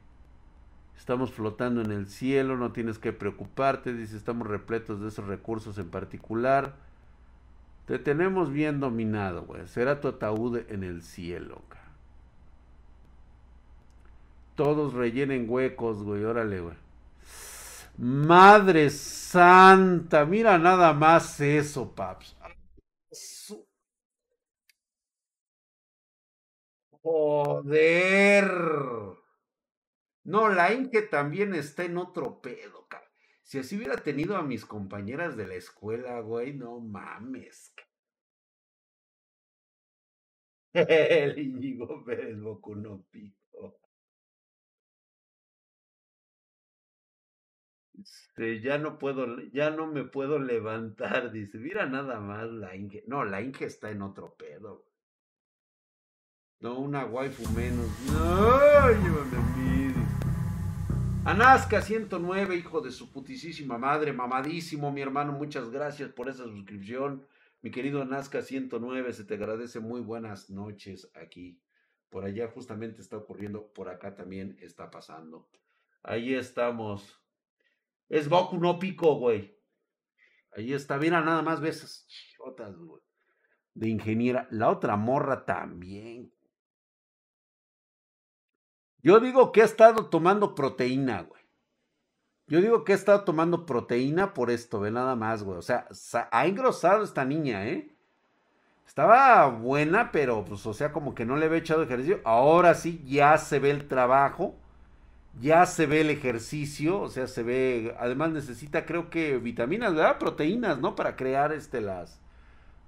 Estamos 0.96 1.32
flotando 1.32 1.80
en 1.80 1.92
el 1.92 2.08
cielo, 2.08 2.56
no 2.56 2.72
tienes 2.72 2.98
que 2.98 3.12
preocuparte. 3.12 3.94
Dice, 3.94 4.16
estamos 4.16 4.46
repletos 4.46 5.00
de 5.00 5.08
esos 5.08 5.26
recursos 5.26 5.78
en 5.78 5.88
particular. 5.88 6.74
Te 7.86 7.98
tenemos 7.98 8.52
bien 8.52 8.80
dominado, 8.80 9.44
güey. 9.46 9.66
Será 9.66 10.00
tu 10.00 10.08
ataúd 10.08 10.60
en 10.68 10.84
el 10.84 11.02
cielo, 11.02 11.62
cara. 11.68 11.80
Todos 14.56 14.92
rellenen 14.92 15.46
huecos, 15.48 16.02
güey. 16.02 16.24
Órale, 16.24 16.60
güey. 16.60 16.76
Madre 18.00 18.90
santa, 18.90 20.24
mira 20.24 20.58
nada 20.58 20.92
más 20.92 21.40
eso, 21.40 21.94
paps. 21.94 22.34
Joder. 27.02 28.48
No, 30.24 30.48
la 30.48 30.72
Inge 30.72 31.02
también 31.02 31.54
está 31.54 31.84
en 31.84 31.98
otro 31.98 32.40
pedo, 32.40 32.86
cara. 32.88 33.06
Si 33.42 33.58
así 33.58 33.76
hubiera 33.76 33.96
tenido 33.98 34.36
a 34.36 34.42
mis 34.42 34.64
compañeras 34.64 35.36
de 35.36 35.46
la 35.46 35.54
escuela, 35.56 36.20
güey, 36.20 36.54
no 36.54 36.80
mames. 36.80 37.74
El 40.74 41.38
Íñigo 41.38 42.04
Pérez 42.04 42.36
no 42.36 42.60
Pico. 43.10 43.39
Este, 48.00 48.60
ya 48.60 48.78
no 48.78 48.98
puedo, 48.98 49.40
ya 49.52 49.70
no 49.70 49.86
me 49.86 50.04
puedo 50.04 50.38
levantar, 50.38 51.30
dice. 51.32 51.58
Mira 51.58 51.86
nada 51.86 52.20
más 52.20 52.50
la 52.50 52.74
Inge. 52.74 53.04
No, 53.06 53.24
la 53.24 53.42
Inge 53.42 53.66
está 53.66 53.90
en 53.90 54.02
otro 54.02 54.34
pedo. 54.34 54.86
No, 56.60 56.78
una 56.78 57.04
waifu 57.06 57.48
menos. 57.52 57.88
No, 58.06 58.88
llévame 58.88 59.36
a 59.36 59.56
mí. 59.56 59.94
Anasca 61.24 61.82
109, 61.82 62.56
hijo 62.56 62.80
de 62.80 62.90
su 62.90 63.12
putisísima 63.12 63.78
madre, 63.78 64.12
mamadísimo, 64.12 64.90
mi 64.90 65.02
hermano, 65.02 65.32
muchas 65.32 65.70
gracias 65.70 66.10
por 66.10 66.28
esa 66.28 66.44
suscripción. 66.44 67.26
Mi 67.62 67.70
querido 67.70 68.00
Anasca 68.00 68.40
109, 68.40 69.12
se 69.12 69.24
te 69.24 69.34
agradece 69.34 69.80
muy 69.80 70.00
buenas 70.00 70.48
noches 70.48 71.10
aquí. 71.14 71.60
Por 72.08 72.24
allá 72.24 72.48
justamente 72.48 73.02
está 73.02 73.18
ocurriendo, 73.18 73.72
por 73.72 73.90
acá 73.90 74.14
también 74.14 74.56
está 74.60 74.90
pasando. 74.90 75.48
Ahí 76.02 76.34
estamos. 76.34 77.19
Es 78.10 78.28
Boku 78.28 78.58
no 78.58 78.78
Pico, 78.78 79.14
güey. 79.14 79.56
Ahí 80.54 80.74
está. 80.74 80.98
Mira, 80.98 81.22
nada 81.22 81.42
más 81.42 81.60
ves 81.60 82.06
otras, 82.40 82.76
güey. 82.76 83.00
De 83.72 83.88
ingeniera. 83.88 84.48
La 84.50 84.68
otra 84.68 84.96
morra 84.96 85.46
también. 85.46 86.32
Yo 88.98 89.20
digo 89.20 89.52
que 89.52 89.62
ha 89.62 89.64
estado 89.64 90.10
tomando 90.10 90.54
proteína, 90.54 91.22
güey. 91.22 91.40
Yo 92.48 92.60
digo 92.60 92.84
que 92.84 92.92
ha 92.92 92.96
estado 92.96 93.22
tomando 93.22 93.64
proteína 93.64 94.34
por 94.34 94.50
esto, 94.50 94.80
ve 94.80 94.90
nada 94.90 95.14
más, 95.14 95.44
güey. 95.44 95.56
O 95.56 95.62
sea, 95.62 95.86
ha 96.32 96.46
engrosado 96.46 97.04
esta 97.04 97.24
niña, 97.24 97.68
¿eh? 97.68 97.96
Estaba 98.84 99.46
buena, 99.46 100.10
pero 100.10 100.44
pues, 100.44 100.66
o 100.66 100.74
sea, 100.74 100.92
como 100.92 101.14
que 101.14 101.24
no 101.24 101.36
le 101.36 101.46
había 101.46 101.58
echado 101.58 101.84
ejercicio. 101.84 102.20
Ahora 102.24 102.74
sí, 102.74 103.04
ya 103.06 103.38
se 103.38 103.60
ve 103.60 103.70
el 103.70 103.86
trabajo 103.86 104.59
ya 105.40 105.66
se 105.66 105.86
ve 105.86 106.00
el 106.02 106.10
ejercicio, 106.10 107.00
o 107.00 107.08
sea, 107.08 107.26
se 107.26 107.42
ve, 107.42 107.94
además 107.98 108.32
necesita 108.32 108.86
creo 108.86 109.10
que 109.10 109.38
vitaminas, 109.38 109.94
¿verdad? 109.94 110.18
Proteínas, 110.18 110.78
¿no? 110.80 110.94
Para 110.96 111.16
crear 111.16 111.52
este 111.52 111.80
las 111.80 112.20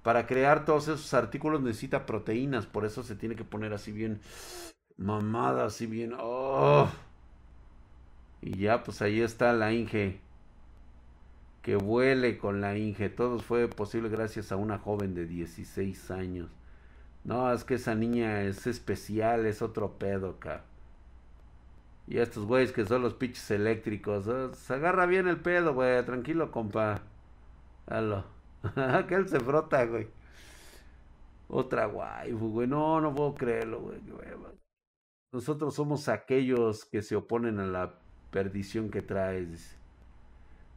para 0.03 0.27
crear 0.27 0.65
todos 0.65 0.89
esos 0.89 1.13
artículos 1.13 1.61
necesita 1.61 2.05
proteínas, 2.05 2.65
por 2.65 2.85
eso 2.85 3.03
se 3.03 3.15
tiene 3.15 3.35
que 3.35 3.45
poner 3.45 3.73
así 3.73 3.91
bien 3.91 4.19
mamada, 4.97 5.65
así 5.65 5.87
bien. 5.87 6.13
Oh. 6.19 6.89
Y 8.41 8.57
ya 8.57 8.83
pues 8.83 9.01
ahí 9.01 9.21
está 9.21 9.53
la 9.53 9.73
Inge. 9.73 10.19
Que 11.61 11.77
vuele 11.77 12.37
con 12.37 12.59
la 12.59 12.77
Inge. 12.77 13.09
Todo 13.09 13.39
fue 13.39 13.69
posible 13.69 14.09
gracias 14.09 14.51
a 14.51 14.57
una 14.57 14.77
joven 14.77 15.15
de 15.15 15.25
16 15.25 16.11
años. 16.11 16.49
No, 17.23 17.51
es 17.53 17.63
que 17.63 17.75
esa 17.75 17.95
niña 17.95 18.43
es 18.43 18.67
especial, 18.67 19.45
es 19.45 19.61
otro 19.61 19.97
pedo 19.97 20.31
acá. 20.31 20.65
Y 22.07 22.17
estos 22.17 22.45
güeyes 22.45 22.71
que 22.71 22.85
son 22.85 23.01
los 23.01 23.13
pinches 23.13 23.49
eléctricos. 23.51 24.29
Se 24.57 24.73
agarra 24.73 25.05
bien 25.05 25.27
el 25.27 25.39
pedo, 25.39 25.73
güey. 25.73 26.03
Tranquilo, 26.05 26.51
compa. 26.51 27.01
Halo. 27.87 28.25
él 29.09 29.27
se 29.27 29.39
frota, 29.39 29.85
güey. 29.85 30.07
Otra 31.47 31.87
waifu, 31.87 32.49
güey. 32.49 32.67
No, 32.67 32.99
no 32.99 33.13
puedo 33.13 33.35
creerlo, 33.35 33.81
güey. 33.81 33.99
Nosotros 35.31 35.75
somos 35.75 36.09
aquellos 36.09 36.85
que 36.85 37.01
se 37.01 37.15
oponen 37.15 37.59
a 37.59 37.65
la 37.65 37.95
perdición 38.31 38.89
que 38.89 39.01
traes. 39.01 39.77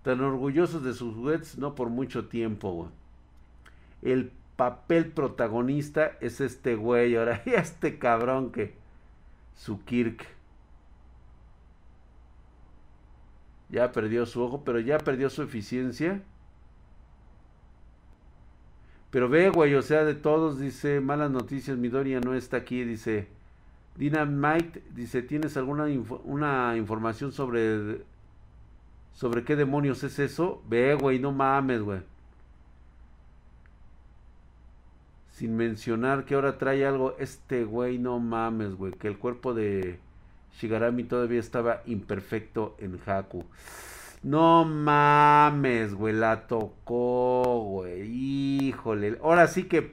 Tan 0.03 0.21
orgullosos 0.21 0.85
de 0.85 0.95
sus 0.95 1.15
juguetes, 1.15 1.59
no 1.59 1.75
por 1.75 1.91
mucho 1.91 2.29
tiempo, 2.29 2.73
güey. 2.73 2.91
El 4.03 4.33
papel 4.57 5.11
protagonista 5.11 6.17
es 6.21 6.41
este 6.41 6.77
güey. 6.77 7.17
Ahora, 7.17 7.43
y 7.47 7.51
este 7.51 7.99
cabrón 7.99 8.53
que. 8.53 8.75
Su 9.55 9.83
Kirk. 9.85 10.36
Ya 13.69 13.93
perdió 13.93 14.27
su 14.27 14.43
ojo, 14.43 14.63
pero 14.65 14.81
ya 14.81 14.99
perdió 14.99 15.31
su 15.31 15.43
eficiencia. 15.43 16.23
Pero 19.11 19.29
ve, 19.29 19.51
güey, 19.51 19.75
o 19.75 19.83
sea, 19.83 20.05
de 20.05 20.15
todos, 20.15 20.59
dice, 20.59 21.01
malas 21.01 21.31
noticias, 21.31 21.79
Midoriya 21.79 22.21
no 22.21 22.35
está 22.35 22.59
aquí, 22.59 22.85
dice. 22.85 23.29
Dynamite, 23.97 24.83
dice, 24.95 25.23
¿tienes 25.23 25.57
alguna 25.57 25.87
una 26.25 26.77
información 26.77 27.33
sobre 27.33 28.03
sobre 29.17 29.45
qué 29.45 29.57
demonios 29.57 30.05
es 30.05 30.19
eso? 30.19 30.63
Ve, 30.69 30.95
güey, 30.95 31.19
no 31.19 31.33
mames, 31.33 31.81
güey. 31.81 32.01
Sin 35.31 35.57
mencionar 35.57 36.27
que 36.27 36.35
ahora 36.35 36.59
trae 36.59 36.85
algo, 36.87 37.17
este 37.19 37.65
güey, 37.65 37.99
no 37.99 38.19
mames, 38.21 38.75
güey, 38.75 38.93
que 38.93 39.09
el 39.09 39.19
cuerpo 39.19 39.55
de 39.55 39.99
Shigarami 40.59 41.05
todavía 41.05 41.41
estaba 41.41 41.83
imperfecto 41.87 42.77
en 42.79 42.99
Haku. 43.05 43.45
No 44.23 44.65
mames, 44.65 45.95
güey, 45.95 46.15
la 46.15 46.47
tocó, 46.47 47.61
güey. 47.63 48.69
Híjole. 48.69 49.19
Ahora 49.23 49.47
sí 49.49 49.65
que 49.65 49.93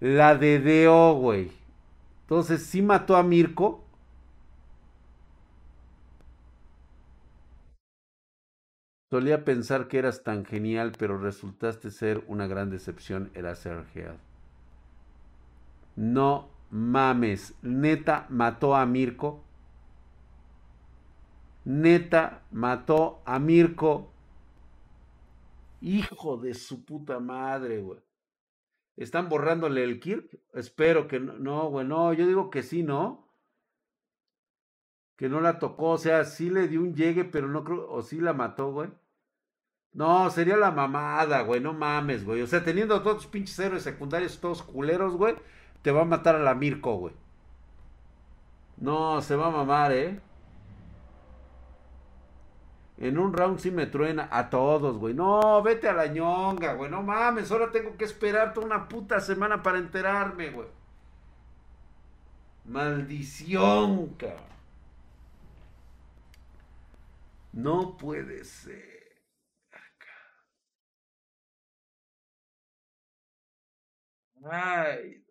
la 0.00 0.36
dedeó, 0.36 1.14
güey. 1.14 1.50
Entonces, 2.22 2.64
sí 2.64 2.80
mató 2.82 3.16
a 3.16 3.22
Mirko. 3.22 3.84
Solía 9.10 9.44
pensar 9.44 9.88
que 9.88 9.98
eras 9.98 10.22
tan 10.24 10.44
genial, 10.44 10.92
pero 10.98 11.18
resultaste 11.18 11.90
ser 11.90 12.24
una 12.26 12.46
gran 12.46 12.70
decepción, 12.70 13.30
era 13.34 13.54
Sergio. 13.54 14.16
No 15.96 16.53
mames, 16.74 17.54
neta 17.62 18.26
mató 18.30 18.74
a 18.74 18.84
Mirko. 18.84 19.44
Neta 21.64 22.42
mató 22.50 23.22
a 23.24 23.38
Mirko. 23.38 24.12
Hijo 25.80 26.36
de 26.36 26.54
su 26.54 26.84
puta 26.84 27.20
madre, 27.20 27.80
güey. 27.80 28.00
¿Están 28.96 29.28
borrándole 29.28 29.84
el 29.84 30.00
Kirk? 30.00 30.40
Espero 30.52 31.06
que 31.06 31.20
no, 31.20 31.34
no, 31.34 31.68
güey, 31.68 31.86
no, 31.86 32.12
yo 32.12 32.26
digo 32.26 32.50
que 32.50 32.64
sí, 32.64 32.82
¿no? 32.82 33.28
Que 35.16 35.28
no 35.28 35.40
la 35.40 35.60
tocó, 35.60 35.90
o 35.90 35.98
sea, 35.98 36.24
sí 36.24 36.50
le 36.50 36.66
dio 36.66 36.80
un 36.80 36.94
llegue, 36.94 37.24
pero 37.24 37.46
no 37.46 37.62
creo, 37.62 37.88
o 37.88 38.02
sí 38.02 38.20
la 38.20 38.32
mató, 38.32 38.72
güey. 38.72 38.90
No, 39.92 40.28
sería 40.30 40.56
la 40.56 40.72
mamada, 40.72 41.42
güey, 41.42 41.60
no 41.60 41.72
mames, 41.72 42.24
güey. 42.24 42.42
O 42.42 42.48
sea, 42.48 42.64
teniendo 42.64 43.00
todos 43.00 43.18
tus 43.18 43.26
pinches 43.28 43.58
héroes 43.60 43.84
secundarios 43.84 44.40
todos 44.40 44.62
culeros, 44.64 45.16
güey, 45.16 45.36
te 45.84 45.92
va 45.92 46.02
a 46.02 46.04
matar 46.14 46.34
a 46.34 46.40
la 46.40 46.54
Mirko, 46.56 46.96
güey. 46.96 47.14
No, 48.88 49.20
se 49.22 49.34
va 49.36 49.46
a 49.48 49.50
mamar, 49.50 49.92
¿eh? 49.92 50.20
En 52.98 53.18
un 53.18 53.32
round 53.32 53.58
sí 53.60 53.70
me 53.70 53.86
truena 53.86 54.28
a 54.32 54.50
todos, 54.50 54.98
güey. 54.98 55.14
No, 55.14 55.62
vete 55.62 55.88
a 55.88 55.92
la 55.92 56.06
ñonga, 56.08 56.74
güey. 56.74 56.90
No 56.90 57.02
mames, 57.04 57.50
ahora 57.52 57.70
tengo 57.70 57.96
que 57.96 58.04
esperarte 58.04 58.58
una 58.60 58.88
puta 58.88 59.20
semana 59.20 59.62
para 59.62 59.78
enterarme, 59.78 60.50
güey. 60.50 60.68
Maldición, 62.66 64.08
cabrón. 64.18 64.52
No 67.54 67.96
puede 67.96 68.44
ser. 68.44 69.24
Ay, 74.44 75.23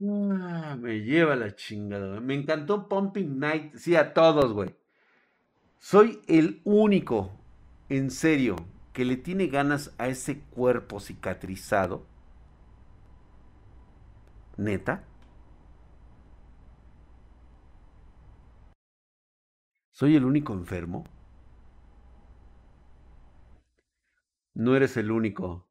Ah, 0.00 0.76
me 0.78 1.00
lleva 1.00 1.36
la 1.36 1.54
chingada. 1.54 2.20
Me 2.20 2.34
encantó 2.34 2.88
Pumping 2.88 3.38
Night. 3.38 3.74
Sí, 3.76 3.96
a 3.96 4.12
todos, 4.12 4.52
güey. 4.52 4.74
Soy 5.78 6.20
el 6.28 6.60
único, 6.64 7.30
en 7.88 8.10
serio, 8.10 8.56
que 8.92 9.04
le 9.04 9.16
tiene 9.16 9.48
ganas 9.48 9.94
a 9.98 10.08
ese 10.08 10.40
cuerpo 10.40 11.00
cicatrizado. 11.00 12.06
Neta. 14.56 15.04
¿Soy 19.92 20.16
el 20.16 20.24
único 20.24 20.52
enfermo? 20.52 21.04
No 24.54 24.74
eres 24.74 24.96
el 24.96 25.10
único. 25.12 25.63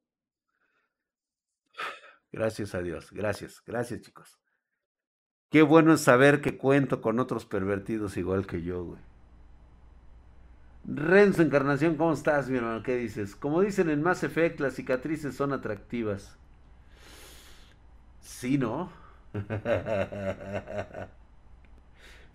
Gracias 2.34 2.73
a 2.73 2.81
Dios. 2.81 3.11
Gracias. 3.11 3.61
Gracias, 3.65 4.01
chicos. 4.01 4.39
Qué 5.51 5.61
bueno 5.61 5.93
es 5.93 6.01
saber 6.01 6.41
que 6.41 6.57
cuento 6.57 6.99
con 6.99 7.19
otros 7.19 7.45
pervertidos 7.45 8.17
igual 8.17 8.47
que 8.47 8.63
yo, 8.63 8.84
güey. 8.84 8.99
Renzo 10.86 11.43
Encarnación, 11.43 11.95
¿cómo 11.95 12.11
estás, 12.11 12.49
mi 12.49 12.57
hermano? 12.57 12.81
¿Qué 12.84 12.97
dices? 12.97 13.36
Como 13.36 13.61
dicen 13.61 13.89
en 13.89 14.01
Mass 14.01 14.23
Effect, 14.23 14.59
las 14.59 14.73
cicatrices 14.73 15.36
son 15.36 15.53
atractivas. 15.53 16.38
Sí, 18.19 18.57
¿no? 18.57 18.91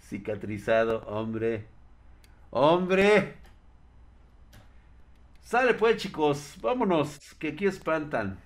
Cicatrizado, 0.00 1.02
hombre. 1.06 1.66
¡Hombre! 2.50 3.34
Sale 5.42 5.74
pues, 5.74 5.96
chicos. 5.96 6.56
Vámonos, 6.62 7.18
que 7.38 7.48
aquí 7.48 7.66
espantan. 7.66 8.38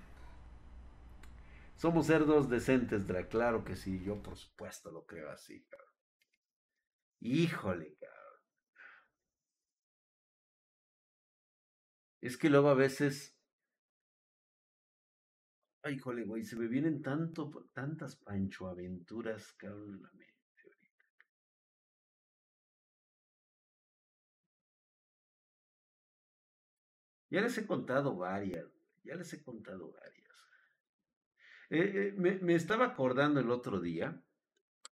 Somos 1.83 2.07
cerdos 2.07 2.49
decentes, 2.49 3.09
Dra. 3.09 3.29
Claro 3.29 3.65
que 3.65 3.75
sí, 3.75 4.01
yo 4.05 4.23
por 4.23 4.37
supuesto 4.37 4.93
lo 4.93 5.05
creo 5.05 5.33
así, 5.33 5.65
cabrón. 5.65 5.95
Híjole, 7.19 7.97
cabrón. 7.97 8.41
Es 12.21 12.37
que 12.37 12.49
luego 12.51 12.69
a 12.69 12.75
veces. 12.75 13.37
Ay, 15.83 15.95
híjole, 15.95 16.25
güey, 16.25 16.45
se 16.45 16.55
me 16.55 16.69
vienen 16.69 17.03
tanto, 17.03 17.51
tantas 17.73 18.15
panchoaventuras, 18.15 19.53
cabrón, 19.55 19.97
en 19.97 20.03
la 20.03 20.13
mente. 20.13 20.33
Ya 27.29 27.41
les 27.41 27.59
he 27.59 27.67
contado 27.67 28.15
varias, 28.15 28.71
ya 29.03 29.17
les 29.17 29.33
he 29.33 29.43
contado 29.43 29.91
varias. 29.91 30.22
Eh, 31.73 32.13
eh, 32.19 32.39
me, 32.43 32.55
estaba 32.55 32.85
acordando 32.85 33.41
el 33.41 33.51
otro 33.51 33.81
día, 33.81 34.23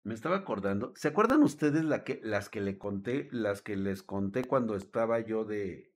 me 0.02 0.14
estaba 0.14 0.36
acordando, 0.36 0.94
¿se 0.96 1.08
acuerdan 1.08 1.42
ustedes 1.42 1.84
que, 2.04 2.22
las 2.24 2.48
que 2.48 2.62
le 2.62 2.78
conté, 2.78 3.28
las 3.32 3.60
que 3.60 3.76
les 3.76 4.02
conté 4.02 4.44
cuando 4.44 4.74
estaba 4.74 5.20
yo 5.20 5.44
de, 5.44 5.92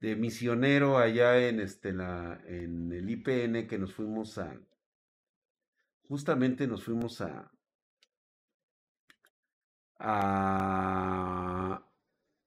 de 0.00 0.16
misionero 0.16 0.98
allá 0.98 1.48
en, 1.48 1.60
este, 1.60 1.92
la, 1.92 2.40
en 2.48 2.90
el 2.90 3.08
IPN 3.08 3.68
que 3.68 3.78
nos 3.78 3.94
fuimos 3.94 4.36
a, 4.38 4.60
justamente 6.08 6.66
nos 6.66 6.82
fuimos 6.82 7.20
a, 7.20 7.52
a, 10.00 11.88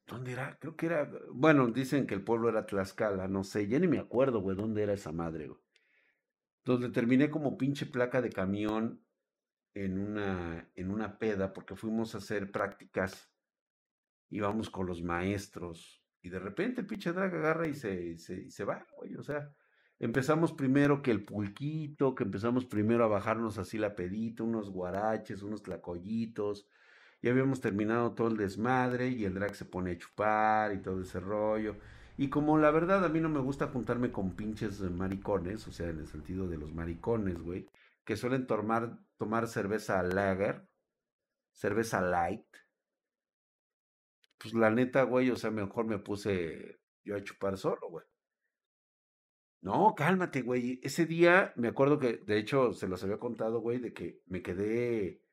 ¿dónde 0.05 0.33
era? 0.33 0.57
Creo 0.59 0.75
que 0.75 0.87
era, 0.87 1.09
bueno, 1.31 1.67
dicen 1.67 2.07
que 2.07 2.13
el 2.13 2.25
pueblo 2.25 2.49
era 2.49 2.65
Tlaxcala, 2.65 3.29
no 3.29 3.45
sé, 3.45 3.69
ya 3.69 3.79
ni 3.79 3.87
me 3.87 3.99
acuerdo, 3.99 4.41
güey, 4.41 4.57
dónde 4.57 4.83
era 4.83 4.91
esa 4.91 5.13
madre, 5.13 5.47
güey 5.47 5.70
donde 6.63 6.89
terminé 6.89 7.29
como 7.29 7.57
pinche 7.57 7.85
placa 7.85 8.21
de 8.21 8.29
camión 8.29 9.03
en 9.73 9.99
una, 9.99 10.69
en 10.75 10.91
una 10.91 11.17
peda 11.17 11.53
porque 11.53 11.75
fuimos 11.75 12.13
a 12.13 12.19
hacer 12.19 12.51
prácticas, 12.51 13.31
íbamos 14.29 14.69
con 14.69 14.85
los 14.85 15.01
maestros 15.01 16.03
y 16.21 16.29
de 16.29 16.39
repente 16.39 16.81
el 16.81 16.87
pinche 16.87 17.13
drag 17.13 17.33
agarra 17.33 17.67
y 17.67 17.73
se, 17.73 18.17
se, 18.17 18.49
se 18.49 18.63
va, 18.63 18.85
güey, 18.97 19.15
o 19.15 19.23
sea, 19.23 19.53
empezamos 19.99 20.53
primero 20.53 21.01
que 21.01 21.11
el 21.11 21.23
pulquito, 21.23 22.15
que 22.15 22.23
empezamos 22.23 22.65
primero 22.65 23.03
a 23.03 23.07
bajarnos 23.07 23.57
así 23.57 23.77
la 23.77 23.95
pedita, 23.95 24.43
unos 24.43 24.69
guaraches, 24.69 25.41
unos 25.41 25.63
tlacoyitos, 25.63 26.67
ya 27.21 27.31
habíamos 27.31 27.61
terminado 27.61 28.13
todo 28.13 28.29
el 28.29 28.37
desmadre 28.37 29.09
y 29.09 29.25
el 29.25 29.35
drag 29.35 29.55
se 29.55 29.65
pone 29.65 29.91
a 29.91 29.97
chupar 29.97 30.73
y 30.73 30.81
todo 30.81 31.01
ese 31.01 31.19
rollo. 31.19 31.77
Y 32.17 32.29
como 32.29 32.57
la 32.57 32.71
verdad 32.71 33.03
a 33.05 33.09
mí 33.09 33.19
no 33.19 33.29
me 33.29 33.39
gusta 33.39 33.67
juntarme 33.67 34.11
con 34.11 34.35
pinches 34.35 34.81
maricones, 34.81 35.67
o 35.67 35.71
sea, 35.71 35.89
en 35.89 35.99
el 35.99 36.07
sentido 36.07 36.47
de 36.47 36.57
los 36.57 36.73
maricones, 36.73 37.41
güey, 37.41 37.67
que 38.05 38.17
suelen 38.17 38.47
tomar, 38.47 38.99
tomar 39.17 39.47
cerveza 39.47 40.01
lager, 40.03 40.67
cerveza 41.51 42.01
light. 42.01 42.45
Pues 44.37 44.53
la 44.53 44.69
neta, 44.71 45.03
güey, 45.03 45.29
o 45.29 45.35
sea, 45.35 45.51
mejor 45.51 45.85
me 45.85 45.99
puse 45.99 46.79
yo 47.03 47.15
a 47.15 47.23
chupar 47.23 47.57
solo, 47.57 47.89
güey. 47.89 48.05
No, 49.61 49.93
cálmate, 49.95 50.41
güey. 50.41 50.79
Ese 50.81 51.05
día 51.05 51.53
me 51.55 51.67
acuerdo 51.67 51.99
que, 51.99 52.17
de 52.17 52.39
hecho, 52.39 52.73
se 52.73 52.87
los 52.87 53.03
había 53.03 53.19
contado, 53.19 53.61
güey, 53.61 53.77
de 53.77 53.93
que 53.93 54.21
me 54.25 54.41
quedé, 54.41 55.23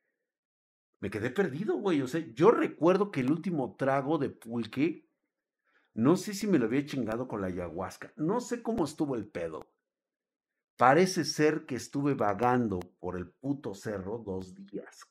me 1.00 1.10
quedé 1.10 1.30
perdido, 1.30 1.76
güey. 1.76 2.02
O 2.02 2.06
sea, 2.06 2.20
yo 2.34 2.50
recuerdo 2.50 3.10
que 3.10 3.20
el 3.20 3.30
último 3.30 3.74
trago 3.76 4.18
de 4.18 4.28
pulque 4.28 5.07
no 5.98 6.14
sé 6.14 6.32
si 6.32 6.46
me 6.46 6.60
lo 6.60 6.66
había 6.66 6.86
chingado 6.86 7.26
con 7.26 7.40
la 7.40 7.48
ayahuasca. 7.48 8.12
No 8.14 8.38
sé 8.38 8.62
cómo 8.62 8.84
estuvo 8.84 9.16
el 9.16 9.26
pedo. 9.26 9.66
Parece 10.76 11.24
ser 11.24 11.66
que 11.66 11.74
estuve 11.74 12.14
vagando 12.14 12.78
por 13.00 13.16
el 13.16 13.28
puto 13.28 13.74
cerro 13.74 14.18
dos 14.18 14.54
días. 14.54 15.04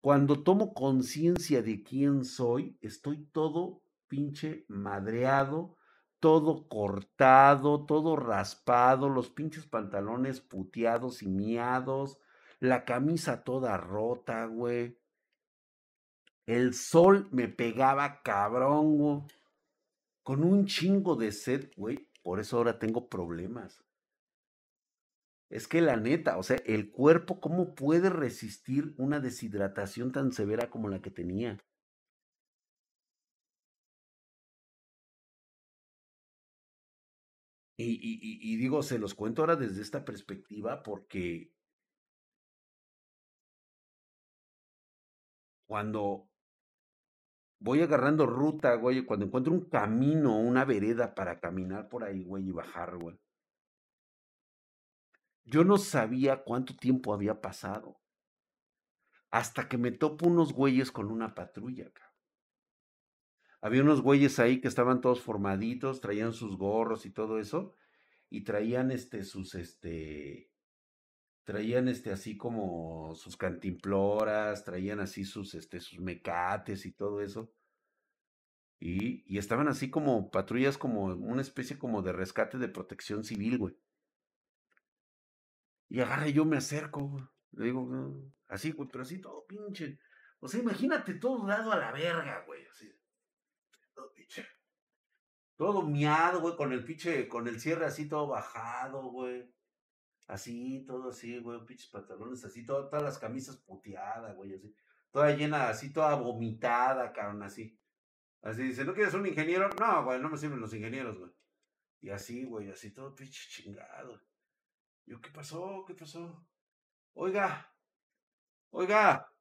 Cuando 0.00 0.42
tomo 0.42 0.72
conciencia 0.72 1.62
de 1.62 1.82
quién 1.82 2.24
soy, 2.24 2.78
estoy 2.80 3.26
todo 3.26 3.82
pinche 4.08 4.64
madreado, 4.68 5.76
todo 6.18 6.66
cortado, 6.66 7.84
todo 7.84 8.16
raspado, 8.16 9.10
los 9.10 9.28
pinches 9.28 9.66
pantalones 9.66 10.40
puteados 10.40 11.22
y 11.22 11.28
miados, 11.28 12.18
la 12.60 12.86
camisa 12.86 13.44
toda 13.44 13.76
rota, 13.76 14.46
güey. 14.46 14.98
El 16.46 16.74
sol 16.74 17.28
me 17.32 17.48
pegaba 17.48 18.22
cabrón, 18.22 18.96
güey. 18.98 19.22
Con 20.22 20.44
un 20.44 20.66
chingo 20.66 21.16
de 21.16 21.32
sed, 21.32 21.70
güey. 21.76 22.08
Por 22.22 22.40
eso 22.40 22.56
ahora 22.56 22.78
tengo 22.78 23.08
problemas. 23.08 23.84
Es 25.50 25.66
que 25.68 25.80
la 25.80 25.96
neta, 25.96 26.38
o 26.38 26.42
sea, 26.42 26.58
el 26.66 26.90
cuerpo, 26.90 27.40
¿cómo 27.40 27.74
puede 27.74 28.10
resistir 28.10 28.94
una 28.96 29.20
deshidratación 29.20 30.12
tan 30.12 30.32
severa 30.32 30.70
como 30.70 30.88
la 30.88 31.00
que 31.00 31.10
tenía? 31.10 31.58
Y, 37.78 37.92
y, 37.92 38.52
y, 38.52 38.56
digo, 38.56 38.82
se 38.82 38.98
los 38.98 39.14
cuento 39.14 39.42
ahora 39.42 39.56
desde 39.56 39.82
esta 39.82 40.04
perspectiva 40.04 40.82
porque 40.82 41.52
cuando 45.68 46.28
voy 47.58 47.82
agarrando 47.82 48.26
ruta, 48.26 48.74
güey, 48.74 49.04
cuando 49.04 49.26
encuentro 49.26 49.52
un 49.52 49.68
camino, 49.68 50.38
una 50.38 50.64
vereda 50.64 51.14
para 51.14 51.40
caminar 51.40 51.88
por 51.88 52.04
ahí, 52.04 52.24
güey, 52.24 52.48
y 52.48 52.52
bajar, 52.52 52.96
güey. 52.98 53.18
Yo 55.44 55.64
no 55.64 55.78
sabía 55.78 56.42
cuánto 56.42 56.76
tiempo 56.76 57.14
había 57.14 57.40
pasado. 57.40 58.00
Hasta 59.30 59.68
que 59.68 59.78
me 59.78 59.92
topo 59.92 60.26
unos 60.26 60.52
güeyes 60.52 60.90
con 60.90 61.10
una 61.10 61.34
patrulla, 61.34 61.90
cabrón. 61.92 62.06
Había 63.60 63.82
unos 63.82 64.00
güeyes 64.00 64.38
ahí 64.38 64.60
que 64.60 64.68
estaban 64.68 65.00
todos 65.00 65.20
formaditos, 65.20 66.00
traían 66.00 66.32
sus 66.32 66.56
gorros 66.56 67.06
y 67.06 67.10
todo 67.10 67.38
eso, 67.38 67.74
y 68.28 68.42
traían 68.42 68.90
este, 68.90 69.24
sus, 69.24 69.54
este, 69.54 70.52
traían 71.46 71.86
este 71.86 72.10
así 72.10 72.36
como 72.36 73.14
sus 73.14 73.36
cantimploras, 73.36 74.64
traían 74.64 74.98
así 74.98 75.24
sus, 75.24 75.54
este, 75.54 75.78
sus 75.80 76.00
mecates 76.00 76.84
y 76.86 76.92
todo 76.92 77.22
eso. 77.22 77.52
Y, 78.80 79.22
y 79.32 79.38
estaban 79.38 79.68
así 79.68 79.88
como 79.88 80.32
patrullas, 80.32 80.76
como 80.76 81.04
una 81.04 81.40
especie 81.40 81.78
como 81.78 82.02
de 82.02 82.12
rescate 82.12 82.58
de 82.58 82.68
protección 82.68 83.22
civil, 83.22 83.58
güey. 83.58 83.78
Y 85.88 86.00
agarra 86.00 86.28
yo 86.28 86.44
me 86.44 86.56
acerco, 86.56 87.02
güey. 87.02 87.24
Le 87.52 87.66
digo, 87.66 87.88
así, 88.48 88.72
güey, 88.72 88.88
pero 88.90 89.02
así 89.02 89.20
todo 89.20 89.46
pinche. 89.46 90.00
O 90.40 90.48
sea, 90.48 90.60
imagínate 90.60 91.14
todo 91.14 91.46
dado 91.46 91.70
a 91.70 91.78
la 91.78 91.92
verga, 91.92 92.42
güey. 92.44 92.66
Así. 92.66 92.92
Todo 93.94 94.12
pinche. 94.12 94.44
Todo 95.54 95.82
miado, 95.82 96.40
güey, 96.40 96.56
con 96.56 96.72
el 96.72 96.84
pinche, 96.84 97.28
con 97.28 97.46
el 97.46 97.60
cierre 97.60 97.86
así 97.86 98.08
todo 98.08 98.26
bajado, 98.26 99.10
güey. 99.12 99.48
Así, 100.26 100.84
todo 100.86 101.10
así, 101.10 101.38
güey, 101.38 101.64
pinches 101.64 101.88
pantalones 101.88 102.44
así, 102.44 102.66
todas 102.66 103.02
las 103.02 103.18
camisas 103.18 103.56
puteadas, 103.58 104.34
güey, 104.34 104.54
así. 104.54 104.74
Toda 105.10 105.30
llena, 105.30 105.68
así, 105.68 105.92
toda 105.92 106.14
vomitada, 106.16 107.12
cabrón, 107.12 107.42
así. 107.42 107.78
Así 108.42 108.62
dice, 108.64 108.84
¿no 108.84 108.92
quieres 108.92 109.14
un 109.14 109.26
ingeniero? 109.26 109.68
No, 109.78 110.04
güey, 110.04 110.20
no 110.20 110.28
me 110.28 110.36
sirven 110.36 110.60
los 110.60 110.74
ingenieros, 110.74 111.18
güey. 111.18 111.30
Y 112.00 112.10
así, 112.10 112.44
güey, 112.44 112.70
así 112.70 112.92
todo 112.92 113.14
pinche 113.14 113.48
chingado. 113.48 114.20
Yo, 115.06 115.20
¿qué 115.20 115.30
pasó? 115.30 115.84
¿Qué 115.86 115.94
pasó? 115.94 116.46
Oiga, 117.14 117.72
oiga, 118.70 119.32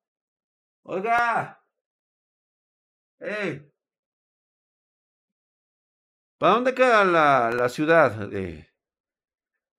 oiga. 0.83 1.61
¡Ey! 3.19 3.71
¿Para 6.37 6.53
dónde 6.53 6.73
queda 6.75 7.03
la, 7.05 7.51
la 7.51 7.69
ciudad? 7.69 8.29
de 8.29 8.74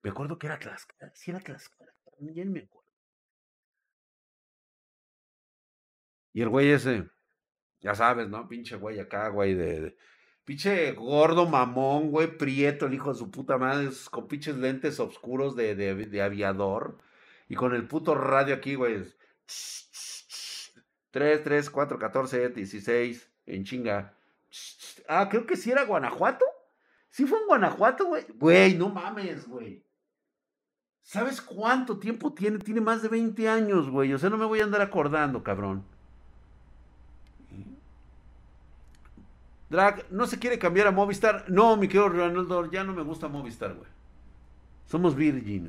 me 0.07 0.13
acuerdo 0.13 0.39
que 0.39 0.47
era 0.47 0.57
Tlaxcala. 0.57 1.11
Sí, 1.17 1.33
era 1.33 1.41
Tlaxcala. 1.41 1.93
También 2.17 2.53
me 2.53 2.61
acuerdo. 2.61 2.93
Y 6.33 6.43
el 6.43 6.49
güey 6.49 6.71
ese, 6.71 7.11
ya 7.81 7.93
sabes, 7.97 8.29
¿no? 8.29 8.47
Pinche 8.47 8.77
güey 8.77 9.01
acá, 9.01 9.31
güey, 9.31 9.55
de, 9.55 9.97
pinche 10.45 10.93
gordo 10.93 11.49
mamón, 11.49 12.13
güey, 12.13 12.29
prieto, 12.39 12.87
el 12.87 12.95
hijo 12.95 13.13
de 13.13 13.19
su 13.19 13.33
puta 13.33 13.59
madre, 13.59 13.89
con 14.13 14.29
pinches 14.29 14.57
lentes 14.57 15.01
oscuros 15.01 15.57
de, 15.57 15.75
de, 15.75 15.97
de 15.97 16.23
aviador. 16.23 16.99
Y 17.49 17.57
con 17.57 17.75
el 17.75 17.89
puto 17.89 18.15
radio 18.15 18.55
aquí, 18.55 18.77
güey. 18.77 19.03
3, 21.11 21.43
3, 21.43 21.69
4, 21.69 21.99
14, 21.99 22.49
16, 22.51 23.33
en 23.47 23.65
chinga. 23.65 24.17
Ah, 25.09 25.29
creo 25.29 25.47
que 25.47 25.57
sí 25.57 25.73
era 25.73 25.85
Guanajuato. 25.85 26.45
Sí 27.11 27.27
fue 27.27 27.41
en 27.41 27.47
Guanajuato, 27.47 28.07
güey. 28.07 28.25
Güey, 28.37 28.75
no 28.77 28.89
mames, 28.89 29.49
güey. 29.49 29.86
¿Sabes 31.07 31.41
cuánto 31.41 32.01
tiempo 32.01 32.33
tiene? 32.33 32.59
Tiene 32.59 32.81
más 32.81 33.01
de 33.01 33.07
20 33.09 33.49
años, 33.49 33.89
güey. 33.89 34.13
O 34.13 34.19
sea, 34.19 34.29
no 34.29 34.37
me 34.37 34.45
voy 34.45 34.59
a 34.59 34.65
andar 34.65 34.81
acordando, 34.83 35.45
cabrón. 35.45 35.85
Drag, 39.71 40.05
¿no 40.11 40.27
se 40.27 40.41
quiere 40.41 40.59
cambiar 40.59 40.89
a 40.89 40.91
Movistar? 40.91 41.45
No, 41.49 41.77
mi 41.77 41.87
querido 41.87 42.09
Ronaldo, 42.09 42.69
ya 42.73 42.83
no 42.83 42.93
me 42.93 43.03
gusta 43.03 43.29
Movistar, 43.29 43.75
güey. 43.75 43.89
Somos 44.87 45.15
Virgin, 45.15 45.69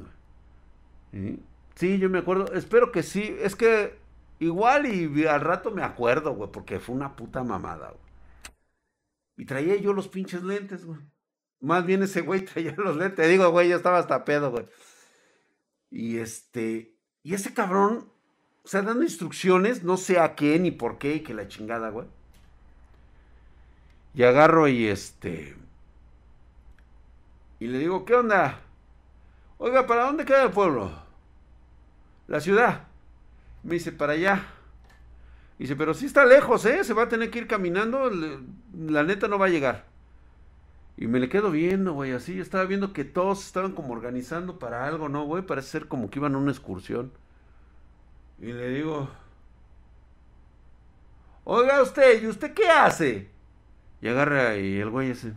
güey. 1.12 1.40
¿Sí? 1.76 2.00
yo 2.00 2.10
me 2.10 2.18
acuerdo. 2.18 2.52
Espero 2.54 2.92
que 2.92 3.04
sí. 3.04 3.38
Es 3.40 3.56
que 3.56 4.00
igual 4.40 4.88
y 4.88 5.28
al 5.28 5.42
rato 5.42 5.70
me 5.70 5.84
acuerdo, 5.84 6.34
güey, 6.34 6.52
porque 6.52 6.80
fue 6.80 6.96
una 6.96 7.16
puta 7.16 7.44
mamada, 7.44 7.90
güey. 7.90 8.08
Y 9.38 9.46
traía 9.46 9.76
yo 9.76 9.94
los 9.94 10.08
pinches 10.08 10.42
lentes, 10.42 10.84
güey. 10.84 11.00
Más 11.60 11.86
bien 11.86 12.02
ese 12.02 12.22
güey 12.22 12.44
traía 12.46 12.74
los 12.76 12.98
lentes. 12.98 13.18
Te 13.18 13.28
digo, 13.28 13.52
güey, 13.52 13.70
yo 13.70 13.76
estaba 13.76 14.00
hasta 14.00 14.26
pedo, 14.26 14.50
güey. 14.50 14.66
Y 15.90 16.18
este, 16.18 16.96
y 17.24 17.34
ese 17.34 17.54
cabrón, 17.54 18.12
o 18.64 18.68
sea, 18.68 18.82
dando 18.82 19.04
instrucciones, 19.04 19.84
no 19.84 19.98
sé 19.98 20.20
a 20.20 20.36
qué 20.36 20.60
ni 20.60 20.72
por 20.72 20.98
qué, 20.98 21.16
y 21.16 21.20
que 21.22 21.34
la 21.34 21.48
chingada, 21.48 21.90
güey. 21.90 22.08
Y 24.14 24.24
agarro 24.24 24.68
y 24.68 24.88
este, 24.88 25.56
y 27.60 27.68
le 27.68 27.80
digo, 27.80 28.06
¿qué 28.06 28.14
onda? 28.14 28.60
Oiga, 29.58 29.88
¿para 29.88 30.06
dónde 30.06 30.26
queda 30.26 30.44
el 30.44 30.52
pueblo? 30.52 30.92
La 32.28 32.40
ciudad. 32.40 32.84
Me 33.64 33.76
dice, 33.76 33.92
para 33.92 34.14
allá. 34.14 34.46
Dice, 35.58 35.76
pero 35.76 35.94
sí 35.94 36.06
está 36.06 36.26
lejos, 36.26 36.66
¿eh? 36.66 36.84
Se 36.84 36.94
va 36.94 37.04
a 37.04 37.10
tener 37.10 37.32
que 37.32 37.40
ir 37.40 37.48
caminando. 37.48 38.12
La 38.78 39.04
neta 39.04 39.28
no 39.28 39.40
va 39.40 39.48
a 39.48 39.50
llegar. 39.50 39.86
Y 40.98 41.08
me 41.08 41.20
le 41.20 41.30
quedo 41.30 41.52
viendo, 41.52 41.94
güey, 41.94 42.12
así. 42.12 42.40
Estaba 42.40 42.66
viendo 42.66 42.92
que 42.92 43.06
todos 43.06 43.46
estaban 43.46 43.74
como 43.74 43.94
organizando 43.94 44.58
para 44.58 44.88
algo, 44.88 45.10
¿no, 45.10 45.26
güey? 45.26 45.44
Parece 45.44 45.70
ser 45.70 45.88
como 45.88 46.10
que 46.10 46.20
iban 46.20 46.34
a 46.34 46.40
una 46.40 46.52
excursión. 46.52 47.12
Y 48.40 48.48
le 48.48 48.70
digo, 48.70 49.10
oiga 51.44 51.82
usted, 51.82 52.22
¿y 52.22 52.28
usted 52.28 52.54
qué 52.54 52.68
hace? 52.70 53.30
Y 54.02 54.08
agarra 54.08 54.58
y 54.58 54.78
el 54.80 54.90
güey 54.90 55.12
ese. 55.12 55.34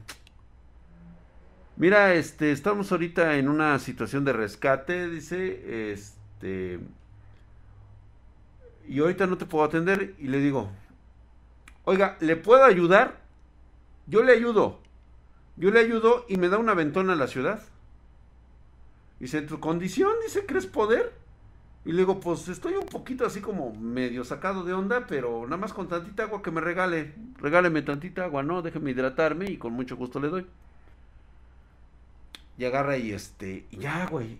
Mira, 1.76 2.14
este, 2.14 2.52
estamos 2.52 2.92
ahorita 2.92 3.36
en 3.36 3.48
una 3.48 3.78
situación 3.78 4.24
de 4.24 4.34
rescate, 4.34 5.08
dice, 5.08 5.92
este, 5.92 6.80
y 8.86 8.98
ahorita 9.00 9.26
no 9.26 9.38
te 9.38 9.46
puedo 9.46 9.64
atender. 9.64 10.14
Y 10.18 10.28
le 10.28 10.38
digo, 10.40 10.70
oiga, 11.84 12.16
¿le 12.20 12.36
puedo 12.36 12.64
ayudar? 12.64 13.20
Yo 14.06 14.22
le 14.22 14.32
ayudo. 14.32 14.80
Yo 15.60 15.70
le 15.70 15.80
ayudo 15.80 16.24
y 16.26 16.38
me 16.38 16.48
da 16.48 16.56
una 16.56 16.72
ventona 16.72 17.12
a 17.12 17.16
la 17.16 17.28
ciudad. 17.28 17.62
Dice, 19.20 19.42
tu 19.42 19.60
condición, 19.60 20.10
dice, 20.24 20.46
¿crees 20.46 20.64
poder? 20.64 21.12
Y 21.84 21.92
le 21.92 21.98
digo, 21.98 22.18
pues 22.18 22.48
estoy 22.48 22.74
un 22.74 22.86
poquito 22.86 23.26
así 23.26 23.42
como 23.42 23.74
medio 23.74 24.24
sacado 24.24 24.64
de 24.64 24.72
onda, 24.72 25.06
pero 25.06 25.44
nada 25.44 25.58
más 25.58 25.74
con 25.74 25.86
tantita 25.86 26.22
agua 26.22 26.40
que 26.40 26.50
me 26.50 26.62
regale. 26.62 27.12
Regáleme 27.38 27.82
tantita 27.82 28.24
agua, 28.24 28.42
¿no? 28.42 28.62
Déjeme 28.62 28.92
hidratarme 28.92 29.50
y 29.50 29.58
con 29.58 29.74
mucho 29.74 29.96
gusto 29.96 30.18
le 30.18 30.28
doy. 30.28 30.46
Y 32.56 32.64
agarra 32.64 32.96
y 32.96 33.12
este, 33.12 33.66
y 33.70 33.76
ya, 33.76 34.06
güey. 34.06 34.38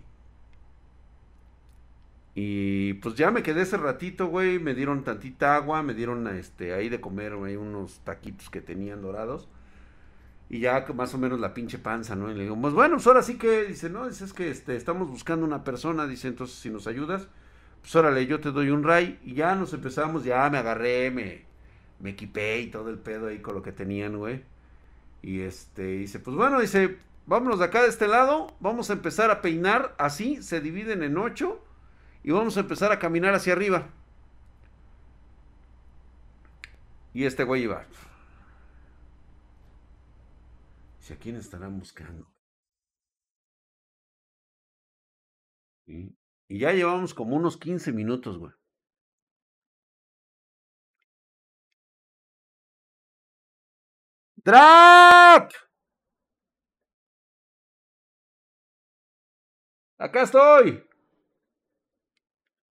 Y 2.33 2.93
pues 2.95 3.13
ya 3.13 3.29
me 3.29 3.43
quedé 3.43 3.61
ese 3.61 3.77
ratito, 3.77 4.25
güey. 4.25 4.57
Me 4.57 4.73
dieron 4.73 5.03
tantita 5.03 5.55
agua, 5.55 5.83
me 5.83 5.93
dieron 5.93 6.27
este, 6.35 6.73
ahí 6.73 6.89
de 6.89 6.99
comer, 6.99 7.35
güey, 7.35 7.57
unos 7.57 7.99
taquitos 7.99 8.49
que 8.49 8.61
tenían 8.61 9.03
dorados. 9.03 9.47
Y 10.51 10.59
ya 10.59 10.85
más 10.93 11.13
o 11.13 11.17
menos 11.17 11.39
la 11.39 11.53
pinche 11.53 11.77
panza, 11.77 12.13
¿no? 12.13 12.29
Y 12.29 12.35
le 12.35 12.43
digo, 12.43 12.59
pues 12.59 12.73
bueno, 12.73 12.95
pues 12.95 13.07
ahora 13.07 13.23
sí 13.23 13.37
que, 13.37 13.63
dice, 13.63 13.89
no, 13.89 14.09
dice, 14.09 14.25
es 14.25 14.33
que 14.33 14.51
este, 14.51 14.75
estamos 14.75 15.07
buscando 15.07 15.45
una 15.45 15.63
persona, 15.63 16.05
dice, 16.05 16.27
entonces 16.27 16.57
si 16.57 16.69
nos 16.69 16.87
ayudas, 16.87 17.29
pues 17.79 17.95
órale, 17.95 18.27
yo 18.27 18.41
te 18.41 18.51
doy 18.51 18.69
un 18.69 18.83
ray. 18.83 19.17
Y 19.23 19.33
ya 19.33 19.55
nos 19.55 19.71
empezamos, 19.71 20.25
ya 20.25 20.49
me 20.49 20.57
agarré, 20.57 21.09
me, 21.09 21.45
me 22.01 22.09
equipé 22.09 22.59
y 22.59 22.67
todo 22.67 22.89
el 22.89 22.99
pedo 22.99 23.27
ahí 23.27 23.39
con 23.39 23.55
lo 23.55 23.61
que 23.61 23.71
tenían, 23.71 24.17
güey. 24.17 24.43
Y 25.21 25.39
este, 25.39 25.83
dice, 25.83 26.19
pues 26.19 26.35
bueno, 26.35 26.59
dice, 26.59 26.97
vámonos 27.27 27.59
de 27.59 27.65
acá 27.65 27.83
de 27.83 27.87
este 27.87 28.09
lado, 28.09 28.53
vamos 28.59 28.89
a 28.89 28.93
empezar 28.93 29.31
a 29.31 29.39
peinar 29.39 29.95
así, 29.97 30.43
se 30.43 30.59
dividen 30.59 31.01
en 31.01 31.17
ocho, 31.17 31.63
y 32.25 32.31
vamos 32.31 32.57
a 32.57 32.59
empezar 32.59 32.91
a 32.91 32.99
caminar 32.99 33.33
hacia 33.35 33.53
arriba. 33.53 33.87
Y 37.13 37.23
este 37.23 37.45
güey 37.45 37.63
iba. 37.63 37.85
¿A 41.09 41.15
quién 41.15 41.35
estarán 41.35 41.79
buscando? 41.79 42.31
Y 46.47 46.59
ya 46.59 46.71
llevamos 46.71 47.13
como 47.13 47.35
unos 47.35 47.57
15 47.57 47.91
minutos, 47.91 48.37
güey. 48.37 48.53
¡Drac! 54.43 55.51
Acá 59.97 60.23
estoy. 60.23 60.83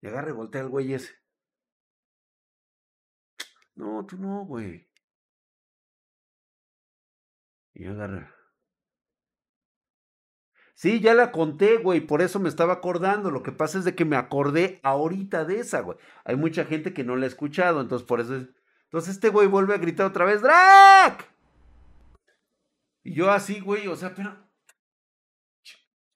Y 0.01 0.07
agarre 0.07 0.31
y 0.31 0.33
voltea 0.33 0.61
el 0.61 0.69
güey 0.69 0.93
ese. 0.93 1.13
No, 3.75 4.05
tú 4.05 4.17
no, 4.17 4.45
güey. 4.45 4.90
Y 7.73 7.85
agarra. 7.85 8.35
Sí, 10.81 10.99
ya 10.99 11.13
la 11.13 11.31
conté, 11.31 11.77
güey, 11.77 12.01
por 12.01 12.23
eso 12.23 12.39
me 12.39 12.49
estaba 12.49 12.73
acordando. 12.73 13.29
Lo 13.29 13.43
que 13.43 13.51
pasa 13.51 13.77
es 13.77 13.85
de 13.85 13.93
que 13.93 14.03
me 14.03 14.15
acordé 14.15 14.79
ahorita 14.83 15.45
de 15.45 15.59
esa, 15.59 15.81
güey. 15.81 15.97
Hay 16.25 16.35
mucha 16.35 16.65
gente 16.65 16.93
que 16.93 17.03
no 17.03 17.15
la 17.15 17.25
ha 17.25 17.27
escuchado, 17.27 17.81
entonces 17.81 18.07
por 18.07 18.19
eso 18.19 18.35
es... 18.35 18.49
Entonces 18.85 19.15
este 19.15 19.29
güey 19.29 19.47
vuelve 19.47 19.75
a 19.75 19.77
gritar 19.77 20.07
otra 20.07 20.25
vez, 20.25 20.41
¡Drac! 20.41 21.31
Y 23.03 23.13
yo 23.13 23.29
así, 23.29 23.59
güey, 23.59 23.87
o 23.87 23.95
sea, 23.95 24.13
pero... 24.15 24.35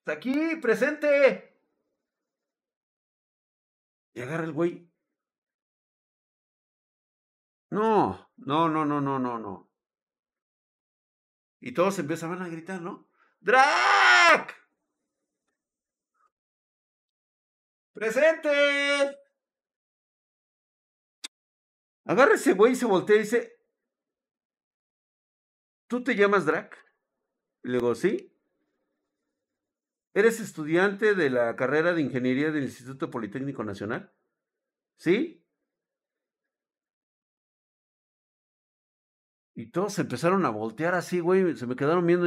Está 0.00 0.12
aquí, 0.12 0.56
presente. 0.60 1.56
Y 4.14 4.20
agarra 4.22 4.44
el 4.44 4.52
güey. 4.52 4.90
No, 7.70 8.30
no, 8.36 8.68
no, 8.68 8.84
no, 8.84 9.00
no, 9.00 9.18
no, 9.18 9.38
no. 9.38 9.65
Y 11.66 11.72
todos 11.72 11.98
empezaban 11.98 12.40
a 12.42 12.48
gritar, 12.48 12.80
¿no? 12.80 13.10
¡Drac! 13.40 14.54
¡Presente! 17.92 19.18
Agarra 22.04 22.34
ese 22.34 22.52
güey 22.52 22.74
y 22.74 22.76
se 22.76 22.86
voltea 22.86 23.16
y 23.16 23.18
dice, 23.18 23.58
¿tú 25.88 26.04
te 26.04 26.14
llamas 26.14 26.46
Drac? 26.46 26.78
Y 27.64 27.70
le 27.70 27.78
digo, 27.78 27.96
sí. 27.96 28.32
¿Eres 30.14 30.38
estudiante 30.38 31.16
de 31.16 31.30
la 31.30 31.56
carrera 31.56 31.94
de 31.94 32.02
ingeniería 32.02 32.52
del 32.52 32.62
Instituto 32.62 33.10
Politécnico 33.10 33.64
Nacional? 33.64 34.14
¿Sí? 34.98 35.44
Y 39.56 39.66
todos 39.66 39.98
empezaron 39.98 40.44
a 40.44 40.50
voltear 40.50 40.94
así, 40.94 41.18
güey, 41.18 41.56
se 41.56 41.66
me 41.66 41.76
quedaron 41.76 42.06
viendo. 42.06 42.26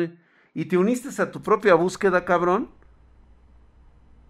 ¿Y 0.56 0.66
te 0.66 0.78
uniste 0.78 1.10
a 1.22 1.32
tu 1.32 1.44
propia 1.44 1.76
búsqueda, 1.76 2.26
cabrón? 2.26 2.70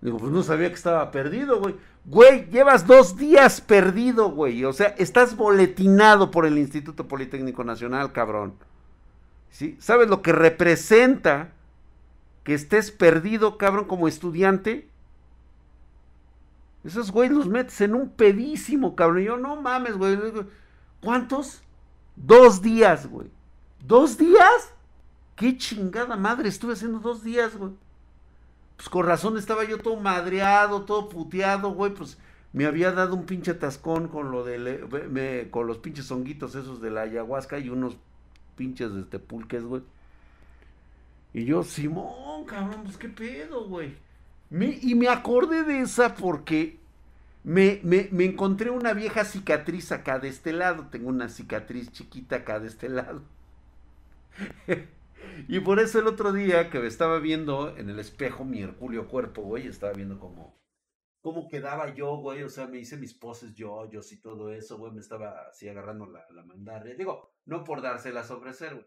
Digo, 0.02 0.18
pues 0.18 0.32
no 0.32 0.44
sabía 0.44 0.68
que 0.68 0.76
estaba 0.76 1.10
perdido, 1.10 1.60
güey. 1.60 1.76
Güey, 2.06 2.50
llevas 2.50 2.86
dos 2.86 3.16
días 3.16 3.62
perdido, 3.62 4.32
güey. 4.32 4.66
O 4.66 4.74
sea, 4.74 4.88
estás 4.98 5.38
boletinado 5.38 6.30
por 6.30 6.46
el 6.46 6.58
Instituto 6.58 7.08
Politécnico 7.08 7.64
Nacional, 7.64 8.12
cabrón. 8.12 8.54
¿Sí? 9.50 9.78
¿Sabes 9.80 10.10
lo 10.10 10.22
que 10.22 10.34
representa 10.34 11.54
que 12.44 12.54
estés 12.54 12.92
perdido, 12.92 13.58
cabrón, 13.58 13.86
como 13.86 14.08
estudiante? 14.10 14.90
Esos 16.84 17.12
güey 17.12 17.30
los 17.30 17.48
metes 17.48 17.80
en 17.82 17.96
un 17.96 18.10
pedísimo, 18.10 18.96
cabrón. 18.96 19.22
Y 19.22 19.26
yo, 19.26 19.38
no 19.38 19.62
mames, 19.62 19.96
güey. 19.96 20.18
¿Cuántos? 21.02 21.62
Dos 22.20 22.62
días, 22.62 23.08
güey. 23.08 23.30
¿Dos 23.86 24.18
días? 24.18 24.74
¿Qué 25.36 25.58
chingada 25.58 26.18
madre 26.18 26.50
estuve 26.50 26.74
haciendo 26.74 27.00
dos 27.00 27.24
días, 27.24 27.56
güey? 27.56 27.72
Pues 28.76 28.90
con 28.90 29.06
razón 29.06 29.38
estaba 29.38 29.64
yo 29.64 29.78
todo 29.78 29.96
madreado, 29.96 30.84
todo 30.84 31.08
puteado, 31.08 31.72
güey, 31.72 31.94
pues 31.94 32.18
me 32.52 32.66
había 32.66 32.92
dado 32.92 33.16
un 33.16 33.26
pinche 33.26 33.54
tascón 33.54 34.10
con 34.10 34.32
lo 34.32 34.44
de 34.44 35.48
con 35.50 35.68
los 35.68 35.78
pinches 35.78 36.12
honguitos 36.12 36.56
esos 36.56 36.82
de 36.82 36.92
la 36.92 37.02
ayahuasca 37.02 37.58
y 37.58 37.70
unos 37.70 37.96
pinches 38.56 38.92
este 38.92 39.20
pulques, 39.20 39.64
güey. 39.64 39.82
Y 41.34 41.46
yo, 41.46 41.64
Simón, 41.64 42.44
cabrón, 42.46 42.82
pues 42.84 42.98
qué 42.98 43.08
pedo, 43.08 43.66
güey. 43.66 43.96
y 44.52 44.96
me 44.96 45.08
acordé 45.08 45.64
de 45.64 45.82
esa 45.82 46.16
porque 46.16 46.79
me, 47.44 47.80
me, 47.84 48.10
me, 48.12 48.26
encontré 48.26 48.70
una 48.70 48.94
vieja 48.94 49.26
cicatriz 49.26 49.92
acá 49.92 50.20
de 50.20 50.28
este 50.28 50.54
lado. 50.54 50.88
Tengo 50.90 51.10
una 51.10 51.30
cicatriz 51.30 51.92
chiquita 51.92 52.38
acá 52.38 52.60
de 52.60 52.68
este 52.68 52.90
lado. 52.90 53.24
Y 55.48 55.60
por 55.60 55.80
eso 55.80 56.00
el 56.00 56.08
otro 56.08 56.34
día 56.34 56.70
que 56.70 56.80
me 56.80 56.88
estaba 56.88 57.20
viendo 57.20 57.76
en 57.78 57.90
el 57.90 58.00
espejo 58.00 58.44
mi 58.44 58.62
Herculio 58.62 59.08
cuerpo, 59.08 59.42
güey, 59.42 59.68
estaba 59.68 59.94
viendo 59.94 60.20
cómo, 60.20 60.60
cómo 61.22 61.48
quedaba 61.48 61.94
yo, 61.94 62.18
güey, 62.18 62.44
o 62.44 62.50
sea, 62.50 62.68
me 62.68 62.80
hice 62.80 62.98
mis 62.98 63.14
poses 63.14 63.54
yo, 63.54 63.90
yo 63.90 64.02
sí 64.02 64.22
todo 64.22 64.52
eso, 64.52 64.78
güey, 64.78 64.92
me 64.92 65.00
estaba 65.00 65.48
así 65.50 65.68
agarrando 65.68 66.06
la, 66.08 66.26
la 66.32 66.44
mandarria. 66.44 66.96
Digo, 66.96 67.34
no 67.46 67.64
por 67.64 67.82
dárselas 67.82 68.32
a 68.32 68.36
ofrecer, 68.36 68.74
güey. 68.74 68.86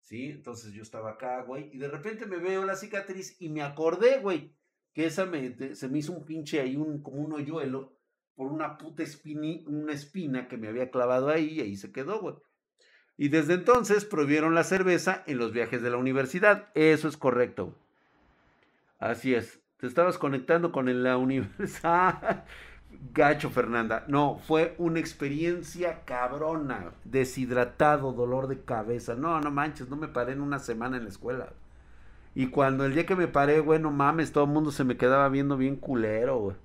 Sí, 0.00 0.30
entonces 0.30 0.72
yo 0.72 0.82
estaba 0.82 1.12
acá, 1.12 1.42
güey, 1.42 1.70
y 1.72 1.78
de 1.78 1.88
repente 1.88 2.26
me 2.26 2.36
veo 2.36 2.64
la 2.64 2.76
cicatriz 2.76 3.40
y 3.40 3.48
me 3.48 3.62
acordé, 3.62 4.20
güey, 4.20 4.54
que 4.96 5.04
esa 5.04 5.26
me, 5.26 5.74
se 5.74 5.88
me 5.88 5.98
hizo 5.98 6.14
un 6.14 6.24
pinche 6.24 6.58
ahí, 6.58 6.74
un, 6.74 7.02
como 7.02 7.18
un 7.18 7.34
hoyuelo, 7.34 7.92
por 8.34 8.50
una 8.50 8.78
puta 8.78 9.02
espini, 9.02 9.62
una 9.66 9.92
espina 9.92 10.48
que 10.48 10.56
me 10.56 10.68
había 10.68 10.90
clavado 10.90 11.28
ahí 11.28 11.48
y 11.50 11.60
ahí 11.60 11.76
se 11.76 11.92
quedó, 11.92 12.18
güey. 12.18 12.34
Y 13.18 13.28
desde 13.28 13.52
entonces 13.52 14.06
prohibieron 14.06 14.54
la 14.54 14.64
cerveza 14.64 15.22
en 15.26 15.36
los 15.36 15.52
viajes 15.52 15.82
de 15.82 15.90
la 15.90 15.98
universidad. 15.98 16.70
Eso 16.74 17.08
es 17.08 17.18
correcto. 17.18 17.74
Así 18.98 19.34
es. 19.34 19.60
Te 19.76 19.86
estabas 19.86 20.16
conectando 20.16 20.72
con 20.72 21.02
la 21.02 21.18
universidad. 21.18 22.46
Gacho, 23.12 23.50
Fernanda. 23.50 24.06
No, 24.08 24.38
fue 24.38 24.74
una 24.78 24.98
experiencia 24.98 26.06
cabrona. 26.06 26.92
Deshidratado, 27.04 28.12
dolor 28.12 28.48
de 28.48 28.62
cabeza. 28.62 29.14
No, 29.14 29.38
no 29.42 29.50
manches, 29.50 29.90
no 29.90 29.96
me 29.96 30.08
paré 30.08 30.32
en 30.32 30.40
una 30.40 30.58
semana 30.58 30.96
en 30.96 31.02
la 31.02 31.10
escuela. 31.10 31.52
Y 32.36 32.48
cuando 32.48 32.84
el 32.84 32.92
día 32.92 33.06
que 33.06 33.16
me 33.16 33.28
paré, 33.28 33.60
güey, 33.60 33.80
mames, 33.80 34.30
todo 34.30 34.44
el 34.44 34.50
mundo 34.50 34.70
se 34.70 34.84
me 34.84 34.98
quedaba 34.98 35.26
viendo 35.30 35.56
bien 35.56 35.74
culero, 35.74 36.38
güey. 36.38 36.56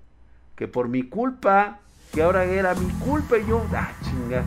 Que 0.54 0.68
por 0.68 0.86
mi 0.86 1.02
culpa, 1.02 1.80
que 2.12 2.22
ahora 2.22 2.44
era 2.44 2.74
mi 2.74 2.92
culpa 3.02 3.38
y 3.38 3.46
yo, 3.46 3.64
ah, 3.72 3.90
chinga. 4.04 4.44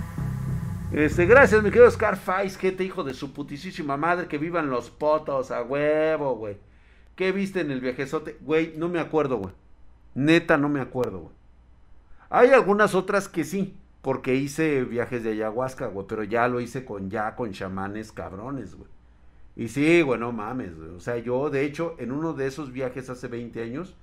Este, 0.91 1.25
gracias, 1.25 1.63
mi 1.63 1.71
querido 1.71 1.89
Scarface, 1.89 2.59
gente, 2.59 2.83
hijo 2.83 3.03
de 3.03 3.15
su 3.15 3.33
putisísima 3.33 3.97
madre, 3.97 4.27
que 4.27 4.37
vivan 4.37 4.69
los 4.69 4.91
potos, 4.91 5.49
a 5.49 5.63
huevo, 5.63 6.35
güey. 6.35 6.57
¿Qué 7.15 7.31
viste 7.31 7.61
en 7.61 7.71
el 7.71 7.81
viajezote? 7.81 8.37
Güey, 8.41 8.75
no 8.77 8.87
me 8.87 8.99
acuerdo, 8.99 9.37
güey. 9.37 9.53
Neta, 10.13 10.59
no 10.59 10.69
me 10.69 10.79
acuerdo, 10.79 11.21
güey. 11.21 11.33
Hay 12.29 12.51
algunas 12.51 12.93
otras 12.93 13.27
que 13.27 13.45
sí, 13.45 13.75
porque 14.03 14.35
hice 14.35 14.83
viajes 14.83 15.23
de 15.23 15.31
ayahuasca, 15.31 15.87
güey, 15.87 16.05
pero 16.07 16.23
ya 16.23 16.47
lo 16.47 16.61
hice 16.61 16.85
con 16.85 17.09
ya 17.09 17.35
con 17.35 17.51
chamanes 17.51 18.11
cabrones, 18.11 18.75
güey. 18.75 18.94
Y 19.55 19.69
sí, 19.69 20.01
güey, 20.01 20.19
no 20.19 20.31
mames, 20.31 20.75
güey. 20.75 20.89
O 20.89 20.99
sea, 20.99 21.17
yo, 21.17 21.49
de 21.49 21.65
hecho, 21.65 21.95
en 21.99 22.11
uno 22.11 22.33
de 22.33 22.47
esos 22.47 22.71
viajes 22.71 23.09
hace 23.09 23.27
20 23.27 23.63
años, 23.63 23.95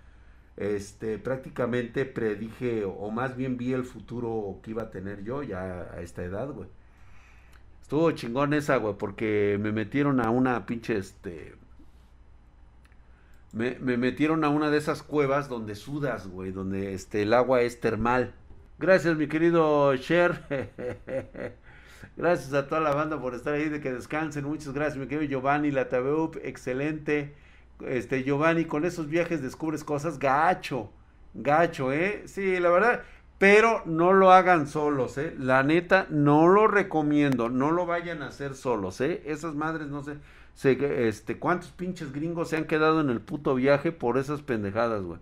este, 0.57 1.19
prácticamente 1.19 2.05
predije, 2.05 2.85
o 2.85 3.11
más 3.11 3.37
bien 3.37 3.57
vi 3.59 3.73
el 3.73 3.85
futuro 3.85 4.61
que 4.63 4.71
iba 4.71 4.85
a 4.85 4.91
tener 4.91 5.25
yo 5.25 5.43
ya 5.43 5.91
a 5.95 6.01
esta 6.01 6.23
edad, 6.25 6.51
güey. 6.51 6.69
Estuvo 7.83 8.11
chingón 8.13 8.55
esa, 8.55 8.77
güey, 8.77 8.95
porque 8.97 9.59
me 9.61 9.73
metieron 9.73 10.21
a 10.21 10.31
una 10.31 10.65
pinche, 10.67 10.97
este... 10.97 11.55
Me, 13.53 13.79
me 13.81 13.99
metieron 13.99 14.45
a 14.45 14.49
una 14.49 14.71
de 14.71 14.79
esas 14.79 15.03
cuevas 15.03 15.51
donde 15.51 15.75
sudas, 15.75 16.27
güey, 16.27 16.53
donde 16.53 16.95
este, 16.95 17.23
el 17.23 17.35
agua 17.35 17.61
es 17.61 17.81
termal. 17.81 18.35
Gracias, 18.79 19.17
mi 19.17 19.29
querido 19.29 19.95
Cher. 19.97 20.47
gracias 22.17 22.53
a 22.53 22.67
toda 22.67 22.81
la 22.81 22.95
banda 22.95 23.21
por 23.21 23.35
estar 23.35 23.55
ahí, 23.55 23.69
de 23.69 23.81
que 23.81 23.93
descansen. 23.93 24.45
Muchas 24.45 24.73
gracias, 24.73 24.99
mi 24.99 25.07
querido 25.07 25.29
Giovanni 25.31 25.71
Lataveup, 25.71 26.37
excelente 26.43 27.35
este, 27.87 28.23
Giovanni, 28.23 28.65
con 28.65 28.85
esos 28.85 29.09
viajes 29.09 29.43
descubres 29.43 29.85
cosas 29.85 30.19
gacho, 30.19 30.91
gacho, 31.35 31.93
¿eh? 31.93 32.23
Sí, 32.27 32.59
la 32.59 32.71
verdad, 32.71 33.03
pero 33.39 33.83
no 33.87 34.13
lo 34.13 34.33
hagan 34.33 34.67
solos, 34.67 35.19
¿eh? 35.19 35.35
La 35.39 35.63
neta, 35.63 36.07
no 36.11 36.49
lo 36.49 36.69
recomiendo, 36.69 37.49
no 37.49 37.71
lo 37.71 37.87
vayan 37.87 38.23
a 38.23 38.29
hacer 38.29 38.55
solos, 38.55 39.01
¿eh? 39.01 39.23
Esas 39.27 39.55
madres, 39.55 39.89
no 39.89 40.03
sé, 40.03 40.17
sé 40.55 41.09
este, 41.09 41.39
cuántos 41.39 41.71
pinches 41.71 42.13
gringos 42.13 42.51
se 42.51 42.57
han 42.57 42.67
quedado 42.67 43.01
en 43.01 43.11
el 43.11 43.21
puto 43.21 43.55
viaje 43.55 43.93
por 43.93 44.19
esas 44.19 44.43
pendejadas, 44.43 45.03
güey. 45.03 45.19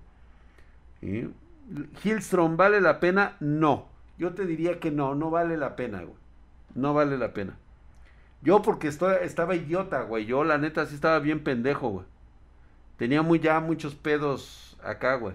Hillstrom, 2.04 2.56
¿vale 2.56 2.80
la 2.80 3.00
pena? 3.00 3.36
No. 3.40 3.88
Yo 4.18 4.34
te 4.34 4.44
diría 4.44 4.80
que 4.80 4.90
no, 4.90 5.14
no 5.14 5.30
vale 5.30 5.56
la 5.56 5.76
pena, 5.76 6.02
güey. 6.02 6.19
No 6.74 6.94
vale 6.94 7.18
la 7.18 7.32
pena. 7.32 7.56
Yo 8.42 8.62
porque 8.62 8.88
estaba 8.88 9.54
idiota, 9.54 10.02
güey. 10.02 10.26
Yo 10.26 10.44
la 10.44 10.58
neta 10.58 10.86
sí 10.86 10.94
estaba 10.94 11.18
bien 11.18 11.44
pendejo, 11.44 11.88
güey. 11.88 12.06
Tenía 12.96 13.22
muy, 13.22 13.40
ya 13.40 13.60
muchos 13.60 13.94
pedos 13.94 14.78
acá, 14.82 15.14
güey. 15.14 15.34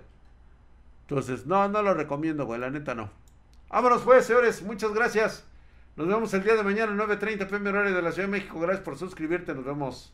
Entonces, 1.01 1.45
no, 1.45 1.67
no 1.67 1.81
lo 1.81 1.93
recomiendo, 1.93 2.45
güey, 2.45 2.59
la 2.59 2.69
neta 2.69 2.95
no. 2.95 3.09
Vámonos 3.69 4.03
pues, 4.03 4.25
señores, 4.25 4.61
muchas 4.63 4.93
gracias. 4.93 5.45
Nos 5.95 6.07
vemos 6.07 6.33
el 6.33 6.43
día 6.43 6.55
de 6.55 6.63
mañana, 6.63 6.91
9.30 6.91 7.47
pm 7.47 7.69
horario 7.69 7.95
de 7.95 8.01
la 8.01 8.11
Ciudad 8.11 8.27
de 8.27 8.31
México. 8.31 8.59
Gracias 8.59 8.83
por 8.83 8.97
suscribirte, 8.97 9.53
nos 9.53 9.65
vemos. 9.65 10.13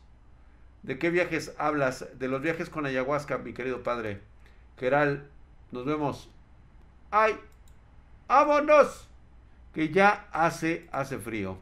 ¿De 0.82 0.98
qué 0.98 1.10
viajes 1.10 1.54
hablas? 1.58 2.06
De 2.18 2.28
los 2.28 2.42
viajes 2.42 2.68
con 2.70 2.86
ayahuasca, 2.86 3.38
mi 3.38 3.52
querido 3.52 3.82
padre. 3.82 4.20
Geral, 4.78 5.28
nos 5.70 5.84
vemos. 5.84 6.30
¡Ay! 7.10 7.38
¡Vámonos! 8.28 9.08
Que 9.72 9.88
ya 9.88 10.28
hace, 10.32 10.88
hace 10.92 11.18
frío. 11.18 11.58